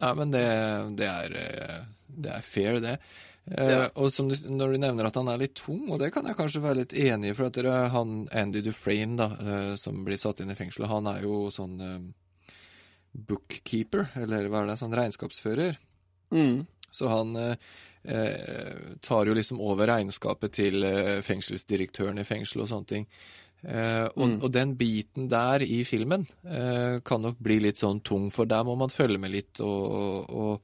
ja 0.00 0.12
men 0.16 0.32
det, 0.32 0.44
det, 0.96 1.08
er, 1.10 1.34
eh, 1.42 1.82
det 2.08 2.32
er 2.38 2.46
fair, 2.46 2.78
det. 2.80 2.94
Eh, 3.50 3.72
Ja. 3.74 3.82
Og 3.98 4.12
som 4.14 4.30
du, 4.30 4.36
når 4.48 4.72
du 4.72 4.80
nevner 4.86 5.10
at 5.10 5.18
han 5.18 5.28
er 5.28 5.42
litt 5.42 5.58
tung, 5.58 5.90
og 5.90 5.98
det 6.00 6.12
kan 6.14 6.30
jeg 6.30 6.38
kanskje 6.38 6.62
være 6.64 6.84
litt 6.84 6.94
enig 6.94 7.34
i, 7.34 7.36
for 7.36 7.50
at 7.50 7.60
han 7.92 8.22
Andy 8.32 8.62
Dufresne, 8.64 9.18
da, 9.18 9.28
eh, 9.42 9.74
som 9.82 10.00
blir 10.06 10.22
satt 10.22 10.40
inn 10.40 10.54
i 10.54 10.56
fengselet, 10.56 10.88
han 10.94 11.10
er 11.10 11.26
jo 11.26 11.48
sånn 11.52 11.76
bookkeeper, 13.26 14.10
eller 14.16 14.48
hva 14.48 14.62
er 14.62 14.70
det, 14.72 14.78
sånn 14.80 14.94
regnskapsfører. 14.96 15.76
Mm. 16.30 16.66
Så 16.90 17.08
han 17.10 17.34
eh, 17.36 17.56
eh, 18.04 18.94
tar 19.04 19.26
jo 19.28 19.34
liksom 19.36 19.60
over 19.60 19.86
regnskapet 19.90 20.52
til 20.52 20.84
eh, 20.84 21.18
fengselsdirektøren 21.26 22.18
i 22.22 22.24
fengselet 22.28 22.64
og 22.66 22.72
sånne 22.72 22.86
ting. 22.94 23.06
Eh, 23.66 24.04
og, 24.14 24.28
Mm. 24.28 24.42
og 24.44 24.52
den 24.54 24.76
biten 24.78 25.28
der 25.28 25.62
i 25.66 25.82
filmen 25.84 26.26
eh, 26.46 27.00
kan 27.02 27.22
nok 27.22 27.40
bli 27.42 27.58
litt 27.60 27.76
sånn 27.80 28.00
tung, 28.06 28.28
for 28.30 28.46
der 28.46 28.62
må 28.64 28.76
man 28.78 28.88
følge 28.94 29.18
med 29.18 29.32
litt 29.34 29.60
og, 29.60 30.30
og 30.30 30.62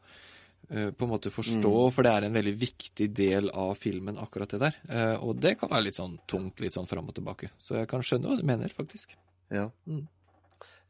og 0.65 0.97
på 0.97 1.05
en 1.05 1.11
måte 1.11 1.29
forstå, 1.31 1.71
Mm. 1.71 1.93
for 1.93 2.03
det 2.03 2.11
er 2.11 2.25
en 2.25 2.33
veldig 2.33 2.55
viktig 2.59 3.07
del 3.15 3.51
av 3.53 3.75
filmen, 3.77 4.17
akkurat 4.17 4.49
det 4.49 4.61
der. 4.63 4.75
Eh, 4.89 5.17
og 5.23 5.37
det 5.39 5.59
kan 5.61 5.69
være 5.69 5.85
litt 5.85 5.95
sånn 5.99 6.15
tungt, 6.27 6.59
litt 6.59 6.73
sånn 6.73 6.89
fram 6.89 7.07
og 7.07 7.15
tilbake. 7.15 7.51
Så 7.61 7.77
jeg 7.77 7.87
kan 7.87 8.01
skjønne 8.01 8.31
hva 8.31 8.39
du 8.41 8.43
mener, 8.49 8.73
faktisk. 8.73 9.13
Ja. 9.53 9.69
Mm. 9.87 10.09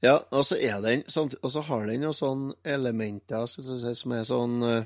Ja, 0.03 0.19
og 0.31 0.45
så 0.45 0.57
er 0.61 0.81
den 0.85 1.05
Og 1.43 1.51
så 1.53 1.63
har 1.65 1.87
den 1.87 2.01
noen 2.03 2.17
sånne 2.17 2.55
elementer 2.65 3.47
som 3.47 4.13
er 4.13 4.25
sånn 4.29 4.59
eh, 4.63 4.85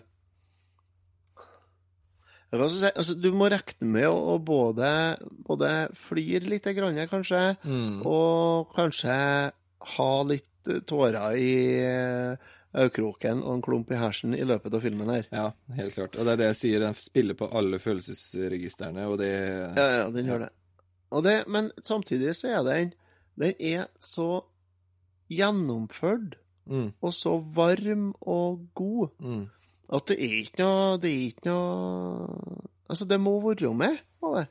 si, 2.52 2.86
altså, 2.92 3.14
Du 3.14 3.32
må 3.32 3.48
regne 3.50 3.88
med 3.88 4.06
å, 4.08 4.18
å 4.34 4.38
både, 4.38 4.90
både 5.48 5.72
flire 6.08 6.48
litt, 6.48 6.68
grann, 6.76 7.00
kanskje, 7.10 7.56
Mm. 7.64 8.06
og 8.06 8.70
kanskje 8.76 9.16
ha 9.96 10.12
litt 10.28 10.68
eh, 10.68 10.80
tårer 10.86 11.36
i 11.36 11.50
eh, 11.82 12.36
øyekroken 12.78 13.42
og 13.42 13.54
en 13.56 13.62
klump 13.64 13.90
i 13.92 13.98
hersen 13.98 14.34
i 14.36 14.44
løpet 14.44 14.74
av 14.74 14.84
filmen 14.84 15.08
her. 15.12 15.26
Ja, 15.32 15.50
helt 15.76 15.94
klart. 15.94 16.16
Og 16.16 16.26
det 16.26 16.32
er 16.34 16.40
det 16.42 16.50
jeg 16.52 16.60
sier, 16.62 16.84
den 16.84 16.94
spiller 16.94 17.34
på 17.38 17.48
alle 17.56 17.80
følelsesregistrene, 17.82 19.06
og 19.08 19.18
det 19.18 19.32
Ja, 19.32 19.88
ja, 20.02 20.10
den 20.14 20.26
gjør 20.28 20.46
det. 20.46 20.52
Det. 21.24 21.38
Men 21.48 21.70
samtidig 21.82 22.34
så 22.36 22.50
er 22.58 22.64
den 22.66 22.94
Den 23.38 23.54
er 23.60 23.86
så 23.98 24.42
gjennomført 25.30 26.36
Mm. 26.68 26.90
og 27.00 27.12
så 27.16 27.30
varm 27.56 28.10
og 28.20 28.58
god 28.76 29.08
Mm. 29.24 29.46
at 29.96 30.06
det 30.10 30.16
er 30.20 30.34
ikke 30.42 30.58
noe 30.60 30.98
Det 31.00 31.10
er 31.14 31.22
ikke 31.30 31.46
noe 31.48 32.58
Altså, 32.90 33.04
det 33.08 33.18
må 33.20 33.40
være 33.40 33.74
med. 33.74 33.98
på 34.20 34.34
det. 34.36 34.46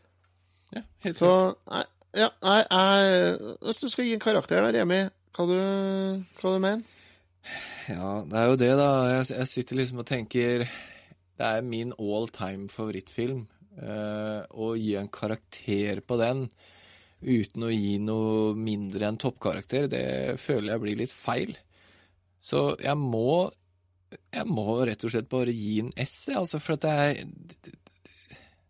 Ja, 0.76 0.82
helt 1.06 1.18
Så 1.18 1.56
nei, 1.70 1.84
ja, 2.16 2.30
nei, 2.42 2.64
jeg 2.72 3.38
Hvis 3.62 3.82
du 3.82 3.90
skal 3.90 4.06
gi 4.06 4.14
en 4.14 4.20
karakter 4.20 4.62
der, 4.66 4.80
Remi, 4.82 5.04
hva 5.38 5.46
du, 5.46 6.24
hva 6.42 6.54
du 6.56 6.60
mener 6.60 6.84
Ja, 7.88 8.24
det 8.26 8.34
er 8.34 8.48
jo 8.50 8.56
det, 8.60 8.72
da. 8.78 8.88
Jeg, 9.14 9.28
jeg 9.38 9.48
sitter 9.48 9.76
liksom 9.76 10.00
og 10.00 10.06
tenker 10.10 10.66
Det 11.38 11.46
er 11.46 11.62
min 11.62 11.94
all 12.00 12.28
time 12.34 12.68
favorittfilm. 12.68 13.46
Uh, 13.78 14.42
å 14.58 14.72
gi 14.76 14.96
en 14.98 15.08
karakter 15.08 16.02
på 16.02 16.18
den 16.18 16.48
uten 17.22 17.64
å 17.66 17.72
gi 17.74 17.98
noe 18.02 18.54
mindre 18.58 19.08
enn 19.10 19.18
toppkarakter, 19.22 19.88
det 19.90 20.38
føler 20.42 20.74
jeg 20.74 20.84
blir 20.84 21.00
litt 21.00 21.14
feil. 21.14 21.56
Så 22.40 22.76
jeg 22.82 22.98
må 22.98 23.52
Jeg 24.32 24.48
må 24.48 24.86
rett 24.88 25.04
og 25.04 25.12
slett 25.12 25.28
bare 25.28 25.52
gi 25.52 25.82
en 25.82 25.90
S, 26.00 26.30
altså, 26.32 26.60
for 26.64 26.80
det 26.80 26.92
er 26.92 27.26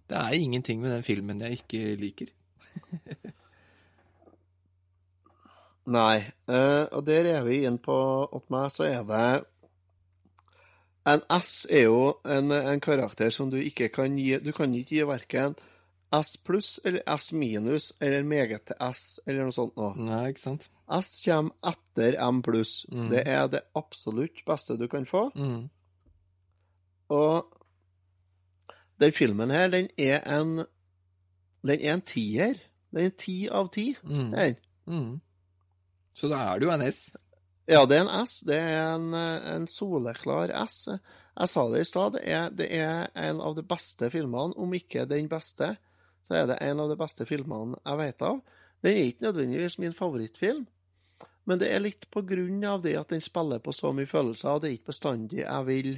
Det 0.07 0.17
er 0.17 0.33
ingenting 0.33 0.81
med 0.81 0.91
den 0.95 1.03
filmen 1.03 1.41
jeg 1.43 1.59
ikke 1.59 1.81
liker. 2.01 2.31
Nei. 5.87 6.17
eh, 6.51 6.85
og 6.91 7.05
der 7.07 7.29
er 7.35 7.45
vi 7.45 7.61
igjen 7.61 7.77
på 7.79 7.93
Åt 8.33 8.49
meg 8.51 8.71
så 8.73 8.83
er 8.87 9.05
det 9.07 9.43
En 11.07 11.21
S 11.37 11.65
er 11.71 11.85
jo 11.87 12.17
en, 12.27 12.51
en 12.51 12.81
karakter 12.83 13.31
som 13.31 13.49
du 13.51 13.57
ikke 13.61 13.87
kan 13.93 14.17
gi 14.19 14.39
Du 14.43 14.51
kan 14.55 14.73
ikke 14.75 14.97
gi 14.97 15.05
verken 15.07 15.55
S 16.15 16.37
pluss 16.37 16.79
eller 16.85 17.03
S 17.17 17.33
minus 17.33 17.91
eller 17.99 18.23
meget 18.23 18.65
til 18.69 18.77
S 18.79 19.19
eller 19.25 19.47
noe 19.47 19.55
sånt 19.55 19.75
noe. 19.79 19.91
Nei, 19.99 20.29
ikke 20.31 20.43
sant? 20.45 20.69
S 20.87 21.17
kommer 21.25 21.51
etter 21.67 22.15
M 22.23 22.39
pluss. 22.45 22.85
Mm. 22.91 23.09
Det 23.11 23.23
er 23.27 23.49
det 23.51 23.65
absolutt 23.75 24.39
beste 24.47 24.77
du 24.79 24.87
kan 24.91 25.07
få. 25.07 25.27
Mm. 25.35 25.67
Og 27.11 27.53
den 29.01 29.13
filmen 29.13 29.51
her, 29.51 29.69
den 29.71 29.91
er 29.97 30.23
en 30.23 30.65
Den 31.65 31.81
er 31.81 31.93
en 31.97 32.01
tier. 32.01 32.59
Den 32.93 33.09
er 33.09 33.15
ti 33.17 33.49
av 33.49 33.71
ti. 33.73 33.89
Mm. 34.03 34.55
Mm. 34.85 35.21
Så 36.13 36.29
da 36.31 36.37
er 36.53 36.59
det 36.59 36.67
jo 36.67 36.71
en 36.71 36.85
S. 36.85 37.09
Ja, 37.67 37.81
det 37.85 37.97
er 37.97 38.05
en 38.05 38.27
S. 38.27 38.39
Det 38.47 38.55
er 38.55 38.93
en, 38.93 39.09
en 39.13 39.67
soleklar 39.67 40.53
S. 40.63 40.87
Jeg 40.87 41.51
sa 41.51 41.65
det 41.69 41.81
i 41.81 41.85
stad, 41.85 42.15
det, 42.15 42.37
det 42.57 42.67
er 42.73 43.09
en 43.13 43.41
av 43.43 43.57
de 43.57 43.65
beste 43.67 44.09
filmene, 44.13 44.55
om 44.55 44.71
ikke 44.73 45.05
den 45.09 45.27
beste. 45.29 45.75
Så 46.27 46.35
er 46.35 46.47
det 46.49 46.57
en 46.61 46.79
av 46.83 46.89
de 46.91 46.97
beste 46.99 47.25
filmene 47.25 47.77
jeg 47.85 47.97
vet 48.01 48.21
av. 48.27 48.41
Den 48.83 48.91
er 48.97 49.05
ikke 49.11 49.25
nødvendigvis 49.29 49.79
min 49.79 49.93
favorittfilm, 49.95 50.65
men 51.47 51.59
det 51.61 51.69
er 51.71 51.79
litt 51.79 52.03
på 52.11 52.21
grunn 52.27 52.63
av 52.67 52.81
det 52.83 52.97
at 52.99 53.07
den 53.13 53.21
spiller 53.23 53.59
på 53.63 53.71
så 53.73 53.93
mye 53.95 54.05
følelser, 54.09 54.49
og 54.57 54.61
det 54.61 54.69
er 54.69 54.75
ikke 54.77 54.91
bestandig 54.91 55.39
jeg 55.45 55.65
vil 55.69 55.93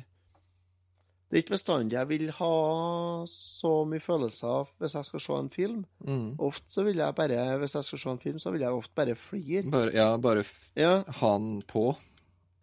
Det 1.29 1.37
er 1.37 1.41
ikke 1.43 1.53
bestandig 1.57 1.93
jeg 1.93 2.07
vil 2.09 2.29
ha 2.39 3.25
så 3.29 3.71
mye 3.85 4.01
følelser 4.01 4.69
hvis 4.81 4.95
jeg 4.97 5.05
skal 5.05 5.21
se 5.21 5.33
en 5.37 5.49
film. 5.53 5.81
Mm. 6.01 6.31
Ofte 6.41 6.73
så 6.73 6.83
vil 6.87 6.97
jeg 6.97 7.15
bare, 7.19 7.43
hvis 7.61 7.75
jeg 7.77 7.83
skal 7.85 7.99
se 8.01 8.09
en 8.15 8.21
film, 8.23 8.39
så 8.41 8.49
vil 8.55 8.61
jeg 8.65 8.73
ofte 8.73 8.95
bare 8.97 9.13
flire. 9.15 9.91
Ja, 9.93 10.07
bare 10.17 10.43
Ja. 10.75 11.03
ha 11.19 11.37
den 11.37 11.61
på. 11.69 11.95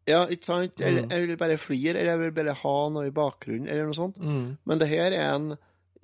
Ja, 0.08 0.24
ikke 0.26 0.44
sant? 0.44 0.80
Eller 0.80 1.02
Mm. 1.02 1.10
jeg 1.10 1.28
vil 1.28 1.36
bare 1.36 1.56
flire, 1.58 1.94
eller 1.98 2.10
jeg 2.10 2.18
vil 2.20 2.32
bare 2.32 2.54
ha 2.54 2.88
noe 2.88 3.06
i 3.06 3.10
bakgrunnen, 3.10 3.68
eller 3.68 3.84
noe 3.86 3.94
sånt. 3.94 4.16
Mm. 4.18 4.58
Men 4.66 4.78
det 4.78 4.88
her 4.88 5.12
er 5.12 5.34
en 5.36 5.56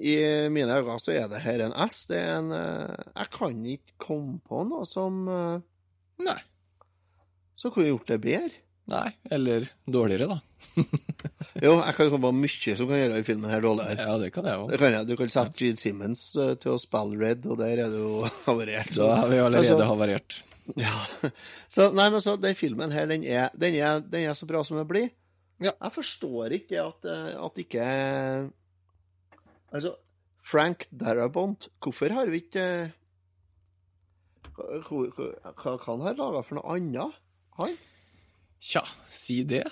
I 0.03 0.14
mine 0.50 0.80
øyne 0.80 0.98
så 0.98 1.14
er 1.14 1.28
det 1.30 1.42
her 1.44 1.62
en 1.62 1.74
S. 1.86 2.05
Det 2.11 2.18
er 2.18 2.32
en 2.40 2.50
eh, 2.57 3.05
Jeg 3.14 3.30
kan 3.36 3.61
ikke 3.76 3.98
komme 4.03 4.40
på 4.48 4.64
noe 4.66 4.86
som 4.88 5.22
eh, 5.30 5.62
Nei. 6.26 6.40
Så 7.59 7.70
kunne 7.70 7.86
jeg 7.86 7.94
gjort 7.94 8.11
det 8.11 8.20
bedre. 8.24 8.59
Nei, 8.90 9.12
eller 9.30 9.68
dårligere, 9.86 10.26
da. 10.26 10.40
Jo, 11.62 11.76
jeg 11.76 11.94
kan 11.94 12.09
komme 12.11 12.30
på 12.30 12.34
mye 12.34 12.74
som 12.78 12.88
kan 12.88 12.98
gjøre 12.98 13.20
i 13.20 13.26
filmen 13.26 13.50
her 13.53 13.62
dårligere. 13.62 14.07
Ja, 14.09 14.14
det 14.18 14.30
kan 14.34 14.46
jeg 14.48 14.59
også. 14.59 14.70
Det 14.72 14.78
kan 14.80 14.94
jeg. 14.96 15.07
Du 15.07 15.12
kan 15.20 15.30
sette 15.30 15.61
Gene 15.61 15.78
Simmons 15.78 16.22
eh, 16.40 16.55
til 16.62 16.74
å 16.74 16.80
spille 16.80 17.20
Red, 17.20 17.46
og 17.46 17.61
der 17.61 17.84
er 17.84 17.92
du 17.92 17.98
jo 18.00 18.22
havarert. 18.46 18.90
Da 18.96 19.11
har 19.20 19.30
vi 19.30 19.38
allerede 19.42 19.76
Altså, 19.76 19.90
havarert. 19.90 20.40
Ja. 20.78 20.94
Så, 21.66 21.88
nei, 21.90 22.05
men 22.14 22.22
så, 22.22 22.36
den 22.38 22.55
filmen 22.55 22.92
her, 22.94 23.09
den 23.11 23.24
er, 23.26 23.48
den 23.59 23.74
er, 23.74 23.98
den 24.07 24.28
er 24.30 24.36
så 24.38 24.46
bra 24.46 24.61
som 24.64 24.78
den 24.78 24.86
blir. 24.88 25.09
Ja. 25.62 25.72
Jeg 25.74 25.94
forstår 25.94 26.55
ikke 26.59 26.84
at, 26.84 27.09
at 27.38 27.59
ikke 27.62 27.86
Altså, 29.73 29.95
Frank 30.43 30.87
Darabont, 30.91 31.68
hvorfor 31.83 32.12
har 32.12 32.29
vi 32.33 32.43
ikke 32.45 32.66
Hva, 34.53 34.99
hva 35.57 35.77
han 35.87 36.05
ha 36.05 36.12
laga 36.18 36.43
for 36.45 36.59
noe 36.59 36.77
annet? 36.77 37.18
Han? 37.61 37.75
Tja, 38.62 38.85
si 39.11 39.43
det. 39.49 39.64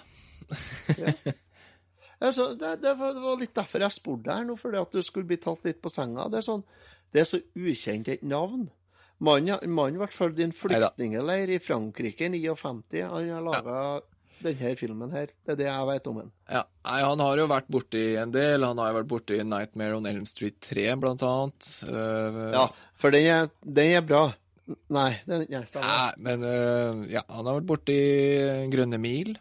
Altså, 2.20 2.50
det, 2.52 2.74
det, 2.82 2.90
var, 3.00 3.16
litt 3.40 3.54
derfor 3.56 3.80
jeg 3.80 3.96
spurte 3.96 4.34
her 4.34 4.44
nå, 4.44 4.52
fordi 4.60 4.76
at 4.76 4.92
du 4.92 5.00
skulle 5.04 5.28
bli 5.30 5.38
tatt 5.40 5.64
litt 5.64 5.78
på 5.80 5.92
senga. 5.92 6.26
Det 6.28 6.42
er, 6.42 6.44
sånn, 6.44 6.64
det 7.16 7.22
er 7.22 7.28
så 7.30 7.40
ukjent 7.56 8.10
et 8.12 8.24
navn. 8.28 8.66
Mannen, 9.24 9.96
ble 9.96 10.08
født 10.12 10.40
i 10.40 10.44
en 10.44 10.52
flyktningleir 10.56 11.54
i 11.56 11.60
Frankrike 11.64 12.28
i 12.28 12.42
59. 12.44 13.00
Han 13.08 13.30
har 13.32 13.46
laga 13.46 13.78
denne 14.44 14.72
filmen 14.78 15.12
her. 15.14 15.32
Det 15.44 15.54
er 15.54 15.58
det 15.60 15.66
jeg 15.68 15.88
vet 15.90 16.08
om 16.10 16.20
den. 16.22 16.30
Ja, 16.50 16.62
nei, 16.88 17.00
Han 17.06 17.22
har 17.24 17.42
jo 17.42 17.48
vært 17.50 17.68
borti 17.72 18.04
en 18.20 18.34
del. 18.34 18.64
Han 18.66 18.80
har 18.82 18.92
jo 18.92 18.98
vært 19.00 19.10
borti 19.10 19.40
Nightmare 19.44 19.98
on 19.98 20.08
Elm 20.10 20.26
Street 20.28 20.58
3, 20.66 20.86
blant 21.02 21.24
annet. 21.26 21.68
Uh, 21.84 22.40
Ja, 22.56 22.64
for 22.98 23.14
den 23.14 23.28
er, 23.34 23.52
den 23.64 23.94
er 23.98 24.06
bra. 24.06 24.24
Nei, 24.94 25.10
den 25.26 25.46
er 25.48 25.64
ikke 25.66 25.82
Nei, 25.82 26.10
men 26.22 26.44
uh, 26.46 27.06
ja, 27.10 27.24
han 27.26 27.46
har 27.48 27.58
vært 27.58 27.70
borti 27.70 28.00
Grønne 28.72 29.00
mil. 29.02 29.36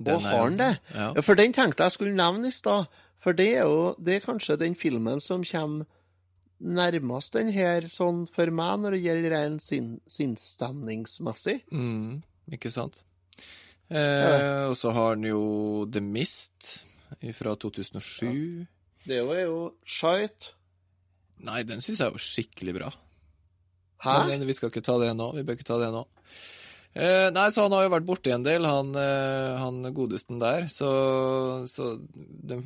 Å, 0.00 0.16
har 0.24 0.44
han 0.46 0.56
det? 0.60 0.74
Ja. 0.94 1.10
Ja, 1.16 1.24
for 1.24 1.36
den 1.36 1.52
tenkte 1.52 1.84
jeg 1.84 1.96
skulle 1.98 2.16
nevne 2.16 2.48
i 2.48 2.54
stad. 2.54 2.88
For 3.20 3.36
det 3.36 3.50
er 3.58 3.66
jo 3.68 3.90
det 4.00 4.16
er 4.16 4.24
kanskje 4.24 4.56
den 4.60 4.76
filmen 4.78 5.20
som 5.20 5.42
kommer 5.44 5.88
nærmest 6.60 7.36
den 7.36 7.50
her, 7.52 7.86
sånn 7.88 8.26
for 8.28 8.52
meg, 8.52 8.80
når 8.82 8.96
det 8.96 9.02
gjelder 9.04 9.32
ren 9.32 9.54
sin, 9.64 9.94
sinnsstemningsmessig. 10.08 11.60
Mm, 11.72 12.20
ikke 12.52 12.72
sant. 12.72 13.00
Eh, 13.90 14.64
og 14.70 14.76
så 14.78 14.92
har 14.94 15.16
han 15.16 15.26
jo 15.26 15.42
The 15.90 16.02
Mist 16.04 16.70
fra 17.34 17.56
2007. 17.58 18.66
Det 19.10 19.20
var 19.26 19.42
jo 19.42 19.60
Shite. 19.84 20.54
Nei, 21.46 21.62
den 21.66 21.82
syns 21.82 22.02
jeg 22.02 22.14
var 22.14 22.22
skikkelig 22.22 22.76
bra. 22.76 22.90
Hæ? 24.04 24.16
Men 24.28 24.46
vi 24.48 24.56
skal 24.56 24.70
ikke 24.72 24.84
ta 24.84 24.96
det 25.00 25.12
nå. 25.16 25.30
Vi 25.36 25.44
bør 25.44 25.58
ikke 25.58 25.68
ta 25.72 25.78
det 25.80 25.90
nå. 25.92 26.04
Eh, 26.90 27.28
nei, 27.30 27.46
så 27.54 27.68
han 27.68 27.74
har 27.76 27.84
jo 27.84 27.92
vært 27.92 28.06
borti 28.08 28.32
en 28.34 28.42
del, 28.42 28.64
han, 28.66 28.90
eh, 28.98 29.58
han 29.60 29.84
godesten 29.94 30.40
der. 30.42 30.66
Så, 30.72 30.88
så 31.70 31.92
den, 32.18 32.64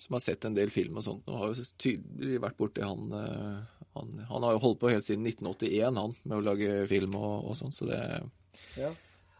som 0.00 0.16
har 0.16 0.24
sett 0.24 0.46
en 0.48 0.56
del 0.56 0.72
film 0.72 0.96
og 0.98 1.04
sånt, 1.04 1.26
nå 1.28 1.36
har 1.36 1.52
jo 1.52 1.66
tydelig 1.82 2.40
vært 2.42 2.58
borti 2.60 2.84
han, 2.86 3.12
eh, 3.18 3.86
han 3.92 4.12
Han 4.30 4.46
har 4.46 4.54
jo 4.56 4.62
holdt 4.62 4.80
på 4.80 4.88
helt 4.88 5.04
siden 5.04 5.26
1981, 5.28 6.00
han, 6.00 6.14
med 6.24 6.38
å 6.38 6.44
lage 6.46 6.86
film 6.88 7.18
og, 7.18 7.50
og 7.50 7.58
sånn, 7.58 7.74
så 7.76 7.88
det, 7.90 8.00
Ja. 8.80 8.92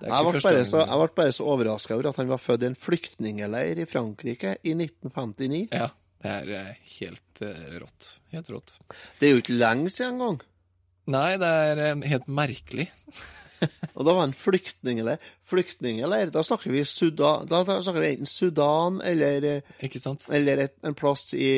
Jeg 0.03 0.27
ble, 0.29 0.41
så, 0.43 0.79
gang- 0.83 0.89
jeg 0.91 1.01
ble 1.03 1.09
bare 1.23 1.33
så 1.37 1.47
overraska 1.53 1.95
over 1.97 2.09
at 2.11 2.21
han 2.23 2.31
var 2.33 2.41
født 2.43 2.65
i 2.65 2.71
en 2.71 2.79
flyktningeleir 2.79 3.83
i 3.83 3.89
Frankrike 3.91 4.57
i 4.67 4.75
1959. 4.75 5.69
Ja, 5.73 5.89
det 6.23 6.33
er 6.39 6.51
eh, 6.59 6.73
helt 6.99 7.43
eh, 7.45 7.77
rått. 7.83 8.09
Helt 8.35 8.51
rått. 8.55 8.75
Det 9.21 9.29
er 9.29 9.37
jo 9.37 9.43
ikke 9.45 9.59
lenge 9.61 9.93
siden 9.95 10.19
engang. 10.19 10.41
Nei, 11.13 11.31
det 11.43 11.53
er 11.69 11.85
eh, 11.89 12.05
helt 12.13 12.29
merkelig. 12.31 12.89
Og 13.95 14.03
da 14.07 14.11
var 14.17 14.25
han 14.25 14.35
flyktningeleir. 14.35 15.23
Flyktningeleir, 15.47 16.33
da 16.35 16.43
snakker 16.43 16.73
vi 16.75 16.83
Sudan, 16.89 17.47
da 17.47 17.61
snakker 17.67 18.01
vi 18.03 18.09
enten 18.17 18.27
Sudan 18.31 18.97
eller, 19.07 19.63
eller 20.35 20.63
et, 20.65 20.75
en 20.83 20.97
plass 20.99 21.29
i 21.39 21.51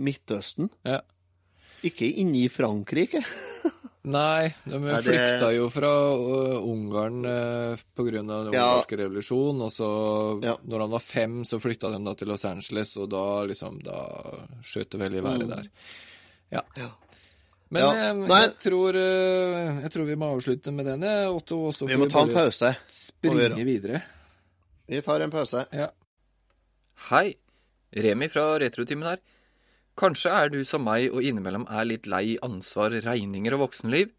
Midtøsten. 0.00 0.70
Ja. 0.88 1.02
Ikke 1.84 2.08
inni 2.22 2.46
Frankrike. 2.52 3.20
Nei, 4.04 4.48
de 4.66 4.78
Nei, 4.82 4.96
det- 4.98 5.04
flykta 5.06 5.52
jo 5.54 5.68
fra 5.70 5.90
uh, 6.10 6.56
Ungarn 6.66 7.20
uh, 7.24 7.76
på 7.94 8.02
grunn 8.08 8.30
av 8.34 8.44
den 8.48 8.54
Ja. 8.56 8.82
revolusjonen. 8.82 9.62
og 9.62 9.70
så, 9.70 9.90
når 10.66 10.80
han 10.80 10.90
var 10.90 10.98
fem, 10.98 11.44
så 11.44 11.60
flytta 11.62 11.90
de 11.92 12.00
da 12.04 12.14
til 12.18 12.26
Los 12.28 12.44
Angeles, 12.44 12.96
og 12.96 13.08
da 13.10 13.44
liksom, 13.46 13.78
da 13.84 14.00
skjøt 14.66 14.90
det 14.90 14.98
vel 15.04 15.14
i 15.14 15.20
været 15.22 15.46
Mm. 15.46 15.48
der. 15.54 15.68
Ja. 16.50 16.62
Ja. 16.76 16.88
Men 17.70 17.82
Ja, 17.82 17.92
eh, 18.10 18.26
jeg, 18.28 18.56
tror, 18.58 18.94
eh, 18.94 19.82
jeg 19.82 19.90
tror 19.92 20.04
vi 20.04 20.16
må 20.16 20.34
avslutte 20.34 20.72
med 20.72 20.84
den, 20.84 21.04
Otto, 21.30 21.66
og 21.68 21.72
så 21.74 21.86
Vi 21.86 21.94
får 21.94 22.04
vi 22.04 22.10
ta 22.10 22.22
en 22.22 22.34
pause. 22.34 22.76
Springe 22.88 23.54
vi 23.54 23.64
videre. 23.64 24.02
Vi 24.88 25.00
tar 25.00 25.20
en 25.20 25.30
pause. 25.30 25.64
Ja. 25.72 25.88
Hei, 27.08 27.36
Remi 27.94 28.28
fra 28.28 28.58
Retrotimen 28.58 29.04
her. 29.08 29.18
Kanskje 29.98 30.32
er 30.32 30.48
du 30.52 30.62
som 30.64 30.86
meg 30.86 31.12
og 31.12 31.20
innimellom 31.20 31.66
er 31.68 31.84
litt 31.84 32.08
lei 32.08 32.38
ansvar, 32.44 32.94
regninger 33.04 33.52
og 33.56 33.66
voksenliv? 33.66 34.12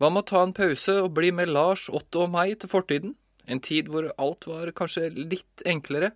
Hva 0.00 0.08
med 0.10 0.24
å 0.24 0.28
ta 0.30 0.40
en 0.42 0.54
pause 0.56 0.96
og 1.02 1.12
bli 1.18 1.30
med 1.36 1.52
Lars, 1.52 1.86
Otto 1.92 2.24
og 2.24 2.32
meg 2.32 2.56
til 2.62 2.72
fortiden? 2.72 3.14
En 3.44 3.60
tid 3.60 3.90
hvor 3.92 4.08
alt 4.16 4.48
var 4.48 4.72
kanskje 4.72 5.10
litt 5.12 5.64
enklere? 5.68 6.14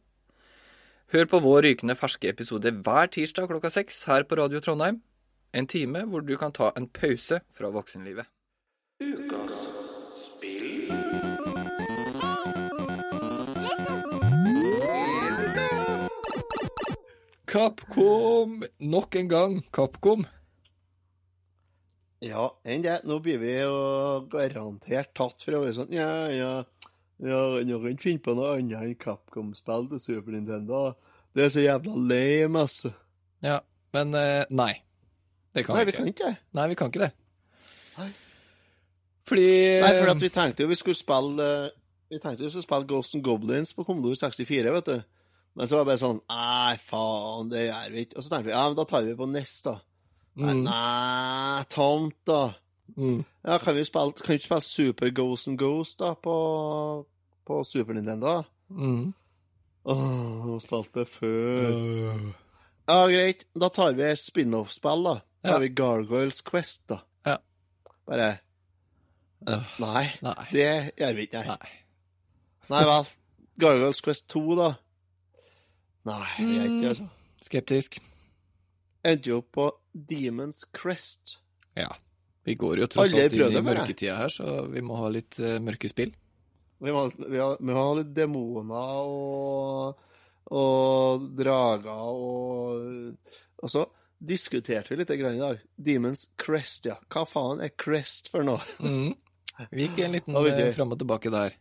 Hør 1.13 1.29
på 1.29 1.43
vår 1.45 1.63
rykende 1.65 1.97
ferske 1.97 2.33
episode 2.33 2.73
hver 2.85 3.13
tirsdag 3.13 3.49
klokka 3.53 3.71
seks 3.73 4.03
her 4.09 4.25
på 4.29 4.41
Radio 4.41 4.61
Trondheim. 4.65 5.03
En 5.53 5.69
time 5.69 6.05
hvor 6.09 6.25
du 6.25 6.35
kan 6.41 6.53
ta 6.53 6.73
en 6.77 6.89
pause 6.89 7.41
fra 7.53 7.73
voksenlivet. 7.73 8.29
Capcom! 17.49 18.63
Nok 18.79 19.17
en 19.17 19.29
gang 19.31 19.55
Capcom. 19.73 20.27
Ja, 22.25 22.49
enn 22.67 22.83
det. 22.85 22.99
Nå 23.09 23.21
blir 23.23 23.39
vi 23.41 23.55
jo 23.61 23.75
garantert 24.33 25.15
tatt 25.17 25.45
for 25.47 25.57
å 25.57 25.63
være 25.63 25.77
sånn 25.77 25.93
Ja, 25.95 26.09
ja, 26.35 26.51
ja 27.23 27.41
nå 27.65 27.79
kan 27.81 27.95
ikke 27.95 28.05
finne 28.09 28.25
på 28.25 28.35
noe 28.37 28.57
annet 28.57 28.83
enn 28.83 28.97
Capcom-spill 29.01 29.87
til 29.93 30.03
Super 30.03 30.35
Nintendo. 30.35 30.83
Det 31.33 31.47
er 31.47 31.53
så 31.55 31.63
jævla 31.65 31.95
lame, 32.11 32.65
altså. 32.67 32.91
Ja, 33.45 33.61
men 33.95 34.13
eh, 34.19 34.45
nei. 34.51 34.73
Det 35.55 35.65
kan 35.65 35.79
Nei, 35.79 35.85
vi 35.87 35.95
ikke. 35.95 36.03
kan 36.03 36.13
ikke. 36.13 36.33
Nei, 36.59 36.67
vi 36.73 36.77
kan 36.79 36.91
ikke 36.93 37.05
det. 37.07 37.13
Nei. 37.99 38.09
Fordi 39.29 39.47
Nei, 39.85 39.93
for 40.01 40.11
at 40.13 40.21
vi 40.25 40.31
tenkte 40.33 40.65
jo 40.65 40.71
vi 40.71 40.77
skulle 40.79 40.97
spille 40.97 41.45
eh, 41.45 41.73
Vi 42.09 42.19
tenkte 42.23 42.45
vi 42.47 42.51
skulle 42.53 42.65
spille 42.65 42.89
Ghost 42.89 43.17
and 43.17 43.25
Goblins 43.27 43.75
på 43.77 43.85
Commodore 43.85 44.17
64, 44.17 44.75
vet 44.75 44.91
du. 44.91 44.99
Men 45.59 45.67
så 45.69 45.75
var 45.77 45.83
det 45.85 45.91
bare 45.91 46.01
sånn 46.05 46.21
Nei, 46.31 46.77
faen, 46.87 47.49
det 47.51 47.65
gjør 47.67 47.93
vi 47.95 48.03
ikke. 48.07 48.17
Og 48.21 48.23
så 48.25 48.31
tenkte 48.33 48.47
vi 48.49 48.55
ja, 48.55 48.65
men 48.71 48.77
da 48.79 48.85
tar 48.87 49.07
vi 49.09 49.15
på 49.19 49.27
nest 49.31 49.67
da. 49.67 49.77
Mm. 50.39 50.61
Nei, 50.69 51.65
tomt, 51.75 52.15
da. 52.31 52.43
Mm. 52.95 53.25
Ja, 53.45 53.57
kan 53.59 53.75
vi 53.77 53.83
spille 53.85 54.15
Kan 54.23 54.31
vi 54.33 54.39
ikke 54.39 54.47
spille 54.49 54.65
Super 54.69 55.11
Ghost 55.19 55.49
and 55.51 55.59
Ghost, 55.61 55.99
da, 56.01 56.13
på, 56.15 56.37
på 57.49 57.59
Super 57.67 57.99
Nintendo? 57.99 58.37
Mm. 58.71 59.09
Åh, 59.89 60.59
spilte 60.63 61.03
jeg 61.05 61.11
før. 61.17 62.23
Ja, 62.89 62.99
greit. 63.09 63.45
Da 63.59 63.69
tar 63.73 63.95
vi 63.99 64.09
spin-off-spill, 64.21 65.05
da. 65.11 65.15
Da 65.43 65.49
Ja. 65.49 65.53
har 65.55 65.61
vi 65.63 65.69
Gargoyles 65.75 66.41
Quest, 66.43 66.87
da. 66.91 67.01
Ja. 67.27 67.37
Bare 68.09 68.31
uh, 69.49 69.63
Nei, 69.79 70.07
Nei. 70.23 70.35
det 70.53 70.67
gjør 70.99 71.15
vi 71.19 71.27
ikke, 71.29 71.43
nei. 71.47 71.57
Nei. 71.57 71.77
Nei 72.73 72.83
vel. 72.89 73.07
Gargoyles 73.63 74.01
Quest 74.05 74.27
2, 74.35 74.43
da? 74.59 74.71
Nei, 76.09 76.29
jeg 76.43 76.59
er 76.59 76.69
ikke 76.69 76.83
Mm. 76.83 76.89
altså. 76.93 77.09
Skeptisk. 77.45 77.99
Endte 79.07 79.31
jo 79.31 79.39
opp 79.43 79.51
på 79.55 79.67
Demons 79.95 80.65
Crest. 80.75 81.39
Ja. 81.79 81.89
Vi 82.49 82.55
går 82.59 82.81
jo 82.83 82.87
tross 82.91 83.13
alt 83.13 83.35
inn 83.37 83.59
i 83.59 83.63
mørketida 83.63 84.17
her, 84.23 84.33
så 84.33 84.63
vi 84.73 84.81
må 84.85 84.97
ha 84.99 85.11
litt 85.13 85.37
uh, 85.39 85.59
mørke 85.63 85.91
spill. 85.91 86.15
Vi 86.81 86.95
må, 86.95 87.05
vi 87.19 87.39
har, 87.43 87.57
vi 87.61 87.75
har 87.77 87.95
litt 87.99 88.11
demoner 88.15 89.05
og, 89.05 89.99
og 90.55 91.25
drager 91.37 91.89
og 91.91 93.17
Og 93.59 93.73
så 93.73 93.83
diskuterte 94.19 94.93
vi 94.95 95.01
litt 95.01 95.11
grann 95.19 95.35
i 95.35 95.43
dag. 95.43 95.59
Demons 95.77 96.25
Crest, 96.39 96.87
ja. 96.87 96.97
Hva 97.11 97.25
faen 97.29 97.61
er 97.63 97.75
Crest 97.79 98.31
for 98.33 98.47
noe? 98.47 98.63
Mm. 99.59 99.69
Vi 99.75 99.89
gikk 99.89 99.97
en 100.07 100.13
liten 100.15 100.37
uh, 100.39 100.69
fram 100.71 100.93
og 100.95 101.01
tilbake 101.01 101.33
der. 101.35 101.57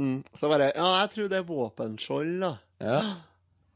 Mm. 0.00 0.22
Så 0.40 0.48
bare 0.48 0.70
Ja, 0.72 0.86
jeg 1.02 1.10
tror 1.12 1.26
det 1.28 1.36
er 1.42 1.48
våpenskjold, 1.50 2.32
da. 2.40 2.54
Ja. 2.80 3.00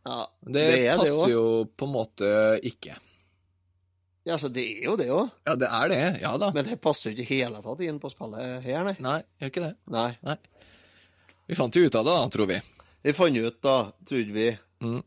Ja, 0.06 0.20
Det, 0.46 0.62
det 0.72 0.96
passer 1.00 1.24
òg. 1.26 1.30
jo 1.32 1.44
på 1.76 1.86
en 1.88 1.92
måte 1.96 2.30
ikke. 2.66 2.94
Ja, 4.26 4.36
så 4.42 4.48
det 4.50 4.64
er 4.66 4.84
jo 4.88 4.96
det 4.98 5.06
òg. 5.14 5.28
Ja, 5.46 5.54
det 5.58 5.68
er 5.70 5.90
det. 5.92 6.00
Ja 6.22 6.32
da. 6.42 6.50
Men 6.54 6.66
det 6.66 6.80
passer 6.82 7.12
ikke 7.14 7.22
i 7.26 7.40
hele 7.42 7.60
tatt 7.62 7.82
inn 7.86 7.98
på 8.02 8.10
spillet 8.10 8.62
her, 8.64 8.84
nei. 8.86 8.96
Nei, 9.02 9.18
gjør 9.42 9.52
ikke 9.52 9.64
det. 9.66 9.74
Nei. 9.94 10.36
Vi 11.46 11.54
fant 11.58 11.76
jo 11.78 11.84
ut 11.86 11.94
av 11.98 12.06
det, 12.08 12.14
da, 12.16 12.24
tror 12.34 12.48
vi. 12.50 12.56
Vi 13.06 13.14
fant 13.14 13.38
ut, 13.38 13.60
da, 13.62 13.76
trodde 14.08 14.34
vi 14.34 14.48
Mm. 14.84 14.98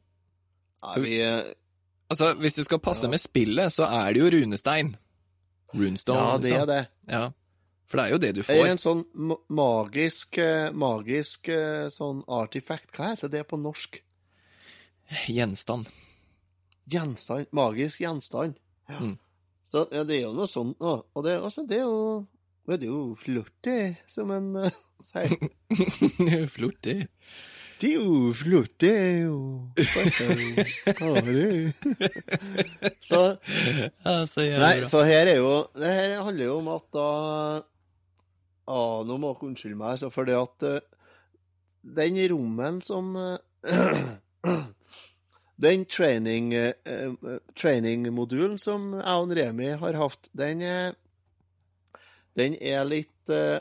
Nei, 0.82 0.94
vi 1.04 1.18
Altså, 2.10 2.32
Hvis 2.40 2.56
det 2.56 2.64
skal 2.66 2.80
passe 2.82 3.08
med 3.12 3.20
spillet, 3.22 3.70
så 3.72 3.86
er 3.86 4.14
det 4.16 4.22
jo 4.24 4.30
runestein. 4.34 4.96
Runestone. 5.76 6.18
Ja, 6.18 6.38
det 6.42 6.54
er 6.58 6.66
det. 6.66 6.80
Ja. 7.12 7.26
For 7.86 8.00
det 8.00 8.06
er 8.06 8.12
jo 8.16 8.18
det 8.24 8.32
du 8.38 8.42
får. 8.44 8.54
Det 8.56 8.64
er 8.66 8.72
en 8.72 8.82
sånn 8.82 9.04
magisk 9.54 10.38
eh, 10.42 10.72
Magisk 10.74 11.50
eh, 11.54 11.86
sånn 11.94 12.24
artifact. 12.26 12.90
Hva 12.96 13.12
heter 13.12 13.30
det 13.30 13.44
på 13.50 13.60
norsk? 13.62 14.00
Gjenstand. 15.30 15.90
Gjenstand. 16.90 17.50
Magisk 17.56 18.02
gjenstand. 18.02 18.60
Ja. 18.90 19.00
Mm. 19.00 19.18
Så 19.64 19.86
ja, 19.94 20.04
det 20.04 20.18
er 20.18 20.28
jo 20.28 20.36
noe 20.38 20.50
sånt 20.50 20.80
nå. 20.82 20.96
Og 21.14 21.26
det, 21.26 21.38
altså, 21.38 21.66
det 21.70 21.82
er 21.82 21.86
jo 21.86 22.26
Det 22.70 22.84
er 22.84 22.90
jo 22.90 23.16
flott, 23.18 23.70
som 24.10 24.32
en 24.34 24.50
uh, 24.58 24.80
sier. 25.02 25.34
Flott, 26.56 26.82
det. 26.86 27.08
Er 27.80 27.94
jo 27.96 28.06
det? 31.24 31.74
Så 33.00 33.22
Ja, 34.04 34.16
så 34.28 34.44
Nei, 34.44 34.74
så 34.90 35.04
her 35.08 35.32
er 35.32 35.38
jo 35.40 35.54
Det 35.78 35.88
her 35.88 36.18
handler 36.20 36.46
jo 36.50 36.58
om 36.60 36.68
at 36.74 36.88
da 36.92 37.08
ah, 38.68 38.98
Nå 39.08 39.16
må 39.16 39.32
dere 39.32 39.48
unnskylde 39.48 39.80
meg, 39.80 39.96
så 40.02 40.12
fordi 40.12 40.36
at 40.36 40.68
uh, 40.68 40.82
den 41.80 42.20
rommen 42.34 42.82
som 42.84 43.16
eh, 43.16 43.40
Den 45.60 45.84
training, 45.92 46.54
eh, 46.56 46.74
eh, 46.86 47.40
training-modulen 47.60 48.56
som 48.62 48.94
jeg 48.96 49.24
og 49.24 49.34
Remi 49.36 49.74
har 49.82 49.98
hatt, 50.00 50.30
den 50.32 50.62
er 50.64 50.96
Den 52.38 52.56
er 52.56 52.86
litt 52.88 53.34
eh, 53.34 53.60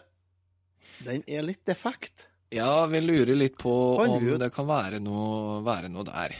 Den 1.02 1.24
er 1.26 1.42
litt 1.42 1.64
defekt. 1.66 2.28
Ja, 2.54 2.86
vi 2.86 3.00
lurer 3.02 3.34
litt 3.34 3.58
på 3.58 3.72
Fant 3.98 4.14
om 4.14 4.30
det 4.40 4.50
kan 4.54 4.66
være 4.68 5.02
noe, 5.02 5.58
være 5.66 5.90
noe 5.92 6.06
der. 6.06 6.36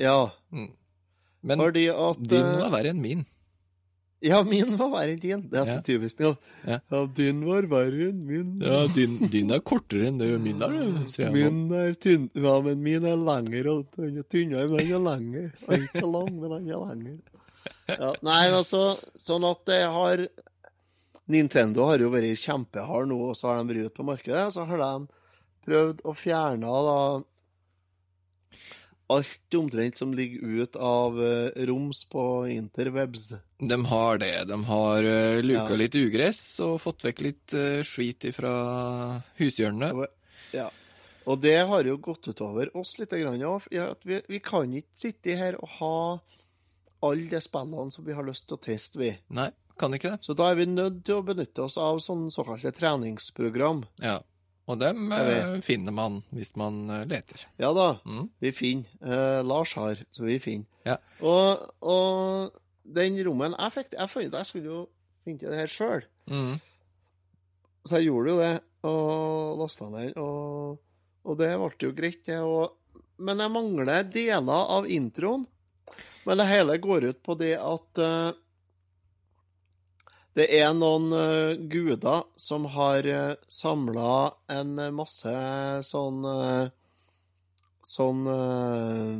Ja. 0.00 0.30
Mm. 0.50 0.72
Men 1.40 1.62
at 1.64 2.20
din 2.20 2.44
var 2.60 2.74
verre 2.74 2.92
enn 2.92 3.00
min. 3.00 3.24
Ja, 4.22 4.42
min 4.44 4.74
var 4.76 4.90
verre 4.92 5.14
enn 5.14 5.20
din. 5.22 5.42
Det 5.48 5.60
er 5.62 5.66
Ja. 5.70 5.80
typisk. 5.80 6.18
Ja. 6.20 6.34
Ja. 6.90 7.06
din 7.06 7.38
var 7.46 7.62
verre 7.70 8.10
enn 8.10 8.18
min. 8.26 8.58
Ja, 8.60 8.86
din, 8.92 9.14
din 9.32 9.50
er 9.50 9.60
kortere 9.60 10.08
enn 10.10 10.18
det 10.20 10.28
min 10.44 10.60
er. 10.60 11.30
Min 11.32 11.72
er 11.72 11.94
tynn, 11.94 12.28
ja, 12.34 12.60
men 12.60 12.82
min 12.82 13.04
er 13.08 13.16
lengre 13.16 13.72
og 13.78 13.86
tynn- 13.96 14.22
tynnere, 14.28 14.68
men 14.68 14.78
den 14.78 14.92
er 14.92 15.04
lengre. 15.06 15.52
Er 15.68 15.86
ikke 15.88 16.04
lang, 16.12 16.30
men 16.40 16.50
den 16.50 16.68
er 16.68 16.84
lengre. 16.84 17.18
Ja, 17.88 18.12
nei, 18.22 18.48
altså, 18.50 18.98
sånn 19.16 19.44
at 19.50 19.64
det 19.66 19.82
har 19.88 20.26
Nintendo 21.30 21.84
har 21.86 21.98
jo 22.02 22.10
vært 22.10 22.36
kjempehard 22.42 23.06
nå, 23.08 23.16
og 23.30 23.36
så 23.36 23.48
har 23.54 23.62
de 23.64 23.72
vært 23.72 23.86
ute 23.86 23.96
på 23.96 24.04
markedet, 24.04 24.46
og 24.48 24.52
så 24.52 24.64
har 24.66 24.78
de 24.82 25.08
prøvd 25.64 26.00
å 26.04 26.14
fjerne 26.16 26.66
da 26.66 27.22
alt 29.10 29.54
omtrent 29.58 29.98
som 29.98 30.12
ligger 30.14 30.62
ut 30.62 30.76
av 30.76 31.16
eh, 31.22 31.50
roms 31.70 32.04
på 32.10 32.24
interwebs. 32.50 33.30
De 33.60 33.76
har 33.84 34.18
det. 34.18 34.44
De 34.48 34.56
har 34.64 35.04
uh, 35.04 35.40
luka 35.44 35.68
Ja. 35.68 35.76
litt 35.76 35.94
ugress 35.94 36.40
og 36.64 36.78
fått 36.80 37.04
vekk 37.04 37.20
litt 37.26 37.52
uh, 37.54 37.82
skit 37.84 38.24
fra 38.34 38.52
hushjørnene. 39.40 40.06
Ja. 40.56 40.70
Og 41.28 41.40
det 41.44 41.58
har 41.68 41.84
jo 41.84 41.98
gått 42.00 42.26
utover 42.32 42.70
oss 42.76 42.94
litt. 42.98 43.12
òg. 43.12 43.66
ja, 43.70 43.90
vi, 44.04 44.22
vi 44.28 44.40
kan 44.40 44.72
ikke 44.72 44.88
sitte 44.96 45.36
her 45.36 45.58
og 45.60 45.68
ha 45.78 45.94
alle 47.02 47.28
de 47.30 47.40
spillene 47.40 47.92
som 47.92 48.04
vi 48.04 48.16
har 48.16 48.24
lyst 48.26 48.48
til 48.48 48.56
å 48.56 48.62
teste, 48.64 48.98
vi. 48.98 49.10
Nei, 49.36 49.50
kan 49.78 49.92
ikke 49.94 50.14
det. 50.16 50.24
Så 50.24 50.34
da 50.36 50.50
er 50.50 50.56
vi 50.58 50.66
nødt 50.66 51.04
til 51.04 51.20
å 51.20 51.24
benytte 51.24 51.62
oss 51.64 51.76
av 51.80 52.00
sånne 52.04 52.32
såkalte 52.32 52.72
treningsprogram. 52.76 53.84
Ja. 54.02 54.18
Og 54.70 54.78
dem 54.80 55.08
uh, 55.12 55.56
finner 55.64 55.92
man 55.92 56.20
hvis 56.36 56.52
man 56.56 56.84
leter. 57.10 57.44
Ja 57.58 57.72
da, 57.76 57.98
Mm. 58.06 58.28
vi 58.40 58.52
finner. 58.56 58.88
Uh, 59.04 59.40
Lars 59.44 59.74
har, 59.74 59.98
så 60.14 60.24
vi 60.24 60.38
finner. 60.40 60.66
Ja. 60.86 60.96
Og, 61.20 61.64
og 61.82 62.52
den 62.84 63.18
rommen 63.26 63.54
Jeg 63.58 63.74
fikk 63.74 63.94
Jeg, 63.94 64.10
fant, 64.10 64.34
jeg 64.34 64.48
skulle 64.48 64.70
jo 64.70 64.80
finne 65.24 65.52
det 65.52 65.60
her 65.60 65.70
sjøl. 65.70 66.04
Mm. 66.30 66.58
Så 67.84 67.96
jeg 67.98 68.10
gjorde 68.10 68.32
jo 68.32 68.40
det, 68.40 68.52
og 68.88 69.60
lasta 69.60 69.88
den, 69.92 70.12
og, 70.20 70.78
og 71.24 71.40
det 71.40 71.50
ble 71.56 71.70
jo 71.80 71.94
greit, 71.96 72.20
det. 72.28 72.38
Og, 72.44 73.02
men 73.20 73.40
jeg 73.40 73.52
mangler 73.52 74.04
deler 74.08 74.72
av 74.76 74.88
introen. 74.88 75.46
Men 76.24 76.40
det 76.40 76.50
hele 76.50 76.76
går 76.80 77.08
ut 77.10 77.20
på 77.24 77.36
det 77.40 77.54
at 77.56 78.00
uh, 78.00 78.32
det 80.36 80.46
er 80.60 80.74
noen 80.76 81.08
uh, 81.12 81.56
guder 81.72 82.26
som 82.38 82.68
har 82.70 83.08
uh, 83.08 83.38
samla 83.50 84.12
en 84.52 84.76
eh, 84.78 84.92
masse 84.94 85.32
sånn 85.88 86.20
uh, 86.24 86.68
Sånn 87.90 88.20
eh, 88.30 89.14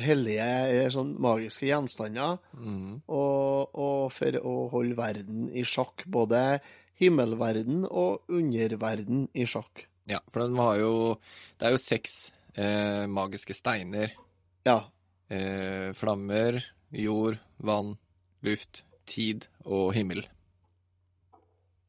hellige, 0.00 0.88
sånn 0.94 1.14
magiske 1.22 1.68
gjenstander. 1.68 2.38
Mm. 2.56 3.02
Og, 3.06 3.74
og 3.74 4.12
for 4.14 4.38
å 4.40 4.54
holde 4.72 4.98
verden 4.98 5.48
i 5.52 5.64
sjakk. 5.68 6.06
Både 6.10 6.60
himmelverden 7.00 7.84
og 7.88 8.30
underverden 8.32 9.28
i 9.34 9.46
sjakk. 9.48 9.86
Ja, 10.10 10.20
for 10.28 10.44
den 10.44 10.56
var 10.58 10.76
jo 10.76 11.16
Det 11.56 11.64
er 11.66 11.72
jo 11.72 11.80
seks 11.80 12.16
eh, 12.60 13.04
magiske 13.08 13.56
steiner. 13.56 14.12
Ja. 14.66 14.82
Eh, 15.32 15.92
flammer, 15.96 16.60
jord, 16.92 17.38
vann, 17.56 17.96
luft, 18.44 18.84
tid 19.08 19.48
og 19.64 19.94
himmel. 19.96 20.24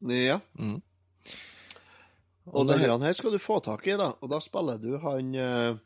Ja. 0.06 0.40
Mm. 0.58 0.80
Og 2.46 2.60
og 2.62 2.68
denne 2.70 3.02
her 3.02 3.16
skal 3.18 3.34
du 3.34 3.42
få 3.42 3.58
tak 3.64 3.86
i, 3.88 3.96
da. 3.98 4.12
Og 4.22 4.30
da 4.30 4.38
spiller 4.42 4.78
du 4.78 4.96
han 5.02 5.34
eh, 5.34 5.78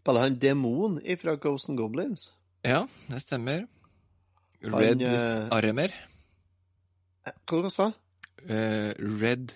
Spiller 0.00 0.20
han 0.24 0.38
demon 0.40 1.00
fra 1.20 1.34
Ghost 1.36 1.68
and 1.68 1.78
Goblins. 1.78 2.30
Ja, 2.64 2.86
det 3.08 3.20
stemmer. 3.22 3.66
Han, 4.62 4.74
Red 4.74 5.02
eh, 5.02 5.48
Armer. 5.52 5.92
Hva 7.48 7.70
sa 7.70 7.90
du 7.90 7.96
Eh, 8.48 8.94
Red 9.20 9.52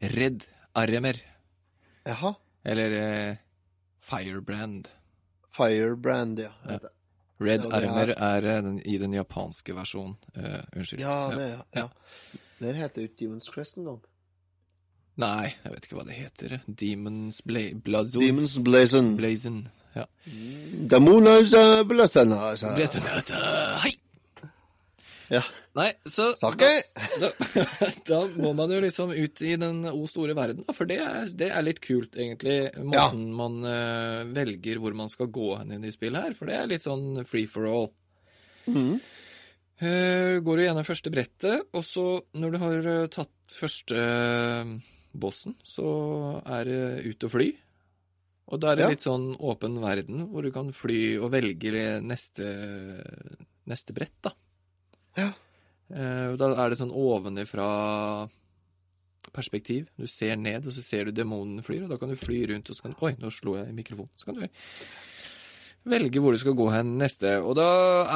Red 0.00 0.42
Armer. 0.76 1.16
Jaha. 2.04 2.34
Eller 2.64 2.92
uh, 3.30 3.36
Firebrand. 3.98 4.88
Firebrand, 5.56 6.38
ja. 6.38 6.50
Red 7.40 7.64
Ja, 7.64 7.80
det 7.80 7.88
er- 7.88 8.12
er 8.18 8.44
eh, 8.44 8.62
den, 8.62 8.78
i 8.84 8.98
den 8.98 9.12
japanske 9.14 9.72
versjonen. 9.74 10.16
Uh, 10.36 10.60
unnskyld. 10.76 11.00
Ja, 11.00 11.30
det 11.32 11.48
ja. 11.48 11.62
ja. 11.80 11.88
Der 12.60 12.74
heter 12.74 13.02
det 13.06 13.16
Demons 13.20 13.48
Crest 13.48 13.76
engang. 13.78 14.02
Nei, 15.16 15.54
jeg 15.64 15.72
vet 15.72 15.84
ikke 15.88 15.96
hva 15.96 16.04
det 16.04 16.14
heter. 16.18 16.58
Demons 16.68 17.40
Bla 17.42 17.70
Blazon. 17.84 18.20
Demons 18.20 18.58
Blazon. 18.58 19.16
Blazon. 19.16 19.62
Ja. 19.96 20.06
Uh, 21.56 21.84
Blazon, 21.88 22.32
altså. 22.36 22.74
Altså. 22.76 23.40
Hei! 23.84 23.96
Ja. 25.32 25.42
Nei, 25.76 25.90
så 26.08 26.30
Da, 27.20 27.28
da, 27.28 27.30
da 28.08 28.20
må 28.38 28.52
man 28.56 28.70
jo 28.72 28.78
liksom 28.80 29.10
ut 29.12 29.42
i 29.44 29.56
den 29.60 29.82
o 29.90 30.06
store 30.08 30.36
verden, 30.38 30.64
da, 30.64 30.72
for 30.76 30.88
det 30.88 31.00
er, 31.02 31.26
det 31.36 31.50
er 31.50 31.66
litt 31.66 31.82
kult, 31.84 32.16
egentlig. 32.16 32.70
Måten 32.80 33.26
man 33.36 33.58
uh, 33.66 34.24
velger 34.36 34.80
hvor 34.80 34.96
man 34.96 35.12
skal 35.12 35.28
gå 35.32 35.50
hen 35.58 35.84
i 35.84 35.92
spill 35.92 36.16
her, 36.16 36.32
for 36.38 36.48
det 36.48 36.56
er 36.56 36.70
litt 36.70 36.86
sånn 36.86 37.24
free 37.28 37.48
for 37.50 37.68
all. 37.68 37.90
Mm. 38.70 38.96
Uh, 39.76 40.40
går 40.40 40.56
du 40.56 40.64
gjennom 40.64 40.88
første 40.88 41.12
brettet, 41.12 41.68
og 41.76 41.84
så 41.84 42.06
når 42.40 42.54
du 42.54 42.62
har 42.62 42.88
uh, 42.88 43.10
tatt 43.12 43.58
første 43.60 44.00
bossen, 45.16 45.56
så 45.64 45.90
er 46.56 46.68
det 46.68 46.82
ut 47.10 47.28
og 47.28 47.36
fly. 47.36 47.50
Og 48.46 48.60
da 48.62 48.72
er 48.72 48.76
det 48.78 48.84
Ja. 48.84 48.88
litt 48.94 49.02
sånn 49.02 49.36
åpen 49.42 49.80
verden, 49.82 50.28
hvor 50.30 50.42
du 50.42 50.52
kan 50.54 50.70
fly 50.70 51.18
og 51.18 51.32
velge 51.32 52.00
neste, 52.00 52.46
neste 53.66 53.92
brett, 53.96 54.14
da. 54.22 54.30
Ja. 55.16 55.32
Eh, 55.90 56.36
da 56.38 56.52
er 56.64 56.70
det 56.70 56.78
sånn 56.78 56.94
ovenifra 56.94 58.28
perspektiv. 59.34 59.88
Du 59.98 60.06
ser 60.06 60.36
ned, 60.36 60.66
og 60.66 60.72
så 60.72 60.82
ser 60.84 61.08
du 61.08 61.12
demonen 61.12 61.62
flyr, 61.64 61.84
og 61.84 61.90
da 61.90 61.98
kan 62.00 62.08
du 62.12 62.16
fly 62.16 62.44
rundt, 62.52 62.70
og 62.70 62.76
så 62.78 62.86
kan 62.86 62.94
Oi, 63.02 63.12
nå 63.18 63.30
slo 63.34 63.56
jeg 63.58 63.68
i 63.72 63.76
mikrofonen. 63.76 64.14
Så 64.16 64.28
kan 64.28 64.38
du 64.38 64.46
velge 65.86 66.22
hvor 66.22 66.32
du 66.34 66.38
skal 66.38 66.56
gå 66.58 66.68
hen 66.72 66.94
neste. 66.98 67.36
Og 67.42 67.54
da 67.58 67.66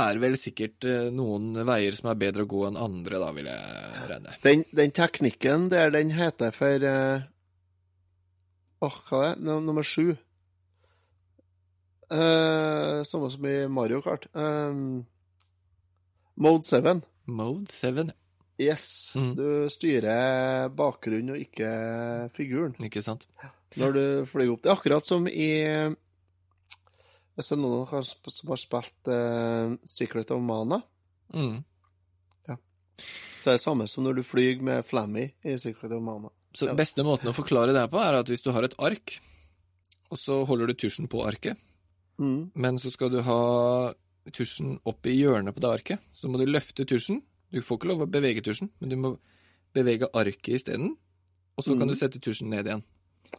er 0.08 0.14
det 0.16 0.22
vel 0.24 0.38
sikkert 0.40 0.86
eh, 0.90 1.10
noen 1.14 1.52
veier 1.66 1.92
som 1.96 2.10
er 2.10 2.18
bedre 2.22 2.46
å 2.46 2.50
gå 2.50 2.64
enn 2.68 2.78
andre, 2.80 3.18
da, 3.22 3.30
vil 3.36 3.50
jeg 3.50 4.08
regne. 4.10 4.36
Den, 4.46 4.64
den 4.74 4.94
teknikken 4.96 5.68
der, 5.70 5.90
den 5.94 6.10
heter 6.16 6.54
for 6.56 6.86
eh, 6.86 7.26
Åh, 8.80 8.96
hva 9.10 9.20
er 9.24 9.34
det? 9.34 9.44
Num- 9.44 9.64
Nummer 9.68 9.84
sju. 9.84 10.16
Uh, 12.10 13.02
samme 13.06 13.30
som 13.30 13.44
i 13.46 13.68
Mario 13.70 14.00
Kart. 14.02 14.26
Um, 14.34 15.04
Mode 16.40 16.64
7. 16.66 17.02
Mode 17.30 17.66
7. 17.70 18.10
Yes. 18.60 19.12
Mm. 19.16 19.34
Du 19.38 19.44
styrer 19.72 20.68
bakgrunnen 20.76 21.30
og 21.32 21.40
ikke 21.40 21.68
figuren 22.36 22.74
Ikke 22.84 23.00
sant? 23.04 23.26
når 23.78 23.92
du 23.94 24.02
flyr 24.28 24.50
opp. 24.52 24.60
Det 24.64 24.68
er 24.72 24.74
akkurat 24.76 25.06
som 25.06 25.28
i 25.30 25.46
Hvis 27.36 27.48
det 27.48 27.54
er 27.56 27.60
noen 27.62 27.86
har 27.88 28.02
som 28.04 28.50
har 28.52 28.60
spilt 28.60 29.08
uh, 29.08 29.76
Secret 29.88 30.30
of 30.34 30.42
Mana, 30.44 30.82
Mm. 31.30 31.60
så 33.40 33.52
er 33.52 33.54
det 33.54 33.62
samme 33.62 33.86
som 33.88 34.02
når 34.04 34.16
du 34.18 34.22
flyr 34.26 34.58
med 34.66 34.82
Flammy 34.84 35.28
i 35.46 35.54
Secret 35.62 35.92
of 35.94 36.02
Mana. 36.02 36.28
Så 36.52 36.66
Ja. 36.66 36.74
beste 36.74 37.04
måten 37.06 37.28
å 37.30 37.34
forklare 37.34 37.72
det 37.72 37.80
her 37.80 37.88
på, 37.88 38.00
er 38.02 38.14
at 38.14 38.26
hvis 38.26 38.42
du 38.42 38.50
har 38.52 38.64
et 38.64 38.74
ark, 38.78 39.20
og 40.10 40.18
så 40.18 40.44
holder 40.46 40.66
du 40.66 40.74
tusjen 40.74 41.08
på 41.08 41.24
arket, 41.26 41.56
Mm. 42.18 42.50
men 42.54 42.76
så 42.78 42.90
skal 42.90 43.08
du 43.10 43.22
ha 43.22 43.94
tusjen 44.32 44.78
opp 44.84 45.06
i 45.06 45.14
hjørnet 45.16 45.54
på 45.54 45.60
det 45.60 45.70
arket, 45.80 45.98
så 46.12 46.28
må 46.28 46.38
du 46.38 46.44
løfte 46.46 46.84
tusjen. 46.84 47.22
Du 47.50 47.60
får 47.62 47.78
ikke 47.78 47.88
lov 47.88 48.00
å 48.02 48.10
bevege 48.10 48.42
tusjen, 48.42 48.68
men 48.80 48.88
du 48.90 48.96
må 48.96 49.18
bevege 49.74 50.08
arket 50.12 50.54
isteden, 50.60 50.96
og 51.56 51.64
så 51.64 51.78
kan 51.78 51.86
Mm. 51.88 51.88
du 51.88 51.94
sette 51.94 52.20
tusjen 52.20 52.48
ned 52.50 52.66
igjen. 52.66 52.82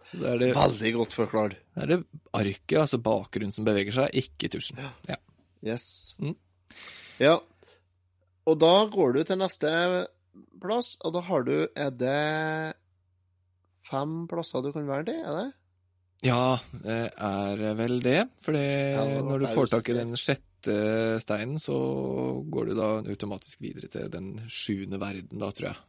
Så 0.06 0.20
det 0.20 0.28
er 0.30 0.38
det, 0.40 0.56
Veldig 0.56 0.94
godt 0.94 1.12
forklart. 1.14 1.56
Det 1.76 1.84
er 1.84 1.88
det 1.88 2.06
arket, 2.34 2.80
altså 2.80 2.98
bakgrunnen, 3.02 3.52
som 3.52 3.66
beveger 3.66 3.92
seg, 3.92 4.10
ikke 4.14 4.50
tusjen. 4.50 4.78
Ja. 5.08 5.16
Yes. 5.64 6.16
Mm. 6.20 6.36
Ja. 7.20 7.40
Og 8.48 8.58
da 8.58 8.86
går 8.88 9.14
du 9.14 9.24
til 9.24 9.38
neste 9.38 10.08
plass, 10.60 10.98
og 11.06 11.14
da 11.14 11.22
har 11.22 11.44
du 11.44 11.68
Er 11.76 11.92
det 11.92 12.74
fem 13.90 14.28
plasser 14.30 14.64
du 14.66 14.72
kan 14.76 14.88
være 14.90 15.06
til? 15.10 15.20
Er 15.26 15.38
det? 15.40 15.48
Ja, 16.22 16.58
det 16.86 16.98
er 17.18 17.74
vel 17.80 17.96
det. 18.04 18.20
For 18.44 18.54
Ja, 18.54 19.06
når 19.26 19.40
du 19.42 19.48
får 19.56 19.72
tak 19.72 19.90
i 19.90 19.96
den 19.98 20.12
sjette 20.20 20.76
steinen, 21.24 21.58
så 21.58 21.74
går 22.46 22.70
du 22.70 22.76
da 22.78 22.90
automatisk 23.02 23.64
videre 23.64 23.90
til 23.90 24.10
den 24.14 24.36
sjuende 24.48 25.00
verden, 25.02 25.40
da, 25.42 25.50
tror 25.50 25.72
jeg. 25.72 25.80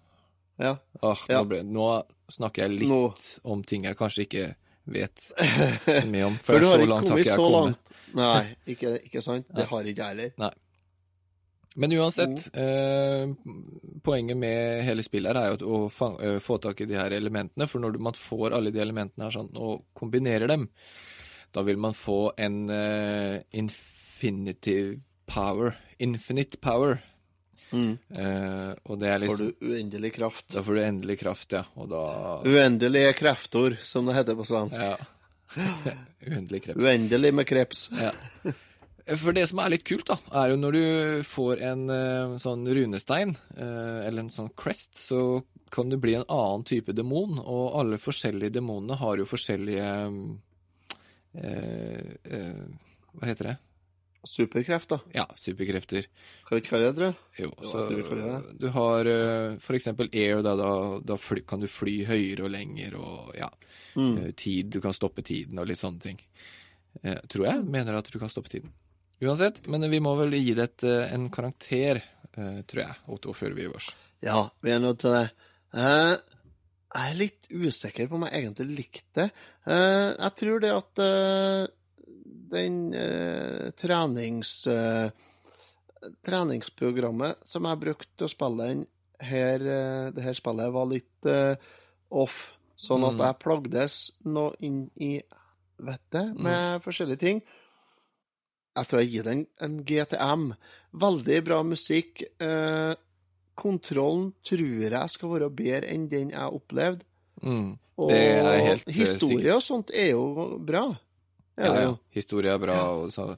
Ja. 0.62 0.76
Ah, 1.02 1.16
Ja. 1.28 1.42
nå, 1.42 1.48
ble, 1.50 1.62
nå 1.68 1.86
snakker 2.32 2.64
jeg 2.64 2.78
litt 2.78 2.88
Nå. 2.88 3.12
om 3.44 3.62
ting 3.64 3.84
jeg 3.84 3.96
kanskje 3.98 4.24
ikke 4.26 4.46
vet 4.92 5.20
så 6.00 6.06
mye 6.08 6.24
om. 6.30 6.36
For 6.40 6.58
du 6.60 6.66
har 6.70 6.80
så 6.80 6.88
langt 6.88 7.08
har 7.12 7.18
ikke 7.20 7.36
jeg 7.36 7.36
kommet. 7.52 7.92
Nei, 8.12 8.56
ikke, 8.68 8.96
ikke 9.08 9.22
sant? 9.24 9.46
Det 9.56 9.64
har 9.70 9.86
ikke 9.88 10.02
jeg 10.04 10.16
heller. 10.16 10.32
Nei. 10.38 10.50
Men 11.74 11.92
uansett, 11.92 12.56
eh, 12.56 13.30
poenget 14.02 14.36
med 14.36 14.82
hele 14.84 15.04
spillet 15.04 15.32
her 15.32 15.40
er 15.40 15.54
jo 15.56 15.70
å 15.76 15.92
fang, 15.92 16.18
eh, 16.20 16.38
få 16.38 16.58
tak 16.60 16.80
i 16.80 16.88
de 16.88 16.98
her 16.98 17.14
elementene, 17.16 17.68
for 17.68 17.80
når 17.80 17.98
man 17.98 18.16
får 18.18 18.52
alle 18.52 18.70
de 18.70 18.82
elementene 18.82 19.24
her 19.24 19.30
sånn, 19.30 19.50
og 19.56 19.86
kombinerer 19.96 20.48
dem, 20.48 20.68
da 21.52 21.62
vil 21.62 21.80
man 21.80 21.96
få 21.96 22.32
en 22.36 22.68
eh, 22.70 23.40
infinitive 23.52 25.00
power, 25.26 25.76
infinite 25.98 26.60
power. 26.60 27.00
Mm. 27.72 27.96
Eh, 28.18 28.74
og 28.84 28.98
det 29.00 29.08
er 29.08 29.18
Får 29.18 29.26
liksom 29.26 29.54
du 29.58 29.70
uendelig 29.72 30.12
kraft. 30.12 30.44
Da 30.52 30.62
får 30.62 30.74
du 30.74 30.82
endelig 30.84 31.18
kraft, 31.22 31.52
ja, 31.56 31.62
og 31.76 31.88
da 31.88 32.02
Uendelige 32.44 33.14
krefter, 33.16 33.78
som 33.82 34.04
det 34.04 34.18
heter 34.18 34.36
på 34.36 34.44
svensk. 34.44 34.76
Ja. 34.76 34.96
Uendelig 36.28 36.62
kreps. 36.66 36.84
Uendelig 36.84 37.32
med 37.34 37.48
kreps. 37.48 37.88
Ja. 37.96 38.12
For 39.18 39.34
det 39.34 39.48
som 39.50 39.58
er 39.58 39.72
litt 39.74 39.84
kult, 39.88 40.06
da, 40.06 40.16
er 40.42 40.52
jo 40.52 40.58
når 40.60 40.76
du 40.76 40.84
får 41.26 41.62
en 41.66 41.82
eh, 41.90 42.36
sånn 42.38 42.62
runestein, 42.68 43.34
eh, 43.56 43.98
eller 44.06 44.24
en 44.24 44.30
sånn 44.30 44.52
crest, 44.58 44.94
så 45.00 45.42
kan 45.74 45.88
du 45.90 45.96
bli 45.98 46.14
en 46.18 46.28
annen 46.28 46.62
type 46.68 46.92
demon, 46.94 47.38
og 47.40 47.74
alle 47.80 47.98
forskjellige 47.98 48.58
demonene 48.60 48.98
har 49.00 49.18
jo 49.18 49.26
forskjellige 49.26 49.90
eh, 51.34 52.14
eh, 52.24 52.64
Hva 53.12 53.28
heter 53.28 53.50
det? 53.52 53.58
Superkrefter. 54.22 55.00
Ja, 55.16 55.24
superkrefter. 55.34 56.06
Kan 56.46 56.54
vi 56.54 56.60
ikke 56.62 56.76
kalle 56.76 56.92
det? 56.94 57.08
Jo, 57.40 57.48
så 57.66 57.82
du 57.90 58.68
har 58.70 59.08
eh, 59.10 59.56
for 59.58 59.74
eksempel 59.74 60.12
air, 60.14 60.44
da, 60.46 60.54
da, 61.02 61.16
kan 61.42 61.64
du 61.64 61.66
fly 61.66 62.04
høyere 62.06 62.46
og 62.46 62.54
lenger, 62.54 62.98
og 63.00 63.34
ja, 63.38 63.50
Mm. 63.92 64.32
tid, 64.32 64.70
du 64.72 64.78
kan 64.80 64.94
stoppe 64.96 65.20
tiden 65.20 65.58
og 65.60 65.66
litt 65.68 65.76
sånne 65.76 66.00
ting. 66.00 66.20
Eh, 67.02 67.18
tror 67.28 67.44
jeg 67.44 67.64
mener 67.68 67.98
at 67.98 68.06
du 68.08 68.16
kan 68.18 68.30
stoppe 68.32 68.48
tiden. 68.48 68.70
Uansett, 69.22 69.60
men 69.70 69.86
vi 69.90 70.00
må 70.02 70.16
vel 70.18 70.34
gi 70.34 70.54
det 70.58 70.64
et, 70.64 70.84
eh, 70.88 71.12
en 71.14 71.28
karakter, 71.30 72.02
eh, 72.34 72.60
tror 72.66 72.82
jeg, 72.82 72.96
Otto, 73.14 73.32
før 73.36 73.54
vi 73.54 73.62
gir 73.66 73.76
oss. 73.76 73.90
Ja, 74.22 74.48
vi 74.62 74.72
er 74.74 74.80
nødt 74.82 74.98
til 75.04 75.10
det. 75.14 75.30
Eh, 75.74 76.16
jeg 76.92 77.12
er 77.12 77.18
litt 77.20 77.46
usikker 77.50 78.08
på 78.10 78.18
om 78.18 78.26
jeg 78.26 78.42
egentlig 78.42 78.66
likte 78.76 79.14
det. 79.14 79.30
Jeg 79.64 80.32
tror 80.36 80.60
det 80.60 80.72
at 80.76 81.70
den 82.52 82.76
trenings... 83.80 84.66
treningsprogrammet 86.26 87.46
som 87.46 87.64
jeg 87.68 87.80
brukte 87.80 88.26
å 88.26 88.30
spille 88.30 88.66
den 88.68 88.82
her, 89.22 89.64
det 90.12 90.24
her 90.24 90.34
spillet, 90.36 90.72
var 90.74 90.88
litt 90.90 91.30
off. 92.10 92.52
Sånn 92.76 93.04
at 93.06 93.14
Mm. 93.14 93.24
jeg 93.24 93.38
plagdes 93.38 93.96
nå 94.26 94.46
inn 94.60 94.90
i 95.00 95.22
vettet 95.78 96.34
med 96.36 96.82
forskjellige 96.82 97.18
ting. 97.18 97.42
Jeg 98.76 98.88
tror 98.88 99.00
jeg 99.02 99.10
gir 99.12 99.26
den 99.26 99.46
en 99.60 99.78
GTM. 99.84 100.44
Veldig 101.02 101.38
bra 101.44 101.62
musikk. 101.66 102.22
Eh, 102.40 102.94
kontrollen 103.60 104.30
tror 104.48 104.90
jeg 104.96 105.10
skal 105.12 105.32
være 105.34 105.50
bedre 105.52 105.90
enn 105.92 106.06
den 106.08 106.30
jeg 106.32 106.56
opplevde. 106.58 107.04
Mm. 107.42 107.74
Og 108.00 108.08
Det 108.08 108.20
helt 108.64 108.88
eh, 108.88 108.94
historie 108.96 109.52
og 109.54 109.62
sånt 109.62 109.90
er 109.92 110.12
jo 110.14 110.24
bra. 110.64 110.86
Er 111.56 111.66
Ja, 111.68 111.80
ja. 111.84 111.92
Historie 112.16 112.48
er 112.54 112.58
bra, 112.62 112.78
og 112.96 113.10
så 113.12 113.34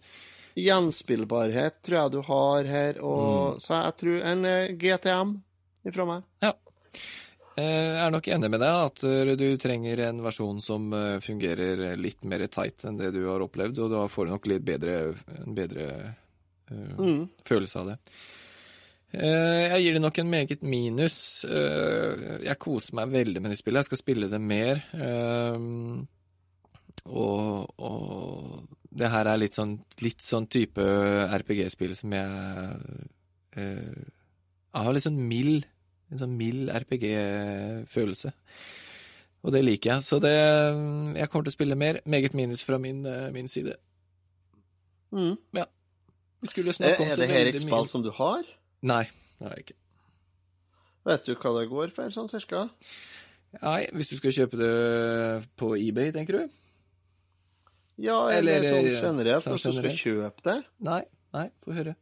Gjenspillbarhet 0.55 1.81
tror 1.83 1.97
jeg 1.99 2.13
du 2.15 2.21
har 2.23 2.65
her, 2.65 3.01
og 3.03 3.57
Mm. 3.57 3.61
så 3.61 3.75
jeg 3.83 3.97
tror 3.99 4.23
en 4.31 4.45
eh, 4.47 4.69
GTM 4.79 5.33
ifra 5.87 6.07
meg. 6.07 6.23
Eh, 6.43 6.53
Jeg 7.57 7.99
er 8.03 8.11
nok 8.11 8.27
enig 8.35 8.49
med 8.51 8.61
deg 8.65 8.79
at 8.89 9.03
eh, 9.07 9.33
du 9.39 9.45
trenger 9.63 10.01
en 10.09 10.23
versjon 10.25 10.61
som 10.65 10.89
eh, 10.97 11.19
fungerer 11.23 11.97
litt 12.01 12.25
mer 12.27 12.43
tight 12.51 12.83
enn 12.89 12.97
det 12.99 13.13
du 13.15 13.21
har 13.29 13.45
opplevd, 13.45 13.79
og 13.85 13.93
da 13.93 14.01
får 14.11 14.27
du 14.27 14.33
nok 14.35 14.49
litt 14.51 14.65
bedre, 14.67 14.97
en 15.45 15.55
bedre 15.55 15.91
eh, 15.93 16.13
Mm. 16.99 17.29
følelse 17.45 17.77
av 17.83 17.87
det. 17.93 17.97
Eh, 19.15 19.65
Jeg 19.69 19.83
gir 19.85 19.93
det 19.99 20.01
nok 20.03 20.19
en 20.19 20.31
meget 20.33 20.63
minus. 20.65 21.45
Eh, 21.45 22.41
Jeg 22.49 22.59
koser 22.59 22.97
meg 22.99 23.13
veldig 23.13 23.43
med 23.45 23.53
det 23.53 23.59
spillet. 23.61 23.85
Jeg 23.85 23.91
skal 23.93 24.01
spille 24.01 24.31
det 24.33 24.41
mer. 24.41 24.81
Eh, 24.97 25.59
Og, 27.05 27.69
og 27.79 28.67
det 28.97 29.11
her 29.13 29.27
er 29.29 29.37
litt 29.43 29.53
sånn, 29.59 29.77
litt 30.01 30.23
sånn 30.25 30.47
type 30.49 30.81
RPG-spill 30.81 31.93
som 31.99 32.13
jeg 32.17 32.31
eh, 33.61 34.05
Jeg 34.73 34.87
har 34.87 34.93
litt 34.97 35.05
sånn 35.05 35.21
mild 35.29 35.67
en 36.15 36.23
sånn 36.23 36.37
mild 36.39 36.71
RPG-følelse. 36.73 38.33
Og 39.45 39.53
det 39.53 39.61
liker 39.65 39.91
jeg. 39.93 40.05
Så 40.07 40.19
det 40.25 40.33
Jeg 40.33 41.29
kommer 41.31 41.45
til 41.45 41.53
å 41.53 41.59
spille 41.59 41.77
mer. 41.77 41.99
Meget 42.09 42.35
minus 42.35 42.63
fra 42.65 42.79
min, 42.81 43.05
eh, 43.07 43.31
min 43.35 43.49
side. 43.49 43.75
Mm. 45.13 45.37
Ja. 45.55 45.65
Vi 46.41 46.49
skulle 46.49 46.73
Er, 46.73 46.79
snakke 46.79 47.01
om 47.05 47.09
er 47.09 47.15
så 47.15 47.21
det 47.21 47.29
her 47.29 47.41
et 47.41 47.47
veldig 47.53 47.61
spill 47.61 47.75
mye. 47.77 47.89
som 47.89 48.03
du 48.03 48.11
har? 48.11 48.43
Nei, 48.83 49.05
det 49.39 49.49
har 49.49 49.55
jeg 49.57 49.65
ikke. 49.67 49.79
Vet 51.05 51.27
du 51.27 51.35
hva 51.37 51.53
det 51.61 51.69
går 51.71 51.93
for, 51.95 52.09
sånn 52.11 52.29
cirka? 52.33 52.69
Nei, 53.63 53.87
hvis 53.93 54.09
du 54.11 54.17
skal 54.17 54.33
kjøpe 54.33 54.57
det 54.59 55.47
på 55.61 55.75
eBay, 55.77 56.11
tenker 56.13 56.39
du? 56.39 56.49
Ja, 58.03 58.17
eller, 58.29 58.59
Eller, 58.59 58.71
sånn 58.73 58.89
eh, 58.89 59.01
generelt, 59.03 59.45
sånn 59.45 59.53
hvis 59.55 59.63
du 59.69 59.73
skal 59.79 59.97
kjøpe 60.01 60.43
det? 60.43 60.57
Nei, 60.81 61.03
nei, 61.37 61.45
få 61.63 61.77
høre. 61.77 61.95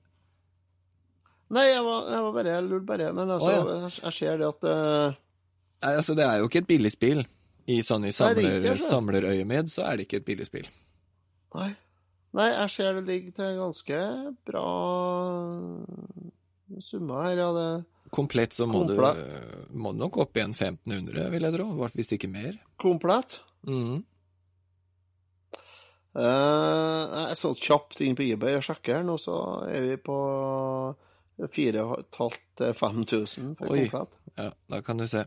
Nei, 1.53 1.67
jeg 1.69 1.85
var, 1.85 2.09
jeg 2.09 2.25
var 2.25 2.35
bare, 2.39 2.57
jeg 2.57 2.65
lurte 2.69 2.89
bare, 2.89 3.13
men 3.13 3.31
altså, 3.37 3.53
Å, 3.53 3.77
jeg, 3.83 3.95
jeg 4.07 4.17
ser 4.17 4.41
det 4.41 4.49
at 4.49 4.67
uh... 4.69 5.21
Nei, 5.83 5.95
altså, 5.99 6.17
det 6.17 6.25
er 6.25 6.41
jo 6.41 6.49
ikke 6.49 6.63
et 6.63 6.71
billig 6.71 6.93
spill. 6.95 7.25
I 7.71 7.79
sånn 7.87 8.07
i 8.09 8.11
er 8.11 8.17
samler, 8.17 8.79
samlerøyemed, 8.81 9.71
så 9.71 9.85
er 9.87 9.99
det 9.99 10.09
ikke 10.09 10.23
et 10.23 10.27
billig 10.27 10.49
spill. 10.49 10.69
Nei. 11.59 11.71
Nei, 12.33 12.49
jeg 12.49 12.73
ser 12.73 12.97
det 12.97 13.03
ligger 13.11 13.35
til 13.37 13.59
ganske 13.61 13.99
bra 14.49 14.69
summer 16.81 17.27
her, 17.27 17.43
ja. 17.43 17.51
Det 17.57 17.69
Komplett 18.13 18.53
så 18.57 18.67
må 18.69 18.83
du, 18.85 18.97
må 19.73 19.95
nok 19.97 20.19
opp 20.21 20.37
igjen 20.37 20.53
1500, 20.53 21.29
vil 21.33 21.47
jeg 21.47 21.55
tro. 21.55 21.69
Hvis 21.95 22.11
ikke 22.17 22.29
mer. 22.29 22.59
komplett. 22.81 23.39
Mm. 23.65 24.03
Uh, 26.13 27.29
jeg 27.31 27.39
så 27.41 27.55
kjapt 27.57 28.03
inn 28.05 28.17
på 28.19 28.27
eBay 28.27 28.59
og 28.59 28.67
sjekker 28.67 29.01
nå 29.07 29.15
så 29.21 29.37
er 29.65 29.87
vi 29.87 29.95
på 29.97 30.17
4500-5000 31.39 33.57
for 33.59 33.71
Oi. 33.73 33.91
Ja, 34.37 34.53
da 34.69 34.83
kan 34.83 34.97
du 34.99 35.07
se. 35.09 35.25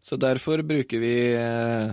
Så 0.00 0.16
derfor 0.16 0.62
bruker 0.66 0.98
vi 1.02 1.12
eh, 1.34 1.92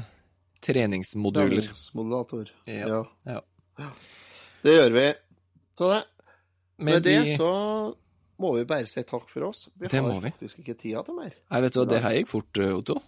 treningsmoduler. 0.63 1.49
Treningsmodulator. 1.61 2.49
Ja. 2.65 3.05
Ja. 3.25 3.41
ja. 3.78 3.89
Det 4.63 4.71
gjør 4.78 4.89
vi. 4.95 5.07
Så 5.78 5.89
det. 5.93 6.03
Med 6.78 6.86
Med 6.93 7.03
det 7.03 7.21
de- 7.25 7.38
så 7.38 7.51
må 8.39 8.53
vi 8.55 8.65
bare 8.65 8.86
si 8.88 9.03
takk 9.03 9.30
for 9.30 9.43
oss. 9.49 9.69
Vi 9.75 9.88
Det 9.88 9.99
har 10.01 10.21
faktisk 10.21 10.59
ikke 10.59 10.73
tida 10.78 11.03
til 11.03 11.13
mer. 11.15 11.32
Nei, 11.51 11.61
vet 11.61 11.73
du 11.73 11.80
hva, 11.80 11.88
det 11.89 12.01
her 12.01 12.11
gikk 12.19 12.28
fort, 12.28 12.57
eh, 12.57 12.75
Otto. 12.78 13.01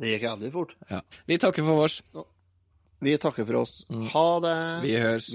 Det 0.00 0.08
gikk 0.14 0.22
veldig 0.30 0.52
fort. 0.52 0.74
Ja. 0.90 1.00
Vi 1.26 1.38
takker 1.38 1.62
for 1.64 1.84
oss. 1.84 2.02
Vi 3.00 3.16
takker 3.18 3.44
for 3.46 3.54
oss. 3.60 3.84
Ha 3.90 4.40
det. 4.40 4.82
Vi 4.82 4.96
høres. 4.96 5.28
Vi 5.28 5.32